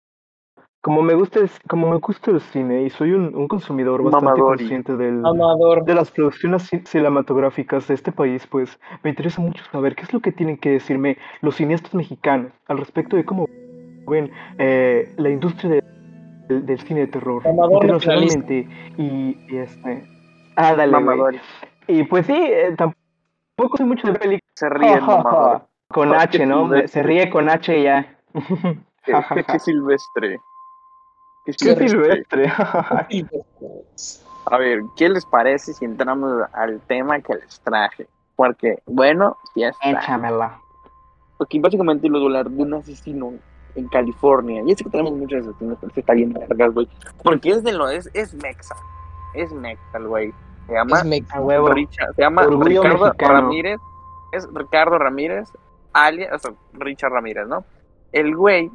como 0.82 1.00
me 1.00 1.14
gusta 1.14 1.40
como 1.68 1.88
me 1.88 1.96
gusta 1.98 2.32
el 2.32 2.40
cine 2.40 2.82
y 2.82 2.90
soy 2.90 3.12
un, 3.12 3.34
un 3.34 3.46
consumidor 3.48 4.02
bastante 4.02 4.40
consciente 4.40 4.96
del, 4.96 5.22
de 5.86 5.94
las 5.94 6.10
producciones 6.10 6.68
cinematográficas 6.84 7.86
de 7.88 7.94
este 7.94 8.10
país, 8.10 8.46
pues 8.48 8.78
me 9.02 9.10
interesa 9.10 9.40
mucho 9.40 9.64
saber 9.70 9.94
qué 9.94 10.02
es 10.02 10.12
lo 10.12 10.20
que 10.20 10.32
tienen 10.32 10.58
que 10.58 10.70
decirme 10.70 11.16
los 11.40 11.54
cineastas 11.56 11.94
mexicanos 11.94 12.52
al 12.66 12.78
respecto 12.78 13.16
de 13.16 13.24
cómo 13.24 13.48
ven 14.08 14.32
eh, 14.58 15.14
la 15.16 15.30
industria 15.30 15.80
del, 16.48 16.78
cine 16.80 17.00
de 17.00 17.06
terror 17.06 17.42
internacionalmente 17.46 18.68
y, 18.98 19.38
y, 19.48 19.56
este 19.56 20.04
ah 20.56 20.74
dale 20.74 20.96
y 21.86 22.02
pues 22.02 22.26
sí 22.26 22.34
eh, 22.36 22.74
tampoco 22.76 23.76
sé 23.76 23.84
mucho 23.84 24.08
de 24.08 24.18
películas 24.18 24.42
se 24.56 24.68
ríe 24.68 25.00
con 25.88 26.14
H, 26.14 26.46
¿no? 26.46 26.70
Se 26.86 27.02
ríe 27.02 27.28
con 27.28 27.50
H 27.50 27.82
ya. 27.82 28.16
Qué, 29.04 29.12
silvestre. 31.46 32.52
Qué 33.08 33.16
silvestre. 33.16 33.42
A 34.46 34.58
ver, 34.58 34.82
¿qué 34.96 35.08
les 35.08 35.24
parece 35.24 35.72
si 35.72 35.84
entramos 35.84 36.32
al 36.52 36.80
tema 36.82 37.20
que 37.20 37.34
les 37.34 37.60
traje? 37.60 38.08
Porque, 38.34 38.82
bueno, 38.86 39.36
ya 39.54 39.68
está. 39.68 39.90
Échamela. 39.90 40.60
Porque 41.38 41.60
básicamente 41.60 42.08
lo 42.08 42.18
hablar 42.18 42.50
de 42.50 42.62
un 42.62 42.74
asesino 42.74 43.34
en 43.76 43.88
California. 43.88 44.62
Y 44.66 44.72
es 44.72 44.82
que 44.82 44.90
tenemos 44.90 45.12
muchos 45.12 45.46
asesinos, 45.46 45.78
pero 45.80 45.92
se 45.94 46.00
está 46.00 46.14
bien 46.14 46.32
vergas, 46.32 46.74
güey. 46.74 46.88
Porque 47.22 47.50
es 47.50 47.62
de 47.62 47.72
lo, 47.72 47.88
es, 47.88 48.10
es 48.14 48.34
Mexa. 48.34 48.74
Es 49.34 49.52
Mexa, 49.52 49.98
güey. 50.00 50.32
Se 50.66 50.74
llama, 50.74 51.02
Richard, 51.02 52.14
se 52.14 52.22
llama 52.22 52.46
Ricardo 52.46 53.12
Ramírez. 53.18 53.78
Es 54.32 54.48
Ricardo 54.52 54.98
Ramírez 54.98 55.48
alias, 55.92 56.32
o 56.32 56.38
sea, 56.38 56.52
Richard 56.74 57.12
Ramírez, 57.12 57.46
¿no? 57.46 57.64
El 58.12 58.36
güey 58.36 58.70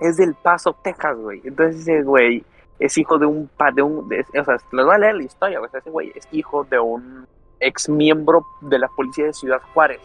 es 0.00 0.16
del 0.16 0.34
Paso, 0.34 0.76
Texas, 0.82 1.16
güey. 1.16 1.40
Entonces 1.44 1.82
ese 1.82 2.02
güey 2.02 2.44
es 2.78 2.98
hijo 2.98 3.18
de 3.18 3.26
un, 3.26 3.50
de 3.74 3.82
un, 3.82 4.10
o 4.12 4.44
sea, 4.44 4.56
les 4.72 4.84
voy 4.84 4.94
a 4.94 4.98
leer 4.98 5.14
la 5.14 5.22
historia, 5.22 5.58
güey. 5.58 5.70
Ese 5.72 5.90
güey 5.90 6.12
es 6.14 6.28
hijo 6.32 6.64
de 6.64 6.78
un 6.78 7.26
ex 7.60 7.88
miembro 7.88 8.44
de 8.60 8.78
la 8.78 8.88
policía 8.88 9.26
de 9.26 9.32
Ciudad 9.32 9.60
Juárez, 9.72 10.00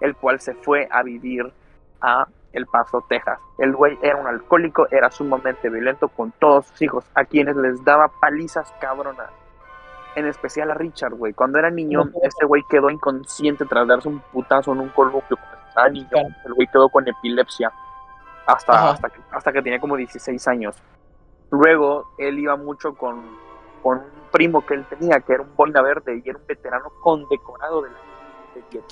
el 0.00 0.16
cual 0.16 0.40
se 0.40 0.54
fue 0.54 0.88
a 0.90 1.02
vivir 1.02 1.52
a 2.00 2.26
El 2.52 2.66
Paso, 2.66 3.04
Texas. 3.08 3.38
El 3.58 3.74
güey 3.74 3.98
era 4.02 4.16
un 4.16 4.26
alcohólico, 4.26 4.86
era 4.90 5.10
sumamente 5.10 5.68
violento 5.68 6.08
con 6.08 6.32
todos 6.32 6.66
sus 6.66 6.82
hijos, 6.82 7.04
a 7.14 7.24
quienes 7.24 7.56
les 7.56 7.84
daba 7.84 8.08
palizas 8.20 8.72
cabronas. 8.80 9.30
En 10.16 10.26
especial 10.26 10.70
a 10.70 10.74
Richard, 10.74 11.14
güey. 11.14 11.32
Cuando 11.32 11.58
era 11.58 11.70
niño, 11.70 12.04
este 12.22 12.46
güey 12.46 12.62
quedó 12.70 12.88
inconsciente 12.88 13.64
tras 13.64 13.88
darse 13.88 14.08
un 14.08 14.20
putazo 14.32 14.72
en 14.72 14.80
un 14.80 14.88
columpio 14.90 15.36
el 15.76 16.54
güey 16.54 16.66
quedó 16.68 16.88
con 16.88 17.06
epilepsia 17.08 17.72
hasta, 18.46 18.90
hasta, 18.90 19.10
que, 19.10 19.20
hasta 19.30 19.52
que 19.52 19.62
tenía 19.62 19.80
como 19.80 19.96
16 19.96 20.48
años. 20.48 20.76
Luego, 21.50 22.10
él 22.18 22.38
iba 22.38 22.56
mucho 22.56 22.94
con, 22.94 23.22
con 23.82 23.98
un 23.98 24.04
primo 24.32 24.64
que 24.64 24.74
él 24.74 24.84
tenía, 24.86 25.20
que 25.20 25.34
era 25.34 25.42
un 25.42 25.54
boina 25.54 25.82
verde 25.82 26.20
y 26.24 26.28
era 26.28 26.38
un 26.38 26.46
veterano 26.46 26.90
condecorado 27.02 27.82
de 27.82 27.90
la 27.90 27.96
de 28.54 28.82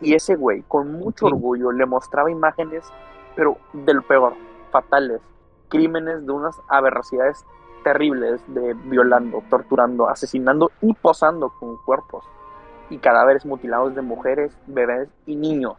Y 0.00 0.14
ese 0.14 0.36
güey, 0.36 0.62
con 0.62 0.92
mucho 0.92 1.26
orgullo, 1.26 1.72
le 1.72 1.86
mostraba 1.86 2.30
imágenes, 2.30 2.90
pero 3.34 3.58
del 3.72 4.02
peor, 4.02 4.34
fatales, 4.70 5.20
crímenes 5.68 6.24
de 6.26 6.32
unas 6.32 6.60
aberracidades 6.68 7.44
terribles 7.84 8.42
de 8.48 8.74
violando, 8.74 9.42
torturando, 9.48 10.08
asesinando 10.08 10.70
y 10.80 10.92
posando 10.94 11.50
con 11.50 11.76
cuerpos 11.84 12.24
y 12.90 12.98
cadáveres 12.98 13.44
mutilados 13.44 13.94
de 13.94 14.02
mujeres, 14.02 14.56
bebés 14.66 15.08
y 15.26 15.36
niños 15.36 15.76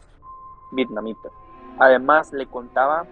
vietnamitas. 0.71 1.31
Además, 1.79 2.31
le 2.33 2.45
contaba 2.45 3.05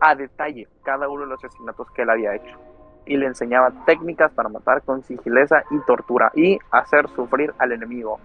a 0.00 0.14
detalle 0.14 0.66
cada 0.82 1.08
uno 1.08 1.22
de 1.22 1.28
los 1.28 1.44
asesinatos 1.44 1.90
que 1.90 2.02
él 2.02 2.10
había 2.10 2.34
hecho 2.34 2.58
y 3.06 3.16
le 3.16 3.26
enseñaba 3.26 3.72
técnicas 3.86 4.32
para 4.32 4.48
matar 4.48 4.82
con 4.82 5.02
sigileza 5.02 5.62
y 5.70 5.78
tortura 5.80 6.30
y 6.34 6.58
hacer 6.70 7.08
sufrir 7.08 7.52
al 7.58 7.72
enemigo. 7.72 8.18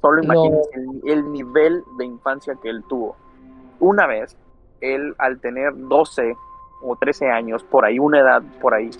Solo 0.00 0.22
imagínense 0.22 0.70
el, 1.04 1.30
nivel 1.30 1.84
de 1.98 2.04
infancia 2.06 2.54
que 2.62 2.70
él 2.70 2.82
tuvo. 2.88 3.16
Una 3.78 4.06
vez, 4.06 4.36
él 4.80 5.14
al 5.18 5.40
tener 5.40 5.72
12 5.76 6.34
o 6.82 6.96
13 6.96 7.30
años, 7.30 7.62
por 7.64 7.84
ahí, 7.84 7.98
una 7.98 8.20
edad 8.20 8.42
por 8.60 8.74
ahí, 8.74 8.90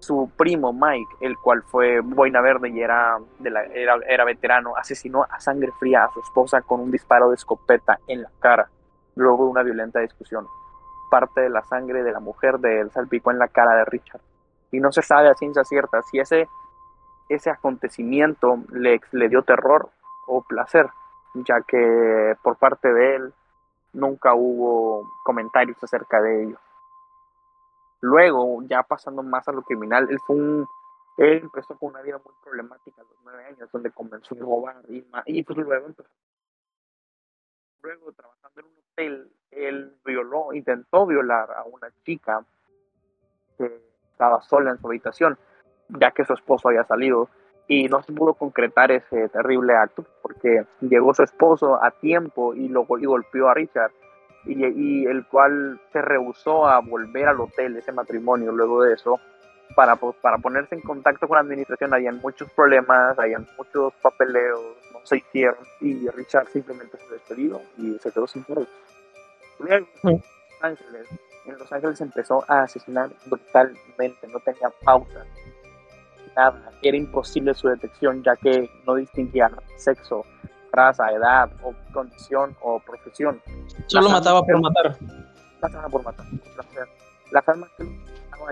su 0.00 0.30
primo 0.36 0.72
Mike, 0.72 1.16
el 1.20 1.36
cual 1.38 1.62
fue 1.62 2.00
boina 2.00 2.40
verde 2.40 2.70
y 2.70 2.80
era, 2.80 3.18
de 3.38 3.50
la, 3.50 3.64
era, 3.64 3.96
era, 4.08 4.24
veterano, 4.24 4.74
asesinó 4.76 5.24
a 5.24 5.38
sangre 5.40 5.70
fría 5.78 6.04
a 6.04 6.12
su 6.12 6.20
esposa 6.20 6.62
con 6.62 6.80
un 6.80 6.90
disparo 6.90 7.28
de 7.28 7.36
escopeta 7.36 8.00
en 8.08 8.22
la 8.22 8.30
cara, 8.40 8.68
luego 9.14 9.44
de 9.44 9.50
una 9.50 9.62
violenta 9.62 10.00
discusión. 10.00 10.46
Parte 11.10 11.42
de 11.42 11.50
la 11.50 11.62
sangre 11.64 12.02
de 12.02 12.12
la 12.12 12.20
mujer 12.20 12.58
de 12.58 12.80
él 12.80 12.90
salpicó 12.90 13.30
en 13.30 13.38
la 13.38 13.48
cara 13.48 13.76
de 13.76 13.84
Richard. 13.84 14.22
Y 14.72 14.80
no 14.80 14.90
se 14.90 15.02
sabe 15.02 15.28
a 15.28 15.34
ciencia 15.34 15.64
cierta 15.64 16.00
si 16.02 16.18
ese, 16.18 16.48
ese 17.28 17.50
acontecimiento 17.50 18.58
le, 18.72 19.00
le 19.12 19.28
dio 19.28 19.42
terror 19.42 19.90
o 20.26 20.42
placer, 20.42 20.88
ya 21.34 21.60
que 21.60 22.36
por 22.42 22.56
parte 22.56 22.90
de 22.92 23.16
él 23.16 23.34
nunca 23.92 24.34
hubo 24.34 25.04
comentarios 25.24 25.76
acerca 25.82 26.22
de 26.22 26.44
ello. 26.44 26.58
Luego, 28.00 28.62
ya 28.62 28.82
pasando 28.82 29.22
más 29.22 29.46
a 29.48 29.52
lo 29.52 29.62
criminal, 29.62 30.08
él 30.10 30.18
fue 30.26 30.36
un 30.36 30.66
él 31.18 31.40
empezó 31.42 31.76
con 31.76 31.90
una 31.90 32.00
vida 32.00 32.18
muy 32.24 32.32
problemática 32.42 33.02
a 33.02 33.04
los 33.04 33.16
nueve 33.24 33.44
años, 33.44 33.70
donde 33.70 33.90
comenzó 33.90 34.34
a 34.34 34.38
robar 34.38 34.76
y, 34.88 35.04
y 35.26 35.42
pues 35.42 35.58
luego 35.58 35.88
luego 37.82 38.12
trabajando 38.12 38.60
en 38.60 38.66
un 38.66 38.72
hotel, 38.78 39.32
él 39.50 39.96
violó, 40.04 40.52
intentó 40.52 41.06
violar 41.06 41.50
a 41.52 41.64
una 41.64 41.90
chica 42.04 42.44
que 43.58 43.82
estaba 44.12 44.40
sola 44.42 44.70
en 44.70 44.78
su 44.78 44.86
habitación, 44.86 45.38
ya 45.88 46.10
que 46.12 46.24
su 46.24 46.32
esposo 46.32 46.68
había 46.68 46.84
salido 46.84 47.28
y 47.68 47.88
no 47.88 48.02
se 48.02 48.12
pudo 48.12 48.34
concretar 48.34 48.90
ese 48.90 49.28
terrible 49.28 49.74
acto 49.74 50.04
porque 50.22 50.66
llegó 50.80 51.14
su 51.14 51.22
esposo 51.22 51.82
a 51.82 51.90
tiempo 51.90 52.54
y 52.54 52.68
lo 52.68 52.86
y 52.98 53.06
golpeó 53.06 53.48
a 53.48 53.54
Richard 53.54 53.92
y, 54.44 54.64
y 54.64 55.04
el 55.06 55.26
cual 55.26 55.80
se 55.92 56.00
rehusó 56.02 56.66
a 56.66 56.80
volver 56.80 57.28
al 57.28 57.40
hotel, 57.40 57.76
ese 57.76 57.92
matrimonio, 57.92 58.52
luego 58.52 58.82
de 58.82 58.94
eso, 58.94 59.20
para, 59.74 59.96
para 59.96 60.38
ponerse 60.38 60.74
en 60.74 60.80
contacto 60.82 61.28
con 61.28 61.36
la 61.36 61.42
administración. 61.42 61.94
Habían 61.94 62.18
muchos 62.18 62.50
problemas, 62.52 63.18
habían 63.18 63.46
muchos 63.56 63.92
papeleos, 64.02 64.60
no 64.92 65.00
se 65.04 65.18
hicieron, 65.18 65.58
y 65.80 66.08
Richard 66.08 66.48
simplemente 66.48 66.98
se 66.98 67.14
despedió 67.14 67.60
y 67.76 67.98
se 67.98 68.10
quedó 68.10 68.26
sin. 68.26 68.44
Luego, 69.58 69.86
Los 70.02 70.22
Ángeles, 70.62 71.06
en 71.46 71.58
Los 71.58 71.72
Ángeles 71.72 72.00
empezó 72.00 72.44
a 72.48 72.62
asesinar 72.62 73.10
brutalmente, 73.26 74.26
no 74.28 74.40
tenía 74.40 74.70
pauta, 74.84 75.24
nada, 76.36 76.70
era 76.82 76.96
imposible 76.96 77.54
su 77.54 77.68
detección 77.68 78.22
ya 78.22 78.36
que 78.36 78.70
no 78.86 78.94
distinguía 78.94 79.50
sexo, 79.76 80.24
raza, 80.72 81.10
edad 81.10 81.50
o 81.62 81.74
condición 81.92 82.56
o 82.62 82.80
profesión. 82.80 83.40
Solo 83.86 84.04
Las 84.04 84.12
mataba 84.12 84.42
por 84.42 84.60
matar. 84.60 84.96
Mataba 85.60 85.88
por 85.88 86.04
matar. 86.04 86.26
Las 87.32 87.48
armas 87.48 87.70
que 87.76 87.84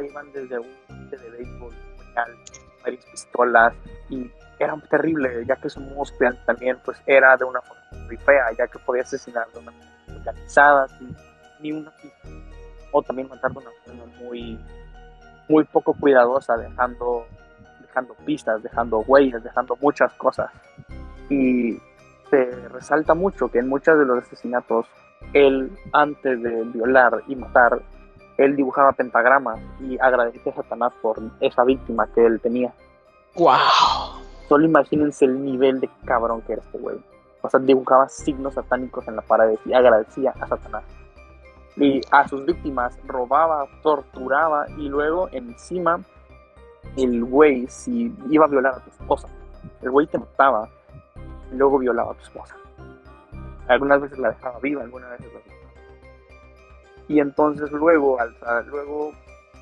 iban 0.06 0.32
desde 0.32 0.58
un 0.58 1.10
de 1.10 1.16
béisbol, 1.16 1.74
puñal, 1.96 2.36
varias 2.82 3.04
pistolas 3.06 3.74
y 4.10 4.30
eran 4.58 4.80
terribles 4.88 5.46
ya 5.46 5.56
que 5.56 5.70
su 5.70 5.80
músculo 5.80 6.34
también 6.46 6.78
pues 6.84 7.00
era 7.06 7.36
de 7.36 7.44
una 7.44 7.60
forma 7.60 7.82
muy 8.06 8.16
fea 8.16 8.46
ya 8.56 8.66
que 8.66 8.78
podía 8.80 9.02
asesinar 9.02 9.46
de 9.52 9.60
una 9.60 9.72
forma 9.72 10.16
organizada 10.16 10.88
sin 10.88 11.16
ni 11.60 11.72
una 11.72 11.90
pista 11.92 12.28
o 12.92 13.02
también 13.02 13.28
matar 13.28 13.52
de 13.52 13.58
una 13.58 13.70
forma 13.84 14.04
muy 14.20 14.58
muy 15.48 15.64
poco 15.64 15.94
cuidadosa 15.94 16.56
dejando 16.56 17.26
dejando 17.82 18.14
pistas 18.24 18.62
dejando 18.62 18.98
huellas 19.00 19.42
dejando 19.42 19.76
muchas 19.80 20.12
cosas 20.14 20.50
y 21.30 21.78
se 22.30 22.68
resalta 22.68 23.14
mucho 23.14 23.48
que 23.48 23.58
en 23.58 23.68
muchos 23.68 23.98
de 23.98 24.04
los 24.04 24.24
asesinatos 24.24 24.86
él 25.32 25.70
antes 25.92 26.42
de 26.42 26.62
violar 26.64 27.22
y 27.26 27.36
matar 27.36 27.80
él 28.36 28.54
dibujaba 28.54 28.92
pentagramas 28.92 29.58
y 29.80 29.98
agradecía 29.98 30.52
a 30.52 30.56
Satanás 30.56 30.92
por 31.02 31.18
esa 31.40 31.64
víctima 31.64 32.06
que 32.14 32.24
él 32.24 32.40
tenía 32.40 32.72
¡Wow! 33.34 34.18
Solo 34.48 34.64
imagínense 34.64 35.24
el 35.24 35.44
nivel 35.44 35.80
de 35.80 35.90
cabrón 36.04 36.42
que 36.42 36.54
era 36.54 36.62
este 36.62 36.78
güey. 36.78 36.96
O 37.42 37.48
sea, 37.48 37.60
dibujaba 37.60 38.08
signos 38.08 38.54
satánicos 38.54 39.06
en 39.06 39.16
la 39.16 39.22
pared 39.22 39.58
y 39.64 39.72
agradecía 39.72 40.34
a 40.40 40.46
Satanás. 40.46 40.84
Y 41.76 42.00
a 42.10 42.26
sus 42.26 42.44
víctimas 42.44 42.98
robaba, 43.06 43.66
torturaba 43.82 44.66
y 44.76 44.88
luego 44.88 45.28
encima 45.30 46.00
el 46.96 47.24
güey, 47.24 47.66
si 47.68 48.12
iba 48.30 48.46
a 48.46 48.48
violar 48.48 48.74
a 48.74 48.80
tu 48.80 48.90
esposa, 48.90 49.28
el 49.82 49.90
güey 49.90 50.06
te 50.06 50.18
mataba 50.18 50.68
y 51.52 51.56
luego 51.56 51.78
violaba 51.78 52.12
a 52.12 52.14
tu 52.14 52.22
esposa. 52.22 52.56
Algunas 53.68 54.00
veces 54.00 54.18
la 54.18 54.30
dejaba 54.30 54.58
viva, 54.60 54.82
algunas 54.82 55.10
veces 55.10 55.26
la 55.32 55.40
mataba. 55.40 55.58
Y 57.08 57.20
entonces 57.20 57.70
luego, 57.72 58.18
al, 58.20 58.34
luego 58.66 59.12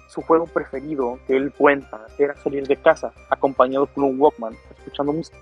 su 0.09 0.23
juego 0.23 0.47
preferido 0.47 1.19
que 1.27 1.37
él 1.37 1.53
cuenta 1.53 2.07
era 2.19 2.35
salir 2.37 2.67
de 2.67 2.77
casa 2.77 3.13
acompañado 3.31 3.87
con 3.87 4.05
un 4.05 4.21
Walkman, 4.21 4.55
escuchando 4.79 5.13
música. 5.13 5.39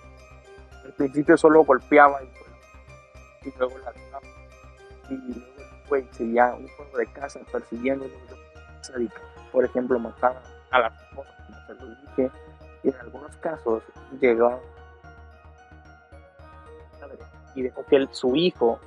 Al 0.84 0.92
principio 0.92 1.36
solo 1.36 1.64
golpeaba 1.64 2.22
y, 2.22 3.48
y 3.48 3.52
luego 3.58 3.78
la 3.78 3.92
dejaba. 3.92 4.26
Y 5.10 5.14
luego 5.14 5.54
güey 5.88 6.06
seguía 6.12 6.54
un 6.54 6.68
juego 6.68 6.98
de 6.98 7.06
casa 7.08 7.40
persiguiendo. 7.50 8.06
Por 9.52 9.64
ejemplo, 9.64 9.98
mataba 9.98 10.42
a 10.70 10.80
la 10.80 10.88
esposa, 10.88 11.30
como 11.46 11.66
se 11.66 11.74
lo 11.74 11.94
dije, 11.94 12.30
y 12.82 12.88
en 12.88 12.96
algunos 12.96 13.36
casos 13.36 13.82
llegó 14.20 14.60
y 17.54 17.62
dejó 17.62 17.84
que 17.86 17.96
él- 17.96 18.08
su 18.12 18.34
hijo 18.36 18.78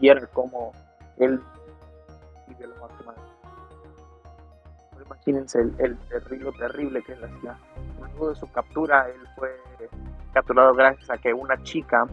viera 0.00 0.26
cómo 0.28 0.72
él 1.18 1.40
Imagínense 5.20 5.60
el, 5.60 5.74
el 5.78 5.98
terrible, 6.08 6.50
terrible 6.58 7.02
que 7.02 7.12
él 7.12 7.24
hacía. 7.24 7.56
Luego 7.98 8.30
de 8.30 8.36
su 8.36 8.50
captura, 8.52 9.06
él 9.08 9.20
fue 9.36 9.54
capturado 10.32 10.72
gracias 10.74 11.10
a 11.10 11.18
que 11.18 11.34
una 11.34 11.60
chica 11.62 12.06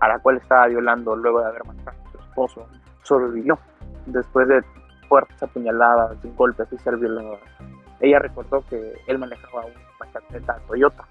a 0.00 0.08
la 0.08 0.18
cual 0.18 0.36
estaba 0.36 0.66
violando 0.66 1.16
luego 1.16 1.40
de 1.40 1.46
haber 1.46 1.64
matado 1.64 1.96
a 1.96 2.10
su 2.12 2.18
esposo 2.18 2.66
sobrevivió 3.02 3.58
después 4.06 4.48
de 4.48 4.62
fuertes 5.08 5.42
apuñaladas, 5.42 6.16
golpes 6.36 6.68
y 6.72 6.78
ser 6.78 6.96
violada. 6.96 7.38
Ella 8.00 8.18
recordó 8.18 8.64
que 8.68 8.94
él 9.06 9.18
manejaba 9.18 9.64
una 9.66 10.12
camioneta 10.12 10.58
Toyota 10.66 11.04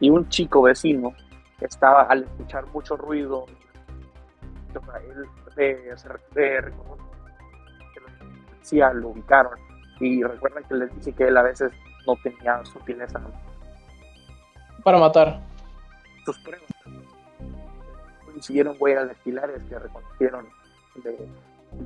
y 0.00 0.10
un 0.10 0.28
chico 0.28 0.62
vecino 0.62 1.12
estaba 1.60 2.02
al 2.02 2.24
escuchar 2.24 2.66
mucho 2.68 2.96
ruido. 2.96 3.46
Él 4.74 5.24
eh, 5.56 5.94
eh, 6.36 6.72
policías 8.50 8.94
lo 8.94 9.08
ubicaron 9.10 9.58
y 10.00 10.22
recuerdan 10.22 10.64
que 10.64 10.74
les 10.74 10.94
dice 10.96 11.12
que 11.12 11.28
él 11.28 11.36
a 11.36 11.42
veces 11.42 11.70
no 12.06 12.16
tenía 12.22 12.64
sutileza 12.64 13.20
Para 14.82 14.98
matar. 14.98 15.40
sus 16.24 16.38
pruebas. 16.40 16.68
Consiguieron 18.24 18.76
huellas 18.80 19.06
dactilares 19.06 19.62
que 19.64 19.78
reconocieron 19.78 20.48
de, 20.96 21.28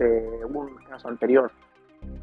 de 0.04 0.44
un 0.46 0.74
caso 0.88 1.08
anterior. 1.08 1.52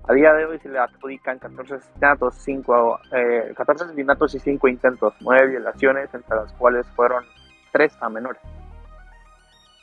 A 0.07 0.13
día 0.13 0.33
de 0.33 0.45
hoy 0.45 0.59
se 0.59 0.69
le 0.69 0.77
adjudican 0.77 1.39
14 1.39 1.75
asesinatos, 1.75 2.35
5, 2.35 2.99
eh, 3.11 3.53
14 3.57 3.85
asesinatos 3.85 4.35
y 4.35 4.39
5 4.39 4.67
intentos, 4.67 5.13
9 5.21 5.47
violaciones, 5.47 6.13
entre 6.13 6.35
las 6.35 6.53
cuales 6.53 6.85
fueron 6.95 7.23
3 7.71 7.97
a 8.01 8.09
menores. 8.09 8.41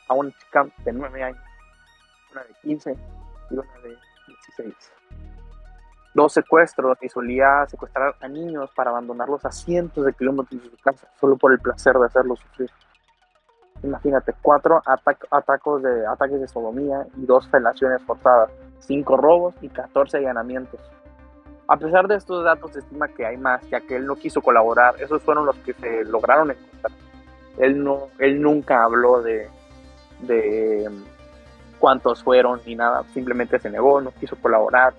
A 0.07 0.13
una 0.13 0.31
chica 0.31 0.65
de 0.85 0.93
9 0.93 1.23
años, 1.23 1.41
una 2.31 2.41
de 2.43 2.53
15 2.61 2.97
y 3.49 3.53
una 3.53 3.63
de 3.83 3.97
16. 4.27 4.93
Dos 6.13 6.31
secuestros 6.31 6.97
y 7.01 7.09
solía 7.09 7.65
secuestrar 7.67 8.15
a 8.21 8.27
niños 8.27 8.69
para 8.75 8.91
abandonarlos 8.91 9.43
a 9.45 9.51
cientos 9.51 10.05
de 10.05 10.13
kilómetros 10.13 10.63
de 10.63 10.69
su 10.69 10.77
casa, 10.77 11.07
solo 11.19 11.35
por 11.37 11.51
el 11.51 11.59
placer 11.59 11.95
de 11.97 12.05
hacerlos 12.05 12.39
sufrir. 12.39 12.69
Imagínate, 13.81 14.33
cuatro 14.41 14.81
atac- 14.85 15.27
atacos 15.31 15.81
de, 15.83 16.05
ataques 16.07 16.39
de 16.39 16.47
sodomía 16.47 17.05
y 17.17 17.25
dos 17.25 17.49
felaciones 17.49 18.01
forzadas, 18.03 18.49
cinco 18.85 19.17
robos 19.17 19.55
y 19.61 19.69
14 19.69 20.17
allanamientos. 20.17 20.79
A 21.67 21.77
pesar 21.77 22.07
de 22.07 22.15
estos 22.15 22.43
datos, 22.43 22.71
se 22.71 22.79
estima 22.79 23.07
que 23.07 23.25
hay 23.25 23.37
más, 23.37 23.67
ya 23.69 23.81
que 23.81 23.95
él 23.95 24.05
no 24.05 24.15
quiso 24.15 24.41
colaborar. 24.41 24.95
Esos 24.99 25.21
fueron 25.21 25.45
los 25.45 25.55
que 25.57 25.73
se 25.73 26.03
lograron 26.05 26.51
encontrar. 26.51 26.91
Él, 27.57 27.83
no, 27.83 28.07
él 28.19 28.41
nunca 28.41 28.83
habló 28.83 29.21
de, 29.21 29.47
de 30.21 30.89
cuántos 31.79 32.23
fueron 32.23 32.61
ni 32.65 32.75
nada, 32.75 33.03
simplemente 33.13 33.59
se 33.59 33.69
negó, 33.69 34.01
no 34.01 34.11
quiso 34.11 34.35
colaborar. 34.35 34.93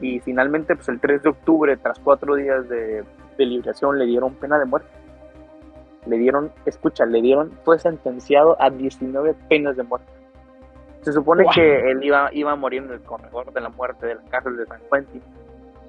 Y 0.00 0.20
finalmente, 0.20 0.76
pues 0.76 0.88
el 0.88 1.00
3 1.00 1.22
de 1.22 1.28
octubre, 1.30 1.76
tras 1.76 1.98
cuatro 1.98 2.34
días 2.36 2.68
de, 2.68 3.04
de 3.38 3.46
liberación, 3.46 3.98
le 3.98 4.04
dieron 4.04 4.34
pena 4.34 4.58
de 4.58 4.66
muerte 4.66 4.88
le 6.06 6.18
dieron, 6.18 6.52
escucha, 6.64 7.04
le 7.04 7.20
dieron, 7.20 7.52
fue 7.64 7.78
sentenciado 7.78 8.56
a 8.60 8.70
19 8.70 9.34
penas 9.48 9.76
de 9.76 9.82
muerte. 9.82 10.06
Se 11.06 11.12
supone 11.12 11.44
Wow. 11.44 11.52
que 11.54 11.90
él 11.92 12.02
iba, 12.02 12.30
iba 12.32 12.50
a 12.50 12.56
morir 12.56 12.82
en 12.82 12.90
el 12.90 13.00
corredor 13.02 13.52
de 13.52 13.60
la 13.60 13.68
muerte 13.68 14.06
de 14.06 14.16
la 14.16 14.22
cárcel 14.22 14.56
de 14.56 14.66
San 14.66 14.80
Quentin. 14.92 15.22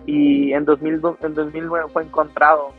Y 0.06 0.54
en, 0.54 0.64
2002 0.64 1.18
en 1.24 1.34
2009 1.34 1.88
fue 1.92 2.04
encontrado 2.04 2.70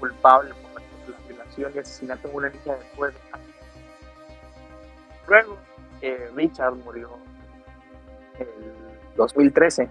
culpable 0.00 0.54
por 0.72 0.80
la 0.80 1.18
violación 1.28 1.72
y 1.74 1.78
asesinato 1.78 2.28
de 2.28 2.34
una 2.34 2.48
niña 2.48 2.74
de. 2.76 3.12
Luego, 5.28 5.56
eh, 6.00 6.30
Richard 6.34 6.76
murió 6.76 7.10
en 8.38 8.46
el 8.46 8.72
2013 9.16 9.88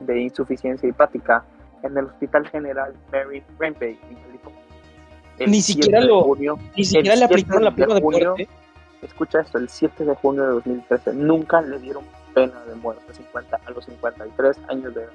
de 0.00 0.20
insuficiencia 0.22 0.88
hepática 0.88 1.44
en 1.82 1.98
el 1.98 2.06
Hospital 2.06 2.48
General 2.48 2.94
Mary 3.12 3.42
Rampey 3.58 3.98
en 4.08 4.16
California. 4.16 4.60
El 5.38 5.50
Ni 5.50 5.60
7 5.60 5.82
siquiera 5.82 6.00
de 6.00 6.06
lo- 6.06 6.22
junio- 6.22 6.58
Ni 6.76 6.82
siquiera 6.84 7.14
le 7.14 7.26
7 7.26 7.34
aplicaron 7.34 7.64
la 7.64 7.70
de 7.70 7.76
pena 7.76 7.94
de 7.94 8.00
junio, 8.00 8.28
muerte. 8.36 8.48
Escucha 9.02 9.40
esto, 9.40 9.58
el 9.58 9.68
7 9.68 10.04
de 10.04 10.14
junio 10.16 10.42
de 10.42 10.48
2013 10.52 11.12
nunca 11.14 11.60
le 11.60 11.78
dieron 11.78 12.04
pena 12.34 12.62
de 12.64 12.74
muerte 12.74 13.12
50, 13.12 13.60
a 13.64 13.70
los 13.70 13.84
53 13.84 14.58
años 14.68 14.94
de 14.94 15.06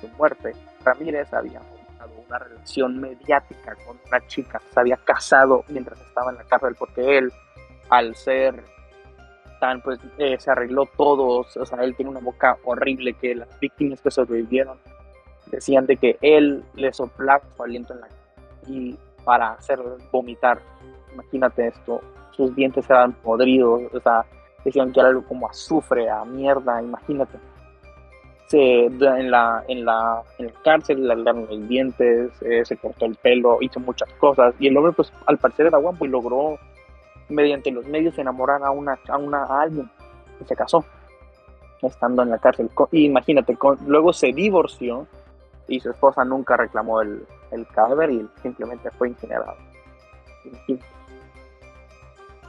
su 0.00 0.08
muerte, 0.16 0.52
Ramírez 0.84 1.32
había 1.32 1.60
formado 1.60 2.12
una 2.28 2.38
relación 2.38 3.00
mediática 3.00 3.74
con 3.86 3.98
una 4.06 4.26
chica, 4.26 4.60
se 4.72 4.80
había 4.80 4.96
casado 4.96 5.64
mientras 5.68 6.00
estaba 6.00 6.30
en 6.30 6.38
la 6.38 6.44
cárcel 6.44 6.76
porque 6.78 7.18
él, 7.18 7.32
al 7.88 8.14
ser 8.14 8.62
tan, 9.60 9.80
pues 9.80 9.98
eh, 10.18 10.36
se 10.38 10.50
arregló 10.50 10.86
todo, 10.96 11.40
o 11.40 11.66
sea, 11.66 11.82
él 11.82 11.96
tiene 11.96 12.10
una 12.10 12.20
boca 12.20 12.58
horrible 12.64 13.14
que 13.14 13.34
las 13.34 13.58
víctimas 13.58 14.00
que 14.00 14.10
sobrevivieron 14.10 14.78
decían 15.46 15.86
de 15.86 15.96
que 15.96 16.18
él 16.20 16.64
le 16.74 16.92
soplaba 16.92 17.42
su 17.56 17.62
aliento 17.62 17.94
en 17.94 18.00
la 18.00 18.08
y 18.66 18.98
para 19.24 19.52
hacer 19.52 19.78
vomitar. 20.12 20.60
Imagínate 21.12 21.68
esto, 21.68 22.00
sus 22.36 22.54
dientes 22.54 22.88
eran 22.90 23.12
podridos, 23.12 23.82
o 23.92 24.00
sea, 24.00 24.24
decían 24.64 24.92
que 24.92 25.00
era 25.00 25.08
algo 25.10 25.24
como 25.24 25.48
azufre, 25.48 26.08
a 26.10 26.24
mierda, 26.24 26.82
imagínate. 26.82 27.38
Se, 28.48 28.84
en, 28.86 29.30
la, 29.30 29.64
en, 29.66 29.84
la, 29.84 30.22
en 30.38 30.46
la 30.46 30.52
cárcel 30.62 31.04
le 31.06 31.12
arreglaron 31.12 31.46
los 31.48 31.68
dientes, 31.68 32.30
eh, 32.42 32.64
se 32.64 32.76
cortó 32.76 33.06
el 33.06 33.16
pelo, 33.16 33.58
hizo 33.60 33.80
muchas 33.80 34.08
cosas. 34.14 34.54
Y 34.60 34.68
el 34.68 34.76
hombre, 34.76 34.92
pues, 34.92 35.12
al 35.26 35.38
parecer 35.38 35.66
era 35.66 35.78
guapo 35.78 36.04
y 36.04 36.08
logró, 36.08 36.56
mediante 37.28 37.72
los 37.72 37.84
medios, 37.86 38.16
enamorar 38.18 38.62
a 38.62 38.70
una, 38.70 38.98
a 39.08 39.16
una 39.16 39.42
a 39.44 39.62
alguien. 39.62 39.90
y 40.40 40.44
se 40.44 40.54
casó, 40.54 40.84
estando 41.82 42.22
en 42.22 42.30
la 42.30 42.38
cárcel. 42.38 42.70
Y 42.92 43.06
imagínate, 43.06 43.56
con- 43.56 43.78
luego 43.86 44.12
se 44.12 44.32
divorció 44.32 45.06
y 45.66 45.80
su 45.80 45.90
esposa 45.90 46.24
nunca 46.24 46.56
reclamó 46.56 47.00
el, 47.00 47.26
el 47.50 47.66
cadáver 47.66 48.10
y 48.12 48.28
simplemente 48.42 48.90
fue 48.92 49.08
incinerado. 49.08 49.56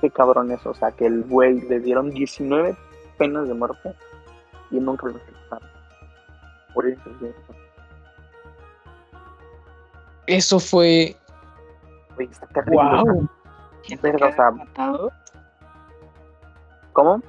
Qué 0.02 0.10
cabrón 0.12 0.52
eso, 0.52 0.72
o 0.72 0.74
sea, 0.74 0.92
que 0.92 1.08
el 1.08 1.24
güey 1.24 1.62
le 1.62 1.80
dieron 1.80 2.12
19 2.12 2.76
penas 3.18 3.48
de 3.48 3.54
muerte 3.54 3.94
y 4.72 4.80
nunca 4.80 5.08
lo 5.08 5.18
ejecutaron. 5.18 5.70
Por 6.74 6.88
eso, 6.88 7.10
Eso 10.28 10.60
fue. 10.60 11.16
güey, 12.16 12.28
está 12.30 12.48
terrible. 12.48 12.78
¡Wow! 12.78 13.30
verga, 14.02 14.28
o 14.28 14.34
sea, 14.34 14.52
matado. 14.52 15.12
¿Cómo? 16.94 17.22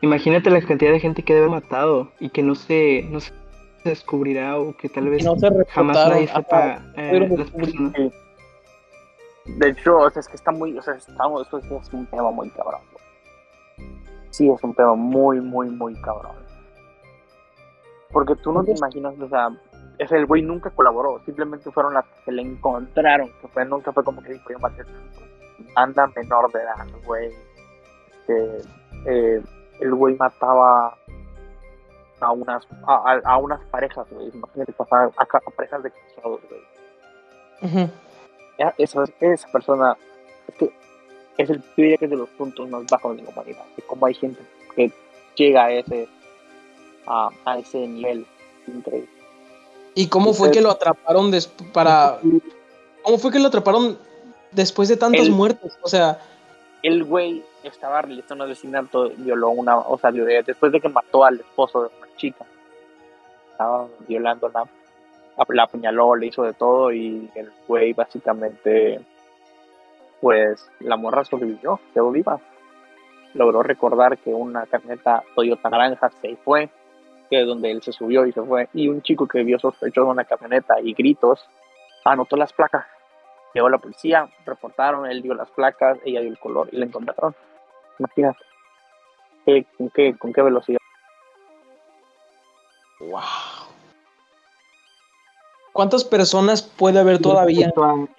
Imagínate 0.00 0.50
la 0.50 0.60
cantidad 0.60 0.92
de 0.92 1.00
gente 1.00 1.22
que 1.22 1.34
debe 1.34 1.46
haber 1.46 1.62
matado 1.62 2.10
y 2.20 2.28
que 2.28 2.42
no 2.42 2.54
se, 2.54 3.06
no 3.10 3.20
se 3.20 3.32
descubrirá 3.84 4.58
o 4.58 4.76
que 4.76 4.88
tal 4.88 5.08
vez 5.08 5.22
Y 5.22 5.24
no 5.24 5.36
se 5.36 5.48
jamás 5.68 6.08
nadie 6.08 6.26
sepa 6.26 6.82
eh, 6.96 7.28
las 7.38 7.50
personas. 7.50 7.92
Sí. 7.96 8.10
De 9.46 9.68
hecho, 9.68 9.98
o 9.98 10.10
sea, 10.10 10.20
es 10.20 10.28
que 10.28 10.36
está 10.36 10.50
muy, 10.52 10.76
o 10.78 10.82
sea, 10.82 10.94
estamos, 10.94 11.46
eso 11.46 11.58
es 11.58 11.92
un 11.92 12.06
tema 12.06 12.30
muy 12.30 12.48
cabrón. 12.50 12.80
güey. 12.92 13.04
Sí, 14.30 14.48
es 14.50 14.62
un 14.64 14.74
tema 14.74 14.94
muy, 14.94 15.40
muy, 15.40 15.68
muy 15.70 15.94
cabrón. 16.00 16.36
Porque 18.10 18.34
tú 18.36 18.52
no 18.52 18.62
te 18.64 18.72
imaginas, 18.72 19.14
o 19.20 19.28
sea, 19.28 19.48
es 19.98 20.10
el 20.12 20.26
güey 20.26 20.42
nunca 20.42 20.70
colaboró, 20.70 21.20
simplemente 21.24 21.70
fueron 21.70 21.94
las 21.94 22.04
que 22.24 22.32
le 22.32 22.42
encontraron, 22.42 23.30
que 23.40 23.48
fue, 23.48 23.64
nunca 23.64 23.92
fue 23.92 24.02
como 24.04 24.22
que 24.22 24.32
dijo, 24.32 24.50
yo 24.50 24.58
maté 24.58 24.84
tanto". 24.84 25.20
Anda 25.76 26.06
menor 26.16 26.50
de 26.52 26.60
edad, 26.60 26.86
güey. 27.04 27.32
Este, 28.26 28.58
eh, 29.06 29.42
el 29.80 29.94
güey 29.94 30.16
mataba 30.16 30.96
a 32.20 32.32
unas, 32.32 32.66
a, 32.86 33.20
a- 33.24 33.36
unas 33.36 33.60
parejas, 33.66 34.06
güey. 34.10 34.30
Imagínate 34.32 34.72
pasar 34.72 35.10
a, 35.16 35.50
parejas 35.56 35.82
de 35.82 35.90
casados, 35.90 36.40
güey. 36.48 36.60
Ya, 37.72 37.90
esa, 38.78 39.04
esa 39.20 39.48
persona 39.52 39.96
es 40.48 40.54
que 40.56 40.72
es 41.38 41.50
el 41.50 41.62
diría 41.76 41.96
que 41.96 42.04
es 42.06 42.10
de 42.10 42.16
los 42.16 42.28
puntos 42.30 42.68
más 42.68 42.84
bajos 42.86 43.16
de 43.16 43.22
la 43.22 43.30
humanidad 43.30 43.64
de 43.76 43.82
cómo 43.82 44.06
hay 44.06 44.14
gente 44.14 44.40
que 44.76 44.92
llega 45.34 45.64
a 45.64 45.72
ese 45.72 46.08
a, 47.06 47.30
a 47.44 47.58
ese 47.58 47.78
nivel 47.86 48.26
increíble 48.66 49.08
¿Y 49.96 50.08
cómo 50.08 50.34
fue 50.34 50.50
que 50.50 50.60
lo 50.60 50.70
atraparon 50.70 51.30
para. 51.72 52.18
¿Cómo 53.02 53.16
fue 53.18 53.30
que 53.30 53.38
lo 53.38 53.46
atraparon 53.46 53.96
después 54.50 54.88
de 54.88 54.96
tantas 54.96 55.26
El- 55.26 55.30
muertes? 55.30 55.78
O 55.82 55.88
sea, 55.88 56.18
el 56.82 57.04
güey 57.04 57.44
estaba 57.62 58.02
realizando 58.02 58.44
un 58.44 58.50
asesinato 58.50 59.10
violó 59.16 59.50
una 59.50 59.78
o 59.78 59.96
sea 59.98 60.10
después 60.10 60.72
de 60.72 60.80
que 60.80 60.88
mató 60.88 61.24
al 61.24 61.40
esposo 61.40 61.82
de 61.82 61.90
una 61.96 62.16
chica 62.16 62.44
estaba 63.52 63.86
violándola 64.08 64.64
la 65.48 65.64
apuñaló 65.64 66.14
le 66.16 66.26
hizo 66.26 66.42
de 66.42 66.52
todo 66.54 66.92
y 66.92 67.30
el 67.34 67.50
güey 67.66 67.92
básicamente 67.92 69.00
pues 70.20 70.70
la 70.80 70.96
morra 70.96 71.24
sobrevivió 71.24 71.80
quedó 71.92 72.10
viva. 72.10 72.40
Logró 73.34 73.62
recordar 73.62 74.16
que 74.18 74.32
una 74.32 74.64
camioneta 74.66 75.22
Toyota 75.34 75.68
naranja 75.68 76.08
se 76.20 76.36
fue 76.36 76.70
que 77.30 77.40
es 77.40 77.46
donde 77.46 77.70
él 77.70 77.82
se 77.82 77.92
subió 77.92 78.26
y 78.26 78.32
se 78.32 78.42
fue 78.42 78.68
y 78.74 78.88
un 78.88 79.02
chico 79.02 79.26
que 79.26 79.42
vio 79.42 79.58
sospechoso 79.58 80.08
una 80.08 80.24
camioneta 80.24 80.80
y 80.80 80.94
gritos 80.94 81.44
anotó 82.04 82.36
las 82.36 82.52
placas. 82.52 82.86
Llegó 83.54 83.68
la 83.68 83.78
policía 83.78 84.28
reportaron 84.46 85.06
él 85.06 85.22
dio 85.22 85.34
las 85.34 85.50
placas 85.50 85.98
ella 86.04 86.20
dio 86.20 86.30
el 86.30 86.38
color 86.38 86.68
y 86.72 86.76
la 86.76 86.86
encontraron. 86.86 87.34
Imagínate. 87.98 88.38
¿Qué- 89.44 89.66
con 89.76 89.90
qué 89.90 90.16
con 90.16 90.32
qué 90.32 90.42
velocidad 90.42 90.78
wow. 93.00 93.20
¿Cuántas 95.74 96.04
personas 96.04 96.62
puede 96.62 97.00
haber 97.00 97.18
todavía 97.18 97.68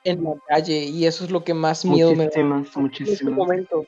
en 0.04 0.24
la 0.26 0.34
calle? 0.46 0.84
Y 0.84 1.06
eso 1.06 1.24
es 1.24 1.32
lo 1.32 1.46
que 1.46 1.54
más 1.54 1.86
miedo 1.86 2.12
me 2.14 2.26
da. 2.28 2.44
Muchísimas, 2.44 2.60
En 2.60 2.66
este 2.66 2.80
muchísimas. 2.82 3.34
momento. 3.34 3.86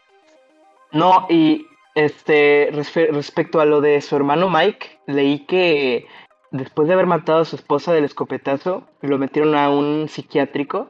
No, 0.93 1.27
y 1.29 1.67
este 1.93 2.71
respe- 2.71 3.11
respecto 3.11 3.59
a 3.59 3.65
lo 3.65 3.81
de 3.81 3.99
su 3.99 4.15
hermano 4.15 4.49
Mike, 4.49 5.01
leí 5.07 5.39
que 5.39 6.07
después 6.51 6.87
de 6.87 6.93
haber 6.93 7.07
matado 7.07 7.39
a 7.39 7.45
su 7.45 7.57
esposa 7.57 7.91
del 7.91 8.05
escopetazo, 8.05 8.83
lo 9.01 9.17
metieron 9.17 9.53
a 9.53 9.69
un 9.69 10.07
psiquiátrico 10.07 10.89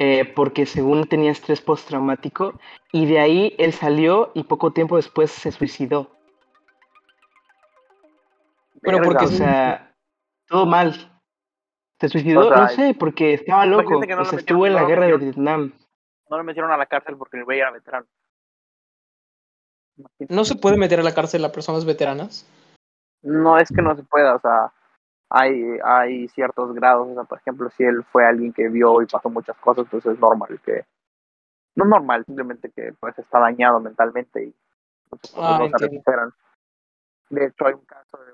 eh, 0.00 0.24
porque 0.24 0.66
según 0.66 1.06
tenía 1.06 1.30
estrés 1.30 1.60
postraumático 1.60 2.54
y 2.90 3.06
de 3.06 3.20
ahí 3.20 3.54
él 3.58 3.72
salió 3.72 4.32
y 4.34 4.42
poco 4.42 4.72
tiempo 4.72 4.96
después 4.96 5.30
se 5.30 5.52
suicidó. 5.52 6.10
Pero 8.80 9.00
porque 9.02 9.24
O 9.26 9.28
sea, 9.28 9.94
todo 10.48 10.66
mal. 10.66 11.11
Se 12.02 12.08
suicidó, 12.08 12.40
O 12.40 12.48
sea, 12.48 12.62
no 12.62 12.68
sé, 12.70 12.96
porque 12.98 13.34
estaba 13.34 13.64
loco. 13.64 14.04
no 14.04 14.22
o 14.22 14.24
sea, 14.24 14.40
estuvo 14.40 14.66
en 14.66 14.74
la 14.74 14.82
guerra 14.82 15.06
de. 15.06 15.18
Vietnam. 15.18 15.72
no 16.28 16.36
lo 16.36 16.42
metieron 16.42 16.72
a 16.72 16.76
la 16.76 16.86
cárcel 16.86 17.16
porque 17.16 17.36
el 17.36 17.44
güey 17.44 17.60
era 17.60 17.70
veterano 17.70 18.06
Imagínate. 19.96 20.34
¿No 20.34 20.44
se 20.44 20.56
puede 20.56 20.76
meter 20.76 20.98
a 20.98 21.04
la 21.04 21.14
cárcel 21.14 21.44
a 21.44 21.52
personas 21.52 21.84
veteranas? 21.84 22.44
No 23.22 23.56
es 23.56 23.68
que 23.68 23.82
no 23.82 23.94
se 23.94 24.02
pueda, 24.02 24.34
o 24.34 24.40
sea, 24.40 24.72
hay, 25.30 25.78
hay 25.84 26.26
ciertos 26.26 26.74
grados, 26.74 27.06
o 27.08 27.14
sea, 27.14 27.22
por 27.22 27.38
ejemplo, 27.38 27.70
si 27.70 27.84
él 27.84 28.02
fue 28.10 28.26
alguien 28.26 28.52
que 28.52 28.68
vio 28.68 29.00
y 29.00 29.06
pasó 29.06 29.30
muchas 29.30 29.56
cosas, 29.58 29.86
pues 29.88 30.04
es 30.04 30.18
normal 30.18 30.60
que, 30.64 30.84
no 31.76 31.84
normal, 31.84 32.24
simplemente 32.24 32.72
que 32.72 32.94
pues 32.98 33.16
está 33.16 33.38
dañado 33.38 33.78
mentalmente 33.78 34.46
y 34.46 34.54
cosas 35.08 35.34
Ah, 35.36 35.58
no 35.60 35.78
se 35.78 35.86
recuperan. 35.86 36.32
De 37.30 37.46
hecho, 37.46 37.64
hay 37.64 37.74
un 37.74 37.84
caso 37.84 38.24
de 38.24 38.31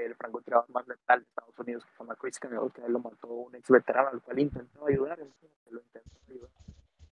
del 0.00 0.14
francotirador 0.16 0.68
más 0.70 0.86
letal 0.88 1.20
de 1.20 1.26
Estados 1.26 1.58
Unidos 1.58 1.84
que 1.84 1.90
se 1.92 1.98
llama 1.98 2.16
Chris 2.16 2.38
Camille, 2.38 2.70
que 2.74 2.88
lo 2.88 2.98
mató 2.98 3.28
un 3.28 3.54
ex 3.54 3.68
veterano 3.70 4.08
al 4.08 4.20
cual 4.22 4.38
intentó 4.38 4.86
ayudar, 4.86 5.18
lo 5.18 5.80
intentó 5.80 6.18
ayudar. 6.28 6.50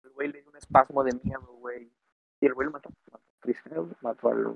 El 0.03 0.09
güey 0.11 0.27
le 0.31 0.41
dio 0.41 0.49
un 0.49 0.57
espasmo 0.57 1.03
de 1.03 1.11
miedo, 1.23 1.41
güey, 1.59 1.91
y 2.39 2.45
el 2.45 2.53
güey 2.53 2.65
lo 2.65 2.71
mató, 2.71 2.89
mató 3.11 3.17
a 3.23 3.39
Chris 3.41 3.61
Camille, 3.61 3.93
mató 4.01 4.29
al, 4.29 4.55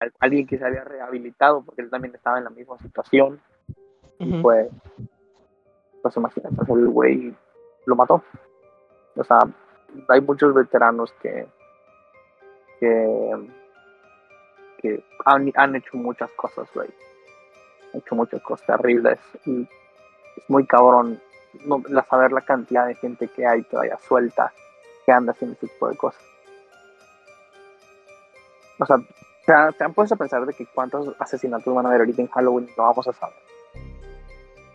al- 0.00 0.12
alguien 0.20 0.46
que 0.46 0.58
se 0.58 0.64
había 0.64 0.84
rehabilitado 0.84 1.62
porque 1.62 1.82
él 1.82 1.90
también 1.90 2.14
estaba 2.14 2.38
en 2.38 2.44
la 2.44 2.50
misma 2.50 2.78
situación 2.78 3.40
y 4.18 4.32
Ujú. 4.32 4.42
pues 4.42 4.70
pues 6.02 6.16
imagínate 6.16 6.54
el 6.72 6.88
güey 6.88 7.34
lo 7.86 7.96
mató 7.96 8.22
o 9.16 9.24
sea 9.24 9.38
hay 10.08 10.20
muchos 10.22 10.54
veteranos 10.54 11.12
que 11.22 11.46
que 12.78 13.50
que 14.78 15.04
han, 15.26 15.52
han 15.54 15.76
hecho 15.76 15.96
muchas 15.96 16.30
cosas 16.32 16.68
güey 16.74 16.88
hecho 17.94 18.14
muchas 18.14 18.40
cosas 18.42 18.66
terribles 18.66 19.18
y 19.46 19.62
es 19.62 20.44
muy 20.48 20.66
cabrón 20.66 21.20
no, 21.64 21.82
la 21.88 22.04
saber 22.04 22.32
la 22.32 22.40
cantidad 22.42 22.86
de 22.86 22.94
gente 22.94 23.28
que 23.28 23.46
hay 23.46 23.62
todavía 23.62 23.98
suelta 24.06 24.52
que 25.04 25.12
anda 25.12 25.32
haciendo 25.32 25.56
ese 25.56 25.66
tipo 25.68 25.88
de 25.88 25.96
cosas 25.96 26.22
o 28.78 28.86
sea 28.86 28.96
¿te, 29.46 29.52
han- 29.52 29.72
te 29.74 29.84
han 29.84 29.92
puesto 29.94 30.14
a 30.14 30.18
pensar 30.18 30.44
de 30.46 30.52
que 30.54 30.66
cuántos 30.66 31.14
asesinatos 31.18 31.74
van 31.74 31.86
a 31.86 31.88
haber 31.90 32.00
ahorita 32.02 32.22
en 32.22 32.28
Halloween 32.28 32.68
no 32.76 32.84
vamos 32.84 33.06
a 33.08 33.12
saber 33.12 33.34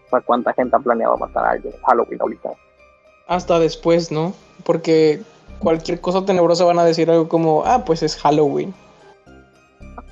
o 0.05 0.09
sea, 0.09 0.21
cuánta 0.21 0.53
gente 0.53 0.75
ha 0.75 0.79
planeado 0.79 1.17
matar 1.17 1.45
a 1.45 1.51
alguien 1.51 1.73
en 1.73 1.81
Halloween 1.81 2.21
ahorita 2.21 2.49
Hasta 3.27 3.57
después, 3.59 4.11
¿no? 4.11 4.33
Porque 4.65 5.21
cualquier 5.59 5.99
cosa 5.99 6.23
tenebrosa 6.25 6.63
van 6.65 6.77
a 6.77 6.83
decir 6.85 7.09
algo 7.09 7.27
como, 7.27 7.63
ah, 7.65 7.83
pues 7.85 8.03
es 8.03 8.15
Halloween. 8.17 8.71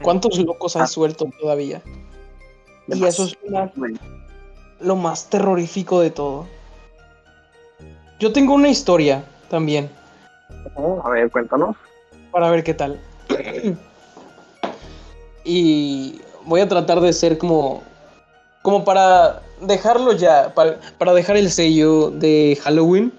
¿Cuántos 0.02 0.40
locos 0.40 0.76
Ah. 0.76 0.84
has 0.84 0.92
suelto 0.92 1.30
todavía? 1.40 1.84
Y 2.88 3.04
eso 3.06 3.26
es 3.26 3.38
una- 3.44 3.72
lo 4.82 4.96
más 4.96 5.30
terrorífico 5.30 6.00
de 6.02 6.10
todo. 6.12 6.46
Yo 8.20 8.32
tengo 8.34 8.54
una 8.54 8.70
historia 8.70 9.24
también, 9.50 9.90
A 11.04 11.10
ver, 11.10 11.30
cuéntanos. 11.32 11.76
para 12.32 12.50
ver 12.50 12.64
qué 12.64 12.74
tal. 12.74 13.00
y 15.44 16.22
voy 16.46 16.62
a 16.62 16.68
tratar 16.68 17.02
de 17.02 17.12
ser 17.14 17.38
como, 17.38 17.82
como 18.62 18.84
para 18.86 19.42
dejarlo 19.62 20.14
ya, 20.14 20.54
para, 20.54 20.80
para 20.98 21.14
dejar 21.14 21.38
el 21.38 21.52
sello 21.52 22.10
de 22.12 22.58
Halloween. 22.64 23.12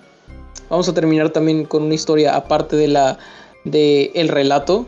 Vamos 0.70 0.88
a 0.88 0.94
terminar 0.94 1.30
también 1.30 1.64
con 1.66 1.82
una 1.84 1.94
historia 1.94 2.34
aparte 2.36 2.76
de 2.76 2.88
la 2.88 3.18
de 3.64 4.10
el 4.14 4.28
relato 4.28 4.86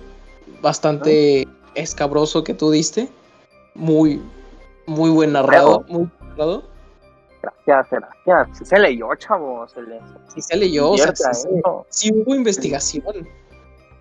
bastante 0.62 1.46
escabroso 1.74 2.42
que 2.44 2.54
tú 2.54 2.70
diste. 2.70 3.08
Muy 3.74 4.22
muy 4.86 5.10
buen 5.10 5.32
narrado, 5.32 5.84
muy 5.88 6.08
narrado. 6.20 6.64
Gracias, 7.42 8.00
gracias. 8.24 8.58
Sí 8.58 8.64
se 8.64 8.78
leyó, 8.78 9.14
chavo. 9.16 9.66
Se 9.68 9.82
le 9.82 10.00
Sí 10.34 10.40
se 10.40 10.56
leyó, 10.56 10.90
o 10.90 10.96
sea, 10.96 11.06
Invierta 11.06 11.84
sí, 11.88 12.10
hubo 12.12 12.34
investigación. 12.34 13.28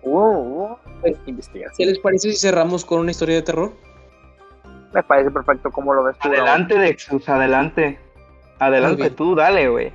Hubo, 0.02 0.38
hubo 0.38 0.78
¿Qué 1.02 1.16
investigación. 1.26 1.88
les 1.88 1.98
parece 1.98 2.30
si 2.30 2.36
cerramos 2.36 2.84
con 2.84 3.00
una 3.00 3.10
historia 3.10 3.36
de 3.36 3.42
terror? 3.42 3.72
Me 4.92 5.02
parece 5.02 5.30
perfecto 5.30 5.70
cómo 5.70 5.92
lo 5.94 6.04
ves 6.04 6.16
tú. 6.18 6.28
Adelante, 6.28 6.78
Dexus, 6.78 7.28
adelante. 7.28 7.98
Adelante 8.58 9.10
tú, 9.10 9.34
dale, 9.34 9.68
güey. 9.68 9.92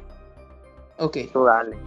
Ok. 0.97 1.17
Tú 1.33 1.45
dale. 1.45 1.77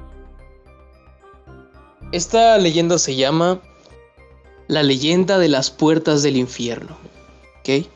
Esta 2.13 2.59
leyenda 2.59 2.99
se 2.99 3.15
llama 3.15 3.61
La 4.67 4.83
leyenda 4.83 5.39
de 5.39 5.49
las 5.49 5.71
puertas 5.71 6.23
del 6.23 6.37
infierno. 6.37 6.97
¿Ok? 7.61 7.87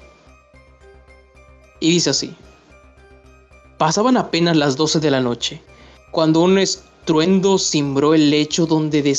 Y 1.81 1.91
dice 1.91 2.11
así. 2.11 2.35
Pasaban 3.79 4.17
apenas 4.17 4.57
las 4.57 4.77
12 4.77 4.99
de 5.01 5.11
la 5.11 5.21
noche, 5.21 5.63
cuando 6.11 6.41
un 6.41 6.59
estruendo 6.59 7.59
cimbró 7.59 8.13
el 8.13 8.31
lecho 8.31 8.67
donde, 8.67 9.17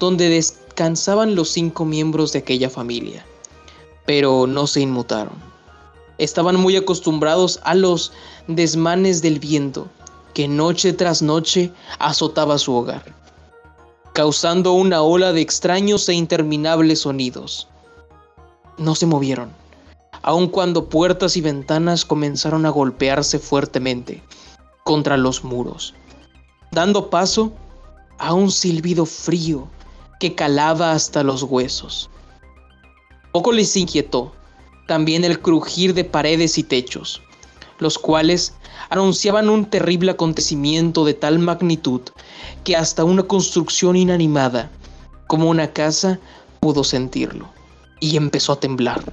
donde 0.00 0.28
descansaban 0.28 1.34
los 1.34 1.50
cinco 1.50 1.84
miembros 1.84 2.32
de 2.32 2.40
aquella 2.40 2.70
familia, 2.70 3.24
pero 4.04 4.46
no 4.48 4.66
se 4.66 4.80
inmutaron. 4.80 5.34
Estaban 6.18 6.56
muy 6.56 6.74
acostumbrados 6.74 7.60
a 7.62 7.76
los 7.76 8.12
desmanes 8.48 9.22
del 9.22 9.38
viento 9.38 9.88
que 10.34 10.48
noche 10.48 10.92
tras 10.92 11.22
noche 11.22 11.72
azotaba 11.98 12.58
su 12.58 12.74
hogar, 12.74 13.14
causando 14.12 14.72
una 14.72 15.02
ola 15.02 15.32
de 15.32 15.40
extraños 15.40 16.08
e 16.08 16.14
interminables 16.14 17.00
sonidos. 17.00 17.68
No 18.76 18.94
se 18.94 19.06
movieron, 19.06 19.50
aun 20.22 20.48
cuando 20.48 20.88
puertas 20.88 21.36
y 21.36 21.40
ventanas 21.40 22.04
comenzaron 22.04 22.66
a 22.66 22.70
golpearse 22.70 23.38
fuertemente 23.38 24.22
contra 24.84 25.16
los 25.16 25.44
muros, 25.44 25.94
dando 26.70 27.10
paso 27.10 27.52
a 28.18 28.34
un 28.34 28.50
silbido 28.50 29.06
frío 29.06 29.68
que 30.20 30.34
calaba 30.34 30.92
hasta 30.92 31.22
los 31.22 31.42
huesos. 31.42 32.10
Poco 33.32 33.52
les 33.52 33.76
inquietó 33.76 34.32
también 34.86 35.24
el 35.24 35.40
crujir 35.40 35.94
de 35.94 36.04
paredes 36.04 36.58
y 36.58 36.62
techos, 36.62 37.22
los 37.78 37.98
cuales 37.98 38.54
anunciaban 38.90 39.48
un 39.48 39.66
terrible 39.66 40.12
acontecimiento 40.12 41.04
de 41.04 41.14
tal 41.14 41.38
magnitud 41.38 42.00
que 42.64 42.74
hasta 42.74 43.04
una 43.04 43.22
construcción 43.22 43.96
inanimada, 43.96 44.70
como 45.26 45.50
una 45.50 45.72
casa, 45.72 46.18
pudo 46.60 46.82
sentirlo, 46.84 47.48
y 48.00 48.16
empezó 48.16 48.54
a 48.54 48.60
temblar. 48.60 49.04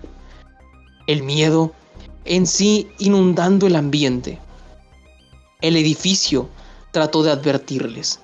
El 1.08 1.24
miedo 1.24 1.74
en 2.26 2.48
sí 2.48 2.88
inundando 2.98 3.68
el 3.68 3.76
ambiente. 3.76 4.40
El 5.62 5.78
edificio 5.78 6.50
trató 6.92 7.24
de 7.24 7.32
advertirles. 7.32 8.20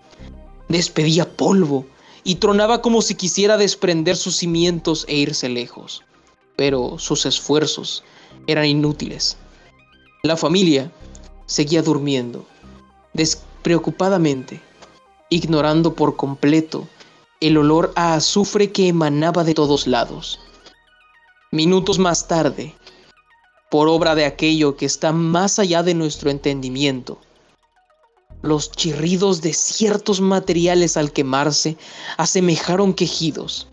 Despedía 0.68 1.30
polvo 1.38 1.86
y 2.24 2.36
tronaba 2.36 2.82
como 2.82 3.02
si 3.02 3.16
quisiera 3.16 3.58
desprender 3.58 4.16
sus 4.16 4.38
cimientos 4.38 5.06
e 5.08 5.16
irse 5.16 5.50
lejos. 5.50 6.04
Pero 6.56 6.98
sus 6.98 7.26
esfuerzos 7.26 8.04
eran 8.48 8.66
inútiles. 8.66 9.38
La 10.24 10.38
familia 10.38 10.92
seguía 11.46 11.82
durmiendo, 11.82 12.46
despreocupadamente, 13.14 14.62
ignorando 15.30 15.94
por 15.94 16.16
completo 16.16 16.88
el 17.40 17.58
olor 17.58 17.92
a 17.96 18.14
azufre 18.14 18.72
que 18.72 18.88
emanaba 18.88 19.44
de 19.44 19.54
todos 19.54 19.88
lados. 19.88 20.40
Minutos 21.54 22.00
más 22.00 22.30
tarde, 22.30 22.74
por 23.70 23.90
obra 23.90 24.16
de 24.16 24.24
aquello 24.24 24.78
que 24.78 24.86
está 24.86 25.12
más 25.12 25.60
allá 25.60 25.84
de 25.84 25.94
nuestro 25.94 26.30
entendimiento, 26.30 27.20
los 28.42 28.72
chirridos 28.72 29.42
de 29.42 29.52
ciertos 29.52 30.22
materiales 30.22 30.96
al 30.96 31.12
quemarse 31.12 31.76
asemejaron 32.16 32.94
quejidos. 32.94 33.68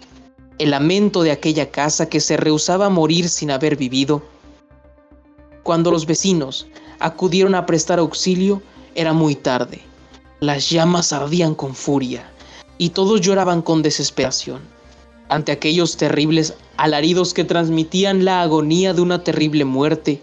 El 0.58 0.72
lamento 0.72 1.22
de 1.22 1.30
aquella 1.30 1.70
casa 1.70 2.08
que 2.08 2.18
se 2.18 2.36
rehusaba 2.36 2.86
a 2.86 2.90
morir 2.90 3.28
sin 3.28 3.52
haber 3.52 3.76
vivido. 3.76 4.24
Cuando 5.62 5.92
los 5.92 6.04
vecinos 6.04 6.66
acudieron 6.98 7.54
a 7.54 7.64
prestar 7.64 8.00
auxilio, 8.00 8.60
era 8.96 9.12
muy 9.12 9.36
tarde. 9.36 9.80
Las 10.40 10.68
llamas 10.68 11.12
ardían 11.12 11.54
con 11.54 11.76
furia 11.76 12.28
y 12.76 12.90
todos 12.90 13.20
lloraban 13.20 13.62
con 13.62 13.82
desesperación 13.82 14.77
ante 15.28 15.52
aquellos 15.52 15.96
terribles 15.96 16.54
alaridos 16.76 17.34
que 17.34 17.44
transmitían 17.44 18.24
la 18.24 18.42
agonía 18.42 18.94
de 18.94 19.00
una 19.00 19.22
terrible 19.24 19.64
muerte 19.64 20.20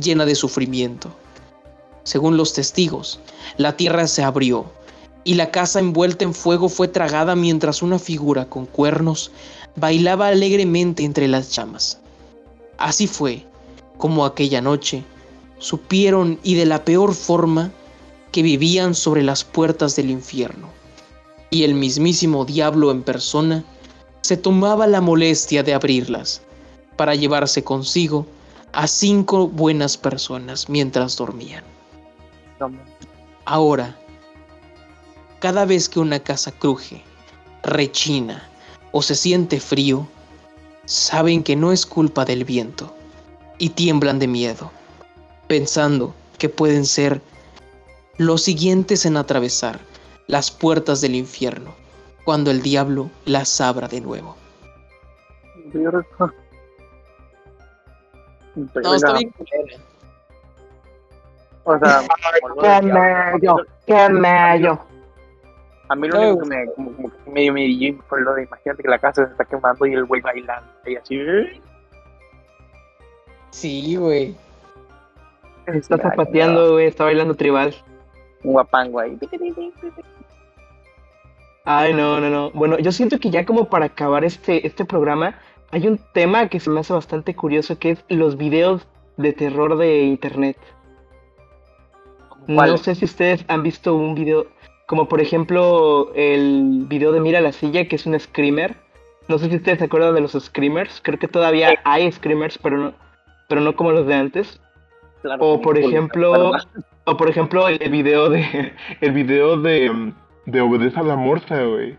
llena 0.00 0.24
de 0.24 0.34
sufrimiento. 0.34 1.10
Según 2.04 2.36
los 2.36 2.52
testigos, 2.52 3.20
la 3.56 3.76
tierra 3.76 4.06
se 4.06 4.22
abrió 4.22 4.66
y 5.24 5.34
la 5.34 5.50
casa 5.50 5.78
envuelta 5.78 6.24
en 6.24 6.34
fuego 6.34 6.68
fue 6.68 6.88
tragada 6.88 7.36
mientras 7.36 7.82
una 7.82 7.98
figura 7.98 8.46
con 8.46 8.66
cuernos 8.66 9.30
bailaba 9.76 10.28
alegremente 10.28 11.04
entre 11.04 11.28
las 11.28 11.54
llamas. 11.54 12.00
Así 12.78 13.06
fue 13.06 13.46
como 13.98 14.24
aquella 14.24 14.60
noche 14.60 15.04
supieron 15.58 16.40
y 16.42 16.56
de 16.56 16.66
la 16.66 16.84
peor 16.84 17.14
forma 17.14 17.70
que 18.32 18.42
vivían 18.42 18.94
sobre 18.94 19.22
las 19.22 19.44
puertas 19.44 19.94
del 19.94 20.10
infierno. 20.10 20.68
Y 21.50 21.62
el 21.62 21.74
mismísimo 21.74 22.44
diablo 22.44 22.90
en 22.90 23.02
persona 23.02 23.64
se 24.22 24.36
tomaba 24.36 24.86
la 24.86 25.00
molestia 25.00 25.62
de 25.62 25.74
abrirlas 25.74 26.42
para 26.96 27.14
llevarse 27.14 27.62
consigo 27.62 28.26
a 28.72 28.86
cinco 28.86 29.48
buenas 29.48 29.96
personas 29.96 30.68
mientras 30.68 31.16
dormían. 31.16 31.64
Ahora, 33.44 33.98
cada 35.40 35.64
vez 35.64 35.88
que 35.88 35.98
una 35.98 36.20
casa 36.20 36.52
cruje, 36.52 37.02
rechina 37.64 38.48
o 38.92 39.02
se 39.02 39.16
siente 39.16 39.58
frío, 39.58 40.06
saben 40.84 41.42
que 41.42 41.56
no 41.56 41.72
es 41.72 41.84
culpa 41.84 42.24
del 42.24 42.44
viento 42.44 42.94
y 43.58 43.70
tiemblan 43.70 44.20
de 44.20 44.28
miedo, 44.28 44.70
pensando 45.48 46.14
que 46.38 46.48
pueden 46.48 46.86
ser 46.86 47.20
los 48.18 48.42
siguientes 48.42 49.04
en 49.04 49.16
atravesar 49.16 49.80
las 50.28 50.50
puertas 50.52 51.00
del 51.00 51.16
infierno 51.16 51.81
cuando 52.24 52.50
el 52.50 52.62
diablo 52.62 53.10
las 53.24 53.60
abra 53.60 53.88
de 53.88 54.00
nuevo. 54.00 54.36
No, 58.54 58.94
está 58.94 59.12
bien. 59.14 59.32
O 61.64 61.78
sea, 61.78 62.02
qué 62.60 62.82
mello, 62.82 63.56
qué 63.86 64.08
mello. 64.08 64.78
A 65.88 65.94
mí 65.94 66.08
lo 66.08 66.20
único 66.20 66.40
que 66.40 66.48
me, 66.48 66.66
como, 66.72 67.10
que 67.10 67.30
medio 67.30 67.52
me 67.52 67.66
dio 67.66 68.02
fue 68.08 68.20
lo 68.22 68.34
de 68.34 68.44
imagínate 68.44 68.82
que 68.82 68.88
la 68.88 68.98
casa 68.98 69.26
se 69.26 69.32
está 69.32 69.44
quemando 69.44 69.84
y 69.86 69.94
el 69.94 70.04
güey 70.04 70.20
bailando 70.20 70.70
y 70.86 70.96
así. 70.96 71.16
¿eh? 71.16 71.60
Sí, 73.50 73.96
güey. 73.96 74.36
Está 75.66 75.98
zapateando, 75.98 76.72
güey, 76.72 76.86
está 76.86 77.04
bailando 77.04 77.34
tribal. 77.34 77.74
Un 78.42 78.52
guapango 78.52 79.00
ahí. 79.00 79.18
Ay, 81.64 81.94
no, 81.94 82.20
no, 82.20 82.28
no. 82.28 82.50
Bueno, 82.50 82.78
yo 82.78 82.90
siento 82.92 83.18
que 83.18 83.30
ya 83.30 83.44
como 83.44 83.66
para 83.66 83.86
acabar 83.86 84.24
este, 84.24 84.66
este 84.66 84.84
programa, 84.84 85.38
hay 85.70 85.86
un 85.86 85.98
tema 86.12 86.48
que 86.48 86.60
se 86.60 86.70
me 86.70 86.80
hace 86.80 86.92
bastante 86.92 87.34
curioso, 87.34 87.78
que 87.78 87.90
es 87.90 88.04
los 88.08 88.36
videos 88.36 88.86
de 89.16 89.32
terror 89.32 89.76
de 89.76 90.02
internet. 90.02 90.56
No 92.46 92.76
sé 92.76 92.94
si 92.94 93.04
ustedes 93.04 93.44
han 93.48 93.62
visto 93.62 93.94
un 93.94 94.14
video, 94.14 94.46
como 94.86 95.08
por 95.08 95.20
ejemplo 95.20 96.12
el 96.14 96.84
video 96.88 97.12
de 97.12 97.20
Mira 97.20 97.40
la 97.40 97.52
silla, 97.52 97.86
que 97.86 97.96
es 97.96 98.06
un 98.06 98.18
screamer. 98.18 98.76
No 99.28 99.38
sé 99.38 99.48
si 99.48 99.56
ustedes 99.56 99.78
se 99.78 99.84
acuerdan 99.84 100.14
de 100.14 100.20
los 100.20 100.32
screamers. 100.32 101.00
Creo 101.02 101.18
que 101.18 101.28
todavía 101.28 101.74
hay 101.84 102.10
screamers, 102.10 102.58
pero 102.58 102.76
no, 102.78 102.94
pero 103.48 103.60
no 103.60 103.76
como 103.76 103.92
los 103.92 104.06
de 104.06 104.14
antes. 104.14 104.60
o 105.38 105.60
por 105.60 105.78
ejemplo, 105.78 106.52
o 107.04 107.16
por 107.16 107.30
ejemplo 107.30 107.68
el, 107.68 107.90
video 107.90 108.28
de 108.28 108.72
el 109.00 109.12
video 109.12 109.56
de, 109.56 110.12
de 110.46 110.60
obedece 110.60 110.98
a 110.98 111.02
la 111.02 111.16
morsa, 111.16 111.62
güey. 111.62 111.96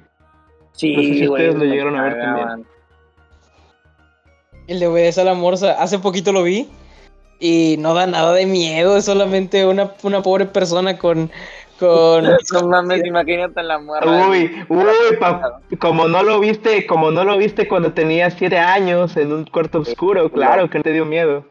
Sí, 0.74 0.96
no 0.96 1.02
sé 1.02 1.08
si 1.14 1.28
güey, 1.28 1.30
ustedes 1.50 1.56
lo 1.56 1.66
llegaron 1.66 1.96
a 1.98 2.04
ver 2.04 2.14
cagaban. 2.18 2.48
también. 2.48 2.68
El 4.68 4.80
de 4.80 4.88
obedece 4.88 5.22
a 5.22 5.26
la 5.26 5.34
morsa. 5.34 5.74
Hace 5.82 6.00
poquito 6.00 6.32
lo 6.32 6.44
vi. 6.44 6.70
Y 7.40 7.76
no 7.80 7.94
da 7.94 8.08
nada 8.08 8.34
de 8.34 8.46
miedo. 8.46 8.96
Es 8.98 9.06
solamente 9.06 9.66
una, 9.68 9.92
una 10.04 10.22
pobre 10.22 10.46
persona 10.46 10.98
con. 10.98 11.30
con 11.80 12.24
No 12.54 12.68
mames, 12.70 13.06
imagínate 13.06 13.62
la 13.64 13.80
morra. 13.80 14.30
Uy, 14.30 14.50
uy, 14.70 15.18
pa- 15.20 15.60
como 15.80 16.08
no 16.08 16.24
lo 16.24 16.40
viste, 16.40 16.86
como 16.88 17.12
no 17.12 17.24
lo 17.26 17.38
viste 17.38 17.68
cuando 17.68 17.92
tenías 17.94 18.36
siete 18.36 18.58
años 18.58 19.18
en 19.18 19.34
un 19.34 19.46
cuarto 19.46 19.80
oscuro, 19.80 20.32
claro 20.32 20.70
que 20.70 20.80
te 20.80 20.92
dio 20.94 21.06
miedo. 21.06 21.46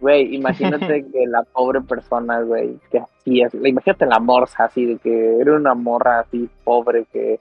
Güey, 0.00 0.34
imagínate 0.34 1.04
que 1.12 1.26
la 1.26 1.42
pobre 1.42 1.80
persona, 1.80 2.40
güey, 2.42 2.78
que 2.90 2.98
así 2.98 3.40
es. 3.40 3.54
Imagínate 3.54 4.06
la 4.06 4.18
morsa, 4.18 4.64
así, 4.64 4.84
de 4.84 4.98
que 4.98 5.40
era 5.40 5.54
una 5.54 5.74
morra 5.74 6.20
así 6.20 6.48
pobre 6.64 7.06
que 7.12 7.40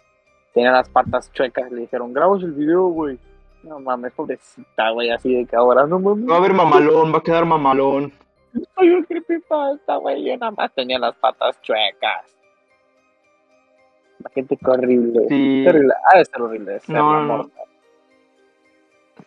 tenía 0.54 0.72
las 0.72 0.90
patas 0.90 1.32
chuecas. 1.34 1.72
Le 1.72 1.82
dijeron, 1.82 2.14
grabas 2.14 2.44
el 2.44 2.54
video, 2.54 2.88
güey. 2.88 3.20
No 3.64 3.80
mames, 3.80 4.14
pobrecita, 4.14 4.92
güey, 4.92 5.10
así 5.10 5.34
de 5.34 5.46
que 5.46 5.56
ahora 5.56 5.86
no 5.88 6.00
mames. 6.00 6.30
Va 6.30 6.36
a 6.36 6.38
haber 6.38 6.54
mamalón, 6.54 7.14
va 7.14 7.18
a 7.18 7.24
quedar 7.24 7.46
mamalón. 7.46 8.14
Soy 8.76 8.90
un 8.90 9.04
creepypasta, 9.04 9.98
güey. 9.98 10.24
Yo 10.24 10.38
nada 10.38 10.52
más 10.52 10.74
tenía 10.74 10.98
las 11.00 11.16
patas 11.16 11.60
chuecas. 11.62 12.36
Imagínate 14.20 14.58
qué 14.58 14.72
horrible. 14.72 15.20
Sí. 15.28 15.62
Qué 15.64 15.70
horrible. 15.70 15.94
Ha 16.14 16.18
de 16.18 16.26
ser 16.26 16.42
horrible 16.42 16.80
ser 16.80 16.96
No, 16.96 17.14
la 17.14 17.26
no. 17.26 17.50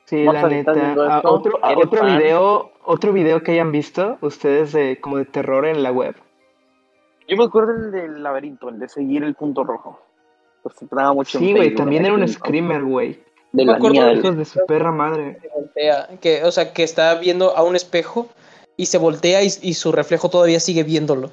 Sí, 0.09 0.25
la 0.25 0.49
neta. 0.49 0.73
Ah, 1.07 1.21
otro 1.23 1.59
otro 1.63 2.01
fan. 2.01 2.17
video, 2.17 2.73
otro 2.87 3.13
video 3.13 3.43
que 3.43 3.53
hayan 3.53 3.71
visto 3.71 4.17
ustedes 4.23 4.73
de 4.73 4.99
como 5.03 5.19
de 5.19 5.27
terror 5.27 5.67
en 5.67 5.83
la 5.83 5.93
web. 5.93 6.17
Yo 7.29 7.37
me 7.37 7.45
acuerdo 7.45 7.73
el 7.73 7.93
del 7.93 8.23
laberinto, 8.23 8.71
el 8.71 8.79
de 8.79 8.89
seguir 8.89 9.23
el 9.23 9.35
punto 9.35 9.65
rojo. 9.65 10.01
Pues 10.63 10.77
se 10.77 10.87
daba 10.91 11.13
mucho 11.13 11.39
Sí, 11.39 11.53
güey, 11.53 11.75
también 11.75 12.07
era 12.07 12.15
un 12.15 12.27
screamer, 12.27 12.85
güey. 12.85 13.23
De 13.53 13.65
me 13.65 13.73
la 13.73 13.73
acuerdo 13.75 13.93
niña 13.93 14.07
de 14.07 14.11
del... 14.13 14.19
Hijos 14.21 14.37
de 14.39 14.45
su 14.47 14.61
perra 14.67 14.93
madre. 14.93 15.39
voltea, 15.55 16.09
que, 16.23 16.43
o 16.43 16.53
sea, 16.53 16.73
que 16.73 16.85
está 16.85 17.17
viendo 17.17 17.55
a 17.55 17.63
un 17.63 17.77
espejo 17.77 18.31
y 18.79 18.87
se 18.87 18.97
voltea 18.97 19.43
y, 19.43 19.49
y 19.61 19.75
su 19.75 19.93
reflejo 19.93 20.31
todavía 20.31 20.59
sigue 20.59 20.85
viéndolo. 20.85 21.31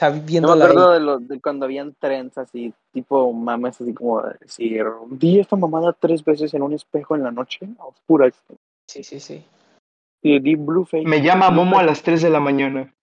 Está 0.00 0.16
Yo 0.16 0.42
me 0.42 0.52
acuerdo 0.52 0.92
de, 0.92 1.00
lo, 1.00 1.18
de 1.18 1.40
cuando 1.40 1.64
habían 1.64 1.92
trends 1.98 2.38
así, 2.38 2.72
tipo 2.92 3.32
mames, 3.32 3.80
así 3.80 3.92
como 3.92 4.22
de 4.22 4.36
decir, 4.38 4.86
vi 5.08 5.40
esta 5.40 5.56
mamada 5.56 5.92
tres 5.92 6.24
veces 6.24 6.54
en 6.54 6.62
un 6.62 6.72
espejo 6.72 7.16
en 7.16 7.24
la 7.24 7.32
noche, 7.32 7.66
a 7.80 7.86
oscuras. 7.86 8.32
Sí, 8.86 9.02
sí, 9.02 9.18
sí. 9.18 9.44
Y 10.22 10.38
di 10.38 10.54
Blueface. 10.54 11.02
Me 11.04 11.20
llama 11.20 11.50
Momo 11.50 11.80
a 11.80 11.82
las 11.82 12.00
3 12.04 12.22
de 12.22 12.30
la 12.30 12.38
mañana. 12.38 12.94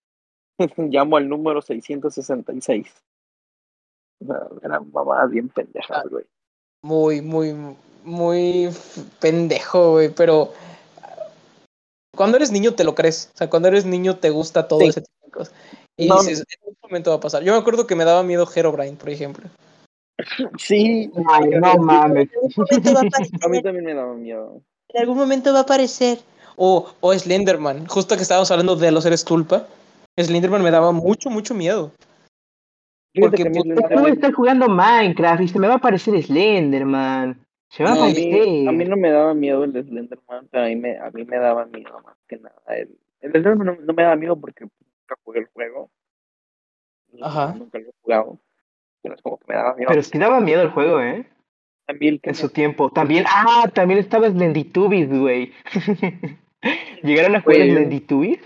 Llamo 0.78 1.18
al 1.18 1.28
número 1.28 1.62
666. 1.62 2.88
O 4.22 4.26
sea, 4.26 4.48
eran 4.64 4.90
mamadas 4.94 5.32
bien 5.32 5.50
pendejas, 5.50 6.08
güey. 6.10 6.24
Muy, 6.82 7.22
muy, 7.22 7.54
muy 8.06 8.70
pendejo, 9.20 9.92
güey, 9.92 10.16
pero 10.16 10.54
cuando 12.16 12.38
eres 12.38 12.54
niño 12.54 12.74
te 12.74 12.86
lo 12.86 12.96
crees. 12.96 13.32
O 13.34 13.38
sea, 13.38 13.50
cuando 13.50 13.68
eres 13.68 13.86
niño 13.86 14.16
te 14.16 14.30
gusta 14.30 14.70
todo 14.70 14.80
Sí. 14.80 14.88
ese 14.88 15.02
tipo 15.02 15.26
de 15.26 15.32
cosas. 15.32 15.54
Y 15.98 16.08
No, 16.08 16.20
dices, 16.20 16.40
en 16.40 16.70
un 16.70 16.78
momento 16.84 17.12
va 17.12 17.18
a 17.18 17.20
pasar. 17.22 17.44
Yo 17.44 17.54
me 17.54 17.60
acuerdo 17.60 17.88
que 17.88 17.96
me 17.96 18.04
daba 18.06 18.24
miedo 18.24 18.48
Herobrine, 18.54 18.98
por 18.98 19.10
ejemplo. 19.10 19.50
Sí, 20.58 21.12
Ay, 21.28 21.50
no 21.50 21.78
mames. 21.78 22.30
a 23.44 23.48
mí 23.50 23.62
también 23.62 23.86
me 23.86 23.94
daba 23.94 24.14
miedo. 24.14 24.62
En 24.90 25.02
algún 25.02 25.18
momento 25.18 25.52
va 25.52 25.60
a 25.60 25.64
aparecer. 25.64 26.20
O, 26.56 26.90
o 27.02 27.14
Slenderman, 27.14 27.86
justo 27.88 28.16
que 28.16 28.22
estábamos 28.22 28.50
hablando 28.50 28.76
de 28.78 28.92
los 28.92 29.04
seres 29.04 29.26
culpa. 29.26 29.68
Slenderman 30.18 30.64
me 30.64 30.72
daba 30.72 30.94
mucho, 30.94 31.30
mucho 31.30 31.54
miedo. 31.54 31.92
Porque, 33.14 33.44
a 33.44 33.46
pues, 33.52 33.64
Slenderman- 33.66 33.94
¿Cómo 33.94 34.08
estar 34.08 34.32
jugando 34.34 34.70
Minecraft 34.70 35.42
y 35.42 35.48
se 35.50 35.60
me 35.60 35.68
va 35.68 35.74
a 35.74 35.78
aparecer 35.78 36.22
Slenderman? 36.24 37.46
Se 37.70 37.84
me 37.84 37.90
va 37.90 37.96
No, 37.96 38.02
a 38.04 38.06
aparecer. 38.06 38.48
mí, 38.48 38.68
a 38.68 38.72
mí 38.72 38.86
no 38.86 38.96
me 38.96 39.12
daba 39.12 39.34
miedo 39.34 39.64
el 39.66 39.74
de 39.74 39.84
Slenderman, 39.84 40.48
pero 40.50 40.64
a 40.64 40.68
mí 40.68 40.76
me, 40.78 40.98
a 40.98 41.12
mí 41.12 41.26
me 41.26 41.38
daba 41.38 41.66
miedo 41.66 42.00
más 42.06 42.16
que 42.30 42.38
nada. 42.38 42.56
El, 42.70 42.98
el 43.20 43.32
Slenderman 43.32 43.68
no, 43.68 43.76
no 43.82 43.94
me 43.94 44.04
daba 44.04 44.16
miedo 44.16 44.38
porque 44.40 44.66
nunca 45.08 45.22
jugué 45.24 45.40
el 45.40 45.46
juego. 45.48 45.90
Ajá. 47.22 47.54
Nunca 47.58 47.80
lo 47.80 47.90
he 47.90 47.94
jugado. 48.02 48.40
Pero 49.02 49.16
es 49.16 49.22
como 49.22 49.38
que 49.38 49.46
me 49.48 49.56
daba 49.56 49.76
miedo. 49.76 49.88
Pero 49.90 50.04
sí 50.04 50.18
daba 50.18 50.40
miedo 50.40 50.62
el 50.62 50.72
juego, 50.72 51.00
¿eh? 51.02 51.30
que 51.88 51.94
En 52.00 52.20
me- 52.24 52.34
su 52.34 52.50
tiempo. 52.50 52.90
También, 52.90 53.26
ah, 53.28 53.70
también 53.74 54.00
estaba 54.00 54.28
Slenditubbies, 54.30 55.08
güey. 55.10 55.54
¿Llegaron 57.04 57.36
a 57.36 57.42
jugar 57.42 57.58
Pues- 57.58 57.72
Slenditubbies? 57.72 58.40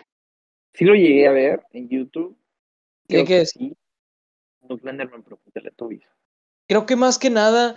sí 0.73 0.85
lo 0.85 0.93
llegué 0.93 1.27
a 1.27 1.31
ver 1.31 1.63
en 1.71 1.87
YouTube. 1.89 2.37
¿Qué- 3.07 3.15
Creo 3.15 3.23
qué 3.23 3.27
que 3.27 3.41
es? 3.41 3.49
Sí. 3.51 3.75
No 4.67 4.77
Slenderman, 4.77 5.23
pero 5.23 5.37
con 5.37 5.51
Teletubbies. 5.53 6.03
Creo 6.67 6.85
que 6.85 6.95
más 6.95 7.17
que 7.17 7.29
nada 7.29 7.75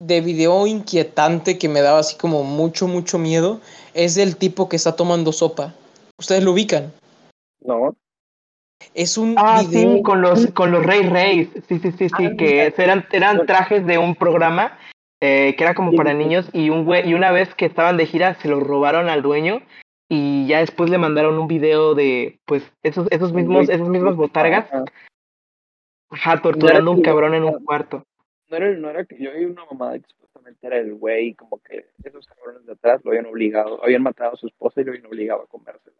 de 0.00 0.20
video 0.20 0.66
inquietante 0.66 1.58
que 1.58 1.68
me 1.68 1.80
daba 1.82 2.00
así 2.00 2.16
como 2.16 2.42
mucho, 2.42 2.88
mucho 2.88 3.18
miedo 3.18 3.60
es 3.94 4.14
del 4.14 4.36
tipo 4.36 4.68
que 4.68 4.76
está 4.76 4.96
tomando 4.96 5.32
sopa. 5.32 5.74
¿Ustedes 6.18 6.42
lo 6.42 6.52
ubican? 6.52 6.92
No, 7.60 7.94
Es 8.94 9.18
un 9.18 9.34
Ah, 9.36 9.62
video... 9.62 9.96
sí, 9.96 10.02
con 10.02 10.22
los, 10.22 10.46
con 10.52 10.70
los 10.70 10.84
Rey 10.84 11.02
Reyes. 11.02 11.48
Sí, 11.68 11.78
sí, 11.78 11.92
sí, 11.92 12.08
sí, 12.08 12.26
Ah, 12.26 12.30
que 12.36 12.72
eran, 12.78 13.04
eran 13.12 13.44
trajes 13.46 13.86
de 13.86 13.98
un 13.98 14.14
programa 14.14 14.78
eh, 15.20 15.54
que 15.56 15.64
era 15.64 15.74
como 15.74 15.94
para 15.94 16.14
niños 16.14 16.48
y, 16.52 16.70
un 16.70 16.84
güey, 16.84 17.08
y 17.08 17.14
una 17.14 17.30
vez 17.30 17.54
que 17.54 17.66
estaban 17.66 17.96
de 17.96 18.06
gira 18.06 18.34
se 18.34 18.48
lo 18.48 18.60
robaron 18.60 19.08
al 19.08 19.22
dueño 19.22 19.60
y 20.08 20.46
ya 20.46 20.60
después 20.60 20.88
le 20.88 20.98
mandaron 20.98 21.38
un 21.38 21.46
video 21.48 21.94
de, 21.94 22.38
pues, 22.46 22.62
esos, 22.82 23.06
esos 23.10 23.32
mismos, 23.32 23.68
esas 23.68 23.88
mismas 23.88 24.16
botargas, 24.16 24.66
Ajá. 26.10 26.40
torturando 26.40 26.90
a 26.90 26.94
un 26.94 27.02
cabrón 27.02 27.34
en 27.34 27.44
un 27.44 27.64
cuarto. 27.64 28.04
No 28.48 28.56
era, 28.56 28.70
no 28.70 28.88
era 28.88 29.04
que 29.04 29.18
yo 29.18 29.32
vi 29.32 29.44
una 29.44 29.64
mamada 29.64 29.98
que 29.98 30.06
supuestamente 30.08 30.66
era 30.66 30.78
el 30.78 30.94
güey, 30.94 31.34
como 31.34 31.58
que 31.58 31.86
esos 32.04 32.26
cabrones 32.28 32.64
de 32.64 32.72
atrás 32.72 33.04
lo 33.04 33.10
habían 33.10 33.26
obligado, 33.26 33.82
habían 33.82 34.02
matado 34.02 34.34
a 34.34 34.36
su 34.36 34.46
esposa 34.46 34.80
y 34.80 34.84
lo 34.84 34.92
habían 34.92 35.06
obligado 35.06 35.42
a 35.42 35.46
comérsela. 35.46 35.96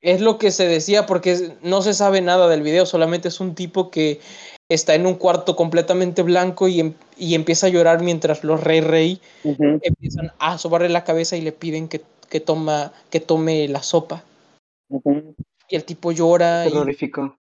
Es 0.00 0.20
lo 0.20 0.38
que 0.38 0.50
se 0.50 0.66
decía 0.66 1.06
porque 1.06 1.56
no 1.62 1.82
se 1.82 1.92
sabe 1.94 2.20
nada 2.20 2.48
del 2.48 2.62
video, 2.62 2.86
solamente 2.86 3.28
es 3.28 3.40
un 3.40 3.54
tipo 3.54 3.90
que 3.90 4.20
está 4.68 4.94
en 4.94 5.04
un 5.04 5.14
cuarto 5.14 5.56
completamente 5.56 6.22
blanco 6.22 6.68
y, 6.68 6.80
em- 6.80 6.94
y 7.18 7.34
empieza 7.34 7.66
a 7.66 7.70
llorar 7.70 8.02
mientras 8.02 8.44
los 8.44 8.62
rey 8.62 8.80
rey 8.80 9.20
empiezan 9.82 10.32
a 10.38 10.58
sobarle 10.58 10.88
la 10.88 11.04
cabeza 11.04 11.36
y 11.36 11.42
le 11.42 11.52
piden 11.52 11.88
que, 11.88 12.00
que, 12.30 12.40
toma, 12.40 12.92
que 13.10 13.20
tome 13.20 13.68
la 13.68 13.82
sopa. 13.82 14.22
Y 15.68 15.76
el 15.76 15.84
tipo 15.84 16.12
llora 16.12 16.66
y 16.66 16.72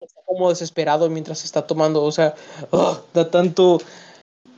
está 0.01 0.22
como 0.26 0.49
desesperado 0.49 1.10
mientras 1.10 1.43
está 1.43 1.66
tomando, 1.66 2.04
o 2.04 2.12
sea, 2.12 2.36
da 3.14 3.32
tanto, 3.32 3.80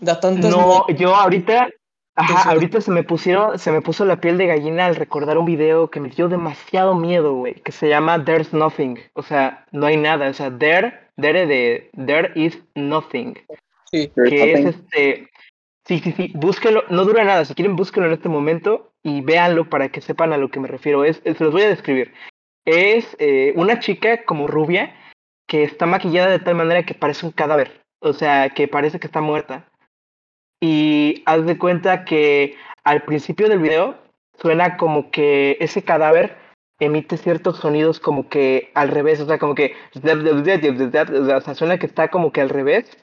da 0.02 0.20
tantas 0.20 0.52
No, 0.52 0.88
yo 0.90 1.16
ahorita, 1.16 1.70
ajá, 2.16 2.50
ahorita 2.52 2.82
se 2.82 2.92
me 2.92 3.04
pusieron, 3.04 3.58
se 3.60 3.72
me 3.72 3.82
puso 3.82 4.06
la 4.06 4.22
piel 4.22 4.38
de 4.38 4.48
gallina 4.48 4.86
al 4.86 4.96
recordar 4.96 5.38
un 5.38 5.46
video 5.46 5.90
que 5.90 6.00
me 6.00 6.10
dio 6.10 6.28
demasiado 6.30 6.96
miedo, 6.96 7.34
güey, 7.34 7.56
que 7.56 7.72
se 7.72 7.90
llama 7.90 8.24
There's 8.24 8.54
Nothing, 8.54 9.00
o 9.14 9.22
sea, 9.24 9.66
no 9.72 9.86
hay 9.86 9.98
nada, 9.98 10.30
o 10.30 10.34
sea, 10.34 10.56
there, 10.58 11.10
there 11.20 11.46
de 11.46 11.90
there 12.06 12.32
is 12.36 12.58
nothing, 12.76 13.36
Sí. 13.92 14.12
Que 14.28 14.54
es 14.54 14.62
nothing. 14.64 14.68
este, 14.68 15.30
sí, 15.86 16.00
sí, 16.00 16.12
sí, 16.14 16.32
búsquelo, 16.36 16.84
no 16.90 17.06
dura 17.06 17.24
nada, 17.24 17.46
si 17.46 17.54
quieren 17.54 17.76
búsquelo 17.76 18.08
en 18.08 18.14
este 18.14 18.30
momento 18.30 18.92
y 19.04 19.22
véanlo 19.22 19.70
para 19.70 19.90
que 19.90 20.02
sepan 20.02 20.34
a 20.34 20.38
lo 20.38 20.50
que 20.50 20.60
me 20.60 20.68
refiero, 20.68 21.04
es, 21.06 21.22
es- 21.26 21.38
se 21.38 21.44
los 21.44 21.54
voy 21.54 21.62
a 21.64 21.70
describir, 21.70 22.14
es 22.66 23.16
eh, 23.20 23.54
una 23.56 23.80
chica 23.80 24.24
como 24.26 24.48
rubia 24.48 24.96
que 25.48 25.64
está 25.64 25.86
maquillada 25.86 26.32
de 26.32 26.40
tal 26.40 26.56
manera 26.56 26.84
que 26.84 26.96
parece 26.96 27.26
un 27.26 27.32
cadáver, 27.32 27.80
o 28.02 28.14
sea, 28.14 28.50
que 28.50 28.68
parece 28.68 29.00
que 29.00 29.06
está 29.08 29.22
muerta. 29.22 29.68
Y 30.68 31.22
haz 31.28 31.46
de 31.46 31.60
cuenta 31.60 32.06
que 32.06 32.56
al 32.84 33.04
principio 33.04 33.48
del 33.50 33.60
video 33.60 33.96
suena 34.42 34.78
como 34.78 35.12
que 35.12 35.58
ese 35.60 35.84
cadáver 35.84 36.38
emite 36.80 37.18
ciertos 37.18 37.58
sonidos 37.58 38.00
como 38.00 38.30
que 38.30 38.72
al 38.74 38.90
revés, 38.90 39.20
o 39.22 39.28
sea, 39.28 39.38
como 39.38 39.54
que, 39.54 39.74
o 39.96 41.42
sea, 41.42 41.54
suena 41.56 41.78
que 41.78 41.86
está 41.86 42.08
como 42.10 42.32
que 42.32 42.42
al 42.42 42.50
revés. 42.50 42.98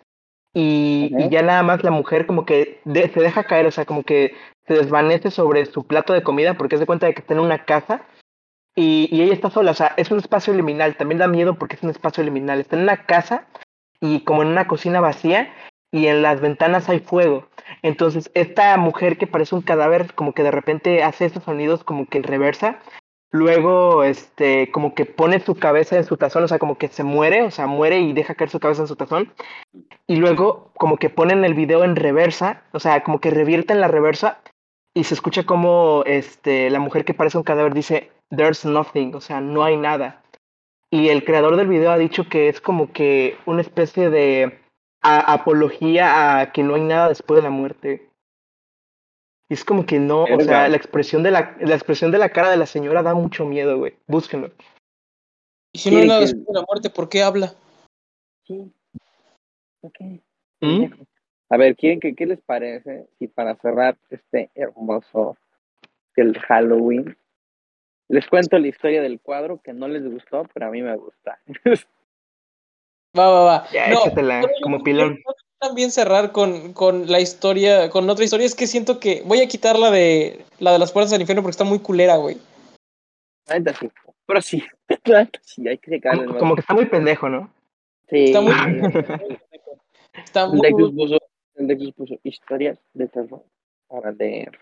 Y, 0.55 1.15
y 1.17 1.29
ya 1.31 1.43
nada 1.43 1.63
más 1.63 1.83
la 1.85 1.91
mujer 1.93 2.27
como 2.27 2.45
que 2.45 2.81
de- 2.85 3.09
se 3.09 3.21
deja 3.21 3.45
caer, 3.45 3.67
o 3.67 3.71
sea, 3.71 3.85
como 3.87 4.03
que 4.03 4.35
se 4.67 4.75
desvanece 4.75 5.31
sobre 5.31 5.65
su 5.67 5.87
plato 5.87 6.13
de 6.13 6.23
comida 6.23 6.55
porque 6.55 6.79
se 6.79 6.85
cuenta 6.85 7.07
de 7.07 7.15
que 7.15 7.21
está 7.21 7.35
en 7.35 7.41
una 7.41 7.65
casa 7.65 8.03
y, 8.75 9.09
y 9.11 9.23
ella 9.23 9.33
está 9.35 9.51
sola, 9.51 9.71
o 9.71 9.75
sea, 9.75 9.95
es 9.97 10.11
un 10.11 10.19
espacio 10.19 10.53
liminal, 10.53 10.97
también 10.97 11.19
da 11.21 11.27
miedo 11.29 11.55
porque 11.55 11.77
es 11.77 11.83
un 11.83 11.91
espacio 11.91 12.23
liminal, 12.25 12.61
está 12.61 12.77
en 12.77 12.83
una 12.83 13.07
casa 13.07 13.47
y 14.01 14.21
como 14.25 14.43
en 14.43 14.49
una 14.49 14.67
cocina 14.67 15.01
vacía 15.01 15.55
y 15.93 16.07
en 16.07 16.23
las 16.23 16.41
ventanas 16.41 16.89
hay 16.89 16.99
fuego. 17.01 17.47
Entonces, 17.83 18.31
esta 18.35 18.77
mujer 18.79 19.19
que 19.19 19.27
parece 19.27 19.55
un 19.55 19.63
cadáver, 19.63 20.15
como 20.15 20.33
que 20.33 20.43
de 20.43 20.51
repente 20.51 21.05
hace 21.05 21.27
esos 21.27 21.45
sonidos 21.45 21.85
como 21.85 22.07
que 22.07 22.19
en 22.19 22.25
reversa, 22.25 22.81
luego, 23.31 24.03
este, 24.03 24.71
como 24.73 24.95
que 24.95 25.05
pone 25.05 25.41
su 25.41 25.55
cabeza 25.55 25.97
en 25.97 26.05
su 26.05 26.17
tazón, 26.17 26.45
o 26.45 26.49
sea, 26.49 26.59
como 26.59 26.79
que 26.79 26.89
se 26.89 27.05
muere, 27.05 27.43
o 27.43 27.51
sea, 27.51 27.67
muere 27.67 28.01
y 28.01 28.13
deja 28.13 28.35
caer 28.35 28.51
su 28.51 28.59
cabeza 28.59 28.83
en 28.83 28.89
su 28.89 28.97
tazón, 28.97 29.33
y 30.07 30.17
luego 30.17 30.71
como 30.75 30.97
que 30.97 31.11
ponen 31.11 31.45
el 31.45 31.55
video 31.55 31.85
en 31.85 31.97
reversa, 31.97 32.63
o 32.73 32.81
sea, 32.81 33.03
como 33.03 33.21
que 33.21 33.31
revierten 33.31 33.81
la 33.81 33.89
reversa 33.89 34.41
y 34.95 35.05
se 35.05 35.15
escucha 35.15 35.45
como 35.45 36.03
este, 36.07 36.69
la 36.71 36.79
mujer 36.79 37.05
que 37.05 37.15
parece 37.15 37.39
un 37.39 37.45
cadáver 37.45 37.75
dice, 37.75 38.11
there's 38.35 38.65
nothing, 38.65 39.15
o 39.15 39.21
sea, 39.21 39.41
no 39.41 39.65
hay 39.65 39.77
nada. 39.77 40.23
Y 40.91 41.09
el 41.09 41.25
creador 41.25 41.57
del 41.57 41.69
video 41.69 41.91
ha 41.91 41.99
dicho 41.99 42.29
que 42.29 42.49
es 42.49 42.61
como 42.61 42.93
que 42.93 43.39
una 43.47 43.63
especie 43.63 44.11
de 44.11 44.62
a- 45.03 45.33
apología 45.33 46.41
a 46.41 46.53
que 46.53 46.63
no 46.63 46.75
hay 46.75 46.83
nada 46.83 47.09
después 47.09 47.37
de 47.39 47.43
la 47.43 47.51
muerte. 47.51 48.09
Y 49.49 49.55
es 49.55 49.65
como 49.65 49.85
que 49.85 49.99
no, 49.99 50.25
o 50.25 50.41
sea, 50.41 50.69
la 50.69 50.77
expresión 50.77 51.23
de 51.23 51.31
la, 51.31 51.57
la 51.61 51.75
expresión 51.75 52.11
de 52.11 52.19
la 52.19 52.31
cara 52.31 52.51
de 52.51 52.57
la 52.57 52.67
señora 52.67 53.03
da 53.03 53.13
mucho 53.15 53.45
miedo, 53.45 53.77
güey. 53.79 53.95
Búsquenlo. 54.07 54.51
Y 55.73 55.79
si 55.79 55.91
no 55.91 55.99
hay 55.99 56.09
nada 56.09 56.21
que- 56.21 56.27
después 56.27 56.47
de 56.47 56.55
la 56.55 56.65
muerte, 56.67 56.91
¿por 56.91 57.09
qué 57.09 57.23
habla? 57.23 57.55
Sí. 58.45 58.73
Ok. 59.83 59.99
¿Mm? 60.61 60.85
A 61.51 61.57
ver, 61.59 61.77
¿quieren 61.77 62.01
que, 62.01 62.15
¿qué 62.15 62.25
les 62.25 62.41
parece 62.41 63.09
si 63.19 63.27
para 63.29 63.57
cerrar 63.57 63.99
este 64.09 64.51
hermoso 64.55 65.37
el 66.17 66.39
Halloween 66.39 67.17
les 68.09 68.27
cuento 68.27 68.59
la 68.59 68.69
historia 68.69 69.03
del 69.03 69.21
cuadro 69.21 69.61
que 69.61 69.73
no 69.73 69.89
les 69.89 70.05
gustó, 70.11 70.47
pero 70.55 70.67
a 70.67 70.71
mí 70.71 70.81
me 70.83 70.97
gusta? 70.97 71.41
Va, 73.17 73.29
va, 73.29 73.45
va. 73.45 73.69
Ya, 73.73 73.89
No, 73.89 74.01
échatela, 74.01 74.43
como 74.63 74.83
pilón. 74.83 75.19
también 75.59 75.91
cerrar 75.91 76.33
con, 76.33 76.73
con 76.73 77.11
la 77.11 77.21
historia, 77.21 77.91
con 77.91 78.09
otra 78.09 78.25
historia. 78.25 78.47
Es 78.47 78.55
que 78.55 78.67
siento 78.67 78.99
que 79.01 79.23
voy 79.27 79.41
a 79.41 79.49
quitar 79.49 79.79
la 79.79 79.91
de 79.91 80.45
la 80.59 80.73
de 80.73 80.79
las 80.79 80.93
puertas 80.93 81.11
del 81.11 81.21
infierno 81.21 81.43
porque 81.43 81.53
está 81.53 81.65
muy 81.65 81.79
culera, 81.79 82.17
güey. 82.17 82.39
Sí. 83.73 83.91
Pero 84.27 84.41
sí, 84.41 84.63
sí, 85.43 85.69
hay 85.69 85.79
que 85.79 85.91
sacarles 85.97 86.27
Como, 86.27 86.39
como 86.39 86.55
que 86.55 86.61
está 86.61 86.75
muy 86.75 86.87
pendejo, 86.87 87.29
¿no? 87.29 87.53
Sí, 88.09 88.25
Está 88.25 88.41
muy. 88.41 88.53
está 90.25 90.47
muy. 90.47 90.61
Dexus 90.61 90.93
puso, 90.93 91.19
Dexus 91.55 91.93
puso 91.93 92.15
historias 92.23 92.79
de 92.95 93.09
terror 93.09 93.43
para 93.89 94.13
leer. 94.13 94.59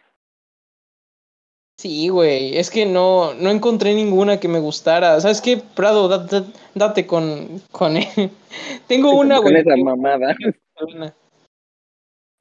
Sí, 1.81 2.09
güey. 2.11 2.59
Es 2.59 2.71
que 2.71 2.85
no, 2.85 3.33
no 3.33 3.49
encontré 3.51 3.95
ninguna 3.95 4.39
que 4.39 4.49
me 4.49 4.59
gustara. 4.59 5.19
¿Sabes 5.19 5.41
qué, 5.41 5.57
Prado? 5.75 6.09
Da- 6.09 6.19
da- 6.27 6.45
date 6.75 7.07
con, 7.07 7.63
con 7.73 7.97
él. 7.97 8.05
Tengo 8.87 9.13
una, 9.19 9.37
Con 9.37 9.45
güey. 9.45 9.63
esa 9.63 9.75
que- 9.75 9.83
mamada. 9.85 10.37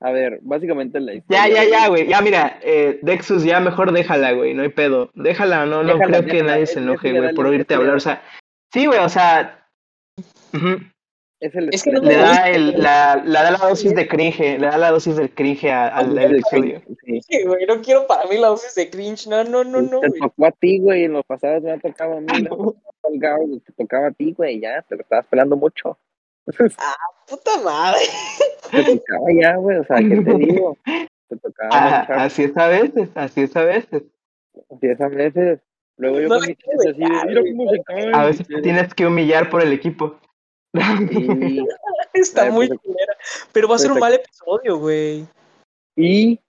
A 0.02 0.12
ver, 0.12 0.40
básicamente 0.42 1.00
la 1.00 1.14
Ya, 1.14 1.18
historia. 1.20 1.48
ya, 1.48 1.64
ya, 1.70 1.84
es- 1.84 1.90
güey. 1.90 2.08
Ya, 2.08 2.22
mira, 2.22 2.60
eh, 2.64 3.00
Dexus, 3.02 3.44
ya 3.46 3.62
mejor 3.62 3.94
déjala, 3.94 4.34
güey. 4.34 4.54
No 4.54 4.64
hay 4.64 4.70
pedo. 4.70 5.10
Déjala, 5.14 5.66
no, 5.66 5.84
no 5.84 5.94
Déjala, 5.94 6.20
creo 6.20 6.26
que 6.32 6.44
nadie 6.44 6.68
se 6.68 6.80
enoje, 6.80 7.12
güey, 7.18 7.34
por 7.34 7.46
oírte 7.48 7.76
hablar. 7.76 7.96
O 7.96 8.00
sea, 8.02 8.22
sí, 8.74 8.86
güey, 8.88 9.00
o 9.00 9.10
sea. 9.10 9.66
ujú, 10.54 10.80
Es, 11.42 11.56
el 11.56 11.70
Es 11.74 11.84
que 11.84 11.92
no 11.92 12.02
Le 12.02 12.16
da, 12.18 12.50
el, 12.50 12.82
la, 12.82 13.16
le 13.24 13.32
da 13.32 13.52
la 13.52 13.58
dosis 13.70 13.96
de 13.96 14.08
cringe, 14.10 14.60
le 14.60 14.68
da 14.68 14.78
la 14.78 14.92
dosis 14.92 15.16
del 15.16 15.30
cringe 15.34 15.70
a- 15.72 15.88
al, 15.88 16.18
episodio. 16.18 16.82
Sí. 17.06 17.22
Sí, 17.22 17.44
güey, 17.46 17.66
no 17.66 17.82
quiero 17.82 18.08
para 18.08 18.26
mí 18.28 18.38
la 18.38 18.50
dosis 18.50 18.76
de 18.76 18.90
cringe. 18.90 19.28
No, 19.28 19.44
no, 19.46 19.64
no, 19.64 19.82
no, 19.82 20.02
te 20.02 20.10
güey. 20.10 20.20
tocó 20.20 20.46
a 20.46 20.52
ti, 20.52 20.80
güey, 20.80 21.06
en 21.06 21.14
los 21.14 21.26
pasados 21.26 21.64
me 21.64 21.72
ha 21.72 21.78
tocado 21.80 22.18
a 22.18 22.22
mí, 22.22 22.28
¿no? 22.44 22.76
Te 23.66 23.72
tocaba 23.78 24.08
a 24.08 24.12
ti, 24.12 24.34
güey, 24.34 24.60
ya, 24.60 24.82
te 24.82 24.96
lo 24.96 25.02
estabas 25.02 25.26
pelando 25.28 25.56
mucho. 25.56 25.98
Puta 26.48 27.58
madre. 27.64 28.00
Te 28.72 28.84
tocaba 28.84 29.26
ya, 29.42 29.56
güey, 29.56 29.78
o 29.78 29.84
sea, 29.86 29.98
¿qué 29.98 30.22
te 30.22 30.34
digo? 30.38 30.78
Te 31.30 31.38
tocaba 31.38 31.70
Ah, 31.72 32.06
así 32.26 32.44
es 32.44 32.58
a 32.58 32.68
veces, 32.68 33.10
así 33.16 33.42
es 33.42 33.56
a 33.56 33.64
veces. 33.64 34.04
diez 34.82 35.00
a 35.00 35.08
veces. 35.08 35.60
Luego 35.98 36.20
yo 36.22 36.28
No 36.28 36.36
así 36.36 36.56
mira 36.98 37.42
cómo 37.42 37.72
se. 37.72 38.12
A 38.14 38.26
veces 38.26 38.48
tienes 38.64 38.94
que 38.94 39.06
humillar 39.06 39.50
por 39.50 39.62
el 39.62 39.72
equipo. 39.74 40.18
Y, 40.74 41.66
Está 42.14 42.44
Ay, 42.44 42.52
muy 42.52 42.68
pues, 42.68 42.80
culera. 42.80 43.14
Pero 43.52 43.68
va 43.68 43.76
a 43.76 43.80
ser 43.80 43.92
un 43.92 44.00
mal 44.00 44.14
episodio, 44.14 44.78
güey. 44.78 45.26
y 45.96 46.40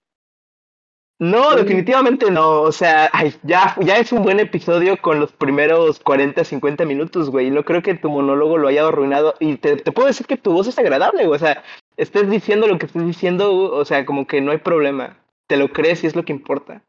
No, 1.19 1.51
Sí. 1.51 1.57
definitivamente 1.57 2.31
no. 2.31 2.61
O 2.61 2.71
sea, 2.71 3.09
ay, 3.13 3.35
ya, 3.43 3.75
ya 3.81 3.97
es 3.97 4.11
un 4.11 4.23
buen 4.23 4.39
episodio 4.39 4.97
con 5.01 5.19
los 5.19 5.31
primeros 5.31 5.99
40, 5.99 6.43
50 6.43 6.83
minutos, 6.85 7.29
güey. 7.29 7.51
No 7.51 7.63
creo 7.63 7.81
que 7.83 7.93
tu 7.95 8.09
monólogo 8.09 8.57
lo 8.57 8.67
haya 8.67 8.87
arruinado. 8.87 9.35
Y 9.39 9.57
te, 9.57 9.75
te 9.77 9.91
puedo 9.91 10.07
decir 10.07 10.25
que 10.25 10.37
tu 10.37 10.51
voz 10.51 10.67
es 10.67 10.79
agradable, 10.79 11.25
güey. 11.27 11.35
O 11.35 11.39
sea, 11.39 11.63
estés 11.97 12.29
diciendo 12.29 12.67
lo 12.67 12.79
que 12.79 12.87
estés 12.87 13.05
diciendo, 13.05 13.53
o 13.53 13.85
sea, 13.85 14.05
como 14.05 14.25
que 14.25 14.41
no 14.41 14.51
hay 14.51 14.57
problema. 14.57 15.17
Te 15.47 15.57
lo 15.57 15.71
crees 15.71 16.03
y 16.03 16.07
es 16.07 16.15
lo 16.15 16.23
que 16.25 16.33
importa. 16.33 16.81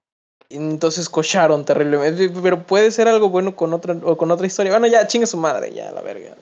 Entonces 0.49 1.09
cocharon 1.11 1.64
terriblemente. 1.64 2.30
Pero 2.43 2.62
puede 2.62 2.91
ser 2.91 3.09
algo 3.09 3.28
bueno 3.28 3.55
con 3.55 3.72
otra, 3.74 3.97
o 4.03 4.16
con 4.16 4.30
otra 4.30 4.47
historia. 4.47 4.72
Bueno, 4.72 4.87
ya, 4.87 5.07
chinga 5.07 5.26
su 5.26 5.37
madre, 5.37 5.72
ya, 5.74 5.91
la 5.93 6.01
verga. 6.01 6.37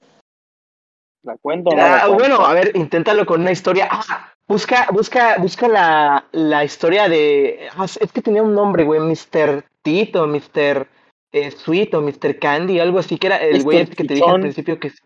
La 1.23 1.37
cuento. 1.39 1.71
no 1.71 1.77
la 1.77 1.97
Ah, 1.97 2.01
cuento? 2.07 2.19
bueno, 2.19 2.45
a 2.47 2.53
ver, 2.55 2.73
inténtalo 2.77 3.27
con 3.27 3.41
una 3.41 3.53
historia. 3.53 3.89
Ah, 3.91 4.33
busca, 4.49 4.87
busca, 4.93 5.37
busca 5.39 5.69
la, 5.69 6.25
la 6.33 6.65
historia 6.65 7.09
de. 7.09 7.69
ah, 7.77 7.85
es 7.85 8.13
que 8.13 8.23
tenía 8.23 8.43
un 8.43 8.55
nombre, 8.55 8.85
güey, 8.85 9.01
Mr. 9.01 9.65
Tito, 9.83 10.27
Mr. 10.27 10.87
Eh, 11.33 11.51
Sweet 11.51 11.95
o 11.95 12.03
Mr. 12.03 12.39
Candy, 12.41 12.81
algo 12.81 12.99
así, 12.99 13.19
que 13.19 13.29
era 13.29 13.37
el 13.37 13.63
güey 13.63 13.79
este 13.79 13.97
que 13.97 14.05
te 14.05 14.15
dije 14.15 14.29
al 14.29 14.41
principio 14.41 14.81
que 14.81 14.89
es 14.89 15.03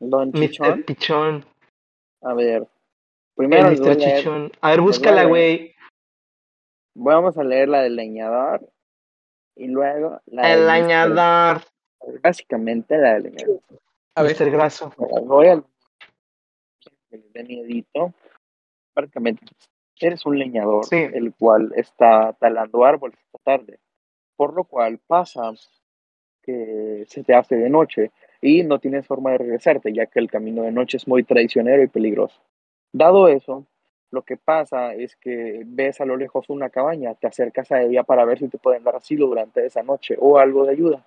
Don 0.00 0.32
Chichón. 0.32 0.68
Mr. 0.80 0.84
Pichón. 0.84 1.46
A 2.22 2.34
ver, 2.34 2.66
primero 3.34 3.68
El 3.68 3.80
Mr. 3.80 3.96
Chichón. 3.96 4.52
A 4.60 4.70
ver, 4.70 4.80
búscala, 4.82 5.24
güey. 5.24 5.74
vamos 6.94 7.38
a 7.38 7.44
leer 7.44 7.68
la 7.68 7.82
del 7.82 7.96
leñador 7.96 8.68
y 9.56 9.68
luego 9.68 10.20
la 10.26 10.52
El 10.52 10.66
leñador. 10.66 11.62
Básicamente 12.22 12.98
la 12.98 13.14
del 13.14 13.22
leñador. 13.24 13.60
A 14.14 14.22
ver, 14.22 14.36
Mr. 14.40 14.50
Graso. 14.50 14.92
Ahora 14.98 15.20
voy 15.22 15.46
al 15.48 15.64
que 17.10 17.16
les 17.18 17.32
dé 17.32 17.44
miedito. 17.44 18.12
Prácticamente, 18.92 19.44
eres 19.98 20.24
un 20.26 20.38
leñador, 20.38 20.84
Sí. 20.84 20.96
el 20.96 21.34
cual 21.34 21.72
está 21.76 22.32
talando 22.34 22.84
árboles 22.84 23.18
esta 23.18 23.38
tarde, 23.42 23.80
por 24.36 24.54
lo 24.54 24.64
cual 24.64 24.98
pasa 25.06 25.52
que 26.42 27.04
se 27.08 27.24
te 27.24 27.34
hace 27.34 27.56
de 27.56 27.70
noche 27.70 28.12
y 28.40 28.62
no 28.62 28.78
tienes 28.78 29.06
forma 29.06 29.30
de 29.32 29.38
regresarte, 29.38 29.92
ya 29.92 30.06
que 30.06 30.20
el 30.20 30.30
camino 30.30 30.62
de 30.62 30.70
noche 30.72 30.98
es 30.98 31.08
muy 31.08 31.24
traicionero 31.24 31.82
y 31.82 31.88
peligroso. 31.88 32.40
Dado 32.92 33.26
eso, 33.28 33.66
lo 34.10 34.22
que 34.22 34.36
pasa 34.36 34.94
es 34.94 35.16
que 35.16 35.62
ves 35.66 36.00
a 36.00 36.04
lo 36.04 36.16
lejos 36.16 36.48
una 36.50 36.70
cabaña, 36.70 37.14
te 37.14 37.26
acercas 37.26 37.72
a 37.72 37.82
ella 37.82 38.04
para 38.04 38.24
ver 38.24 38.38
si 38.38 38.48
te 38.48 38.58
pueden 38.58 38.84
dar 38.84 38.94
asilo 38.94 39.26
durante 39.26 39.64
esa 39.66 39.82
noche 39.82 40.16
o 40.20 40.38
algo 40.38 40.64
de 40.66 40.72
ayuda. 40.72 41.04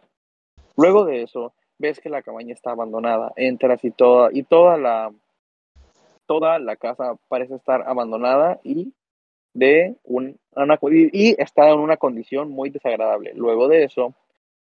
Luego 0.76 1.06
de 1.06 1.22
eso, 1.24 1.54
ves 1.80 2.00
que 2.00 2.10
la 2.10 2.22
cabaña 2.22 2.54
está 2.54 2.72
abandonada, 2.72 3.32
entras 3.36 3.84
y 3.84 3.92
toda 3.92 4.30
y 4.32 4.44
toda 4.44 4.78
la 4.78 5.12
toda 6.26 6.60
la 6.60 6.76
casa 6.76 7.16
parece 7.28 7.56
estar 7.56 7.84
abandonada 7.88 8.60
y 8.64 8.94
de 9.54 9.96
un, 10.04 10.38
una, 10.56 10.78
y, 10.92 11.42
está 11.42 11.70
en 11.72 11.80
una 11.80 11.98
condición 11.98 12.52
muy 12.52 12.70
desagradable. 12.70 13.34
Luego 13.34 13.68
de 13.68 13.86
eso, 13.86 14.14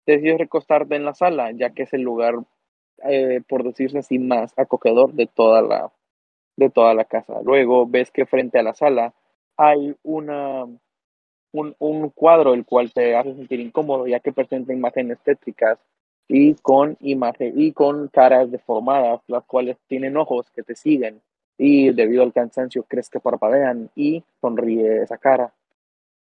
decides 0.05 0.37
recostarte 0.37 0.95
en 0.95 1.05
la 1.05 1.15
sala, 1.15 1.51
ya 1.51 1.71
que 1.71 1.83
es 1.83 1.93
el 1.93 2.01
lugar, 2.01 2.35
eh, 3.03 3.41
por 3.47 3.63
decirse 3.63 3.97
así, 3.99 4.19
más 4.19 4.53
acogedor 4.57 5.13
de 5.13 5.25
toda 5.27 5.61
la 5.61 5.91
de 6.55 6.69
toda 6.69 6.93
la 6.93 7.05
casa. 7.05 7.41
Luego 7.43 7.87
ves 7.87 8.11
que 8.11 8.27
frente 8.27 8.59
a 8.59 8.63
la 8.63 8.75
sala 8.75 9.13
hay 9.57 9.95
una 10.03 10.65
un, 11.51 11.75
un 11.79 12.09
cuadro 12.09 12.53
el 12.53 12.65
cual 12.65 12.93
te 12.93 13.15
hace 13.15 13.33
sentir 13.33 13.59
incómodo, 13.59 14.05
ya 14.07 14.19
que 14.19 14.31
presenta 14.31 14.73
imágenes 14.73 15.19
tétricas 15.23 15.79
y 16.27 16.55
con 16.55 16.97
imagen 17.01 17.59
y 17.59 17.73
con 17.73 18.07
caras 18.07 18.49
deformadas, 18.51 19.21
las 19.27 19.43
cuales 19.45 19.77
tienen 19.87 20.17
ojos 20.17 20.49
que 20.51 20.63
te 20.63 20.75
siguen 20.75 21.21
y 21.57 21.91
debido 21.91 22.23
al 22.23 22.33
cansancio 22.33 22.83
crees 22.83 23.09
que 23.09 23.19
parpadean 23.19 23.89
y 23.95 24.23
sonríe 24.41 25.03
esa 25.03 25.17
cara. 25.17 25.53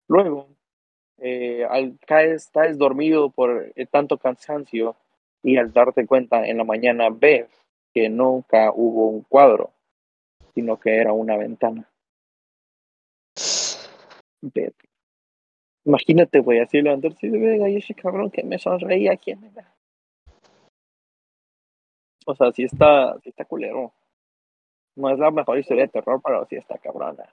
Luego, 0.08 0.48
eh, 1.18 1.64
al 1.68 1.98
caes, 2.06 2.50
caes 2.52 2.78
dormido 2.78 3.30
por 3.30 3.72
eh, 3.74 3.86
tanto 3.86 4.18
cansancio 4.18 4.96
y 5.42 5.56
al 5.56 5.72
darte 5.72 6.06
cuenta 6.06 6.46
en 6.46 6.58
la 6.58 6.64
mañana 6.64 7.08
ves 7.10 7.48
que 7.94 8.08
nunca 8.08 8.72
hubo 8.74 9.08
un 9.08 9.22
cuadro, 9.22 9.70
sino 10.54 10.78
que 10.78 10.96
era 10.96 11.12
una 11.12 11.36
ventana. 11.36 11.88
Imagínate, 15.84 16.40
güey, 16.40 16.60
así 16.60 16.80
levantarse 16.80 17.28
de 17.28 17.38
verga 17.38 17.68
y 17.68 17.76
ese 17.76 17.94
cabrón 17.94 18.30
que 18.30 18.42
me 18.44 18.58
sonreía, 18.58 19.16
¿quién 19.16 19.44
era? 19.44 19.72
O 22.26 22.34
sea, 22.34 22.52
sí 22.52 22.64
está, 22.64 23.16
sí 23.22 23.30
está 23.30 23.44
culero. 23.44 23.92
No 24.96 25.10
es 25.10 25.18
la 25.18 25.30
mejor 25.30 25.58
historia 25.58 25.84
de 25.84 25.88
terror, 25.88 26.20
pero 26.24 26.46
sí 26.48 26.56
está 26.56 26.78
cabrona. 26.78 27.24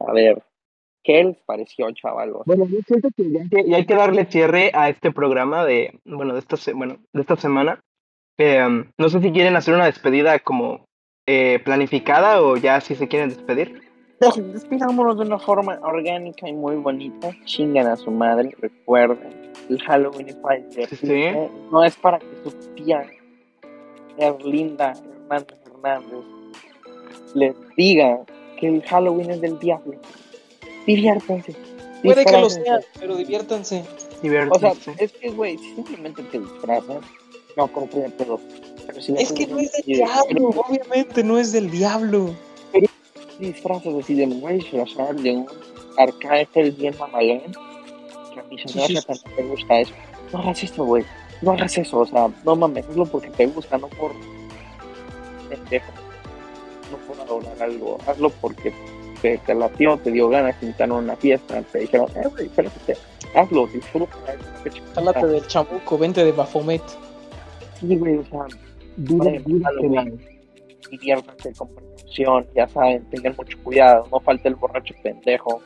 A 0.00 0.12
ver, 0.12 0.42
¿qué 1.04 1.22
les 1.24 1.36
pareció, 1.42 1.90
chavalos? 1.92 2.42
Bueno, 2.46 2.66
yo 2.66 2.78
siento 2.86 3.08
que 3.16 3.30
ya 3.30 3.40
hay 3.42 3.48
que, 3.48 3.64
ya 3.68 3.76
hay 3.76 3.86
que 3.86 3.94
darle 3.94 4.24
cierre 4.26 4.70
a 4.74 4.88
este 4.88 5.12
programa 5.12 5.64
de, 5.64 6.00
bueno, 6.04 6.32
de 6.34 6.40
esta, 6.40 6.56
se- 6.56 6.72
bueno, 6.72 6.98
de 7.12 7.20
esta 7.20 7.36
semana. 7.36 7.80
Eh, 8.38 8.64
um, 8.64 8.84
no 8.98 9.08
sé 9.08 9.20
si 9.20 9.32
quieren 9.32 9.56
hacer 9.56 9.74
una 9.74 9.86
despedida 9.86 10.38
como 10.38 10.84
eh, 11.26 11.58
planificada 11.64 12.40
o 12.42 12.56
ya 12.56 12.80
si 12.80 12.94
se 12.94 13.08
quieren 13.08 13.30
despedir. 13.30 13.82
Despidámonos 14.20 15.16
de 15.18 15.26
una 15.26 15.38
forma 15.38 15.78
orgánica 15.82 16.48
y 16.48 16.52
muy 16.52 16.74
bonita. 16.76 17.30
Chingan 17.44 17.86
a 17.86 17.96
su 17.96 18.10
madre, 18.10 18.52
recuerden. 18.58 19.52
El 19.68 19.80
Halloween 19.82 20.28
es 20.28 20.34
para. 20.36 20.60
Sí. 20.70 21.24
No 21.70 21.84
es 21.84 21.96
para 21.96 22.18
que 22.18 22.26
su 22.42 22.50
tía 22.74 23.04
Erlinda 24.18 24.92
Hernández 24.92 25.58
Hernández 25.66 26.24
les 27.34 27.54
diga 27.76 28.20
que 28.58 28.68
el 28.68 28.82
Halloween 28.82 29.30
es 29.30 29.40
del 29.40 29.58
diablo. 29.58 29.94
Diviértanse. 30.86 31.54
puede 32.02 32.24
que 32.24 32.32
lo 32.32 32.50
sea, 32.50 32.80
pero 32.98 33.16
diviértanse. 33.16 33.84
O 34.50 34.58
sea, 34.58 34.72
es 34.98 35.12
que, 35.12 35.30
güey, 35.30 35.58
si 35.58 35.74
simplemente 35.74 36.22
te 36.24 36.40
disfrazas, 36.40 37.04
no 37.56 37.68
compren 37.68 38.10
pedos. 38.12 38.40
Pero 38.86 39.00
si 39.00 39.14
Es 39.14 39.32
que 39.32 39.46
no 39.46 39.58
es 39.58 39.72
del 39.72 39.82
diablo, 39.84 40.48
obviamente 40.48 41.22
no 41.22 41.38
es 41.38 41.52
del 41.52 41.70
diablo. 41.70 42.34
disfrazas 43.38 43.94
así 43.94 44.14
de 44.14 44.26
me 44.26 44.54
disfrazar 44.54 45.14
de 45.14 45.30
un 45.32 45.46
arcángel 45.98 46.72
bien 46.72 46.94
mamalón 46.98 47.52
que 48.32 48.40
a 48.40 48.42
mi 48.50 48.58
Sí, 48.58 48.68
señora 48.68 48.88
sí, 48.88 49.06
también 49.06 49.36
te 49.36 49.42
gusta 49.44 49.80
eso 49.80 49.92
no 50.32 50.38
hagas 50.38 50.62
esto 50.62 50.84
güey 50.84 51.04
no 51.42 51.52
hagas 51.52 51.78
eso 51.78 51.98
o 52.00 52.06
sea 52.06 52.28
no 52.44 52.56
mames 52.56 52.86
hazlo 52.88 53.06
porque 53.06 53.30
te 53.30 53.46
gusta 53.46 53.78
no 53.78 53.88
por 53.88 54.12
pendejo 55.48 55.92
no 56.90 56.96
por 56.98 57.20
adorar 57.20 57.62
algo 57.62 57.98
hazlo 58.06 58.30
porque 58.30 58.72
te, 59.22 59.38
te 59.38 59.54
latió 59.54 59.96
te 59.98 60.10
dio 60.10 60.28
ganas 60.28 60.58
te 60.58 60.66
invitaron 60.66 60.96
a 60.96 61.00
una 61.00 61.16
fiesta 61.16 61.62
te 61.62 61.78
dijeron 61.80 62.08
eh 62.16 62.28
güey 62.28 62.46
espérate 62.46 62.96
hazlo 63.34 63.66
disfruta 63.68 64.16
Jálate 64.94 65.26
del 65.26 65.46
chamuco, 65.46 65.96
vente 65.96 66.24
de 66.24 66.32
Bafomet. 66.32 66.82
sí 67.80 67.96
güey 67.96 68.18
o 68.18 68.24
sea 68.24 68.46
vayan 68.98 69.64
a 69.64 69.68
Halloween, 69.68 70.20
diviértanse 70.90 71.52
con 71.54 71.68
precaución, 71.74 72.46
ya 72.54 72.68
saben, 72.68 73.08
tengan 73.10 73.34
mucho 73.36 73.58
cuidado, 73.62 74.06
no 74.10 74.20
falte 74.20 74.48
el 74.48 74.56
borracho 74.56 74.94
pendejo. 75.02 75.62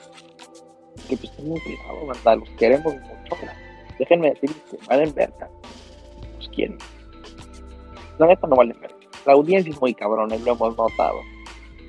Que 1.09 1.17
pues 1.17 1.35
tengan 1.37 1.59
cuidado, 1.61 2.07
banda, 2.07 2.37
los 2.37 2.49
queremos 2.51 2.95
mucho. 2.95 3.37
Déjenme 4.03 4.31
decirles 4.31 4.57
que 4.69 4.79
valen 4.89 5.15
verga. 5.15 5.49
Los 6.37 6.49
quieren. 6.49 6.77
La 8.19 8.27
neta 8.27 8.49
no 8.49 8.57
valen 8.57 8.77
verga. 8.81 8.97
La 9.27 9.35
audiencia 9.35 9.71
es 9.73 9.81
muy 9.81 9.95
cabrona 9.95 10.35
y 10.35 10.41
lo 10.41 10.55
hemos 10.55 10.77
notado. 10.77 11.21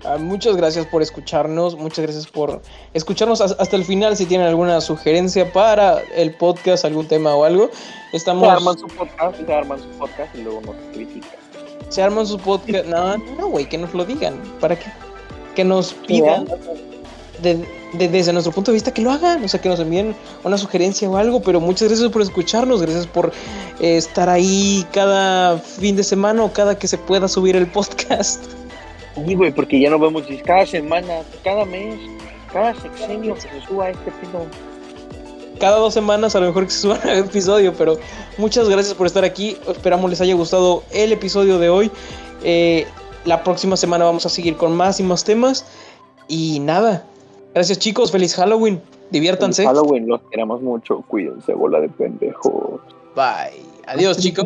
Ah, 0.06 0.18
muchas 0.20 0.56
gracias 0.56 0.86
por 0.86 1.02
escucharnos, 1.02 1.76
muchas 1.76 2.04
gracias 2.04 2.28
por 2.28 2.62
escucharnos 2.94 3.42
has- 3.42 3.56
hasta 3.58 3.76
el 3.76 3.84
final. 3.84 4.16
Si 4.16 4.26
tienen 4.28 4.46
alguna 4.48 4.80
sugerencia 4.82 5.52
para 5.52 6.02
el 6.14 6.36
podcast, 6.36 6.86
algún 6.86 7.08
tema 7.08 7.34
o 7.36 7.46
algo, 7.46 7.70
estamos. 8.12 8.46
Se 8.46 8.52
arman 8.52 8.78
su 8.78 8.88
podcast, 8.88 9.38
se 9.46 9.54
arman 9.54 9.80
su 9.80 9.90
podcast 9.98 10.36
y 10.36 10.44
luego 10.44 10.62
nos 10.62 10.76
critican. 10.94 11.32
se 11.90 12.02
arman 12.04 12.28
su 12.28 12.38
podcast. 12.38 12.86
No, 12.86 13.18
no, 13.18 13.48
güey, 13.48 13.68
que 13.68 13.78
nos 13.80 13.94
lo 13.96 14.06
digan. 14.06 14.40
¿Para 14.60 14.78
qué? 14.78 14.86
que 15.56 15.64
nos 15.64 15.94
pidan 15.94 16.48
desde 17.94 18.34
nuestro 18.34 18.52
punto 18.52 18.72
de 18.72 18.76
vista 18.76 18.94
que 18.94 19.02
lo 19.02 19.12
hagan, 19.12 19.44
o 19.44 19.48
sea, 19.48 19.62
que 19.62 19.70
nos 19.70 19.80
envíen 19.80 20.16
una 20.44 20.58
sugerencia 20.58 21.10
o 21.10 21.18
algo, 21.18 21.42
pero 21.42 21.60
muchas 21.60 21.88
gracias 21.88 22.10
por 22.12 22.22
escucharnos, 22.22 22.82
gracias 22.82 23.08
por 23.08 23.32
eh, 23.80 23.98
estar 23.98 24.30
ahí 24.30 24.86
cada 24.92 25.58
fin 25.58 25.96
de 25.96 26.04
semana 26.04 26.44
o 26.44 26.52
cada 26.52 26.78
que 26.78 26.88
se 26.88 26.98
pueda 26.98 27.28
subir 27.28 27.56
el 27.56 27.68
podcast. 27.68 28.44
Sí, 29.26 29.36
güey, 29.36 29.52
porque 29.52 29.80
ya 29.80 29.90
nos 29.90 30.02
vemos 30.02 30.24
cada 30.44 30.66
semana, 30.66 31.22
cada 31.44 31.66
mes, 31.66 32.00
cada 32.52 32.74
sexenio 32.74 33.36
que 33.36 33.42
se 33.42 33.62
suba 33.68 33.90
este 33.90 34.12
pido. 34.12 34.46
Cada 35.60 35.78
dos 35.78 35.94
semanas 35.94 36.36
a 36.36 36.40
lo 36.40 36.48
mejor 36.48 36.66
que 36.66 36.72
se 36.72 36.80
suba 36.80 37.00
un 37.04 37.10
episodio, 37.12 37.74
pero 37.78 37.98
muchas 38.38 38.68
gracias 38.68 38.96
por 38.96 39.06
estar 39.06 39.24
aquí. 39.24 39.56
Esperamos 39.68 40.10
les 40.10 40.20
haya 40.20 40.34
gustado 40.34 40.84
el 40.92 41.12
episodio 41.12 41.60
de 41.60 41.70
hoy. 41.70 41.92
Eh, 42.44 42.88
la 43.24 43.44
próxima 43.44 43.78
semana 43.78 44.06
vamos 44.06 44.26
a 44.26 44.30
seguir 44.30 44.58
con 44.58 44.76
más 44.76 45.00
y 45.00 45.04
más 45.04 45.24
temas. 45.24 45.66
Y 46.28 46.60
nada, 46.60 47.06
gracias 47.54 47.80
chicos, 47.80 48.12
feliz 48.12 48.36
Halloween, 48.36 48.82
diviértanse. 49.12 49.64
Feliz 49.64 49.78
Halloween, 49.80 50.08
los 50.08 50.22
queremos 50.30 50.62
mucho, 50.62 51.02
cuídense, 51.08 51.54
bola 51.54 51.80
de 51.80 51.90
pendejos. 51.90 52.82
Bye, 53.16 53.64
adiós 53.88 54.18
chicos. 54.18 54.46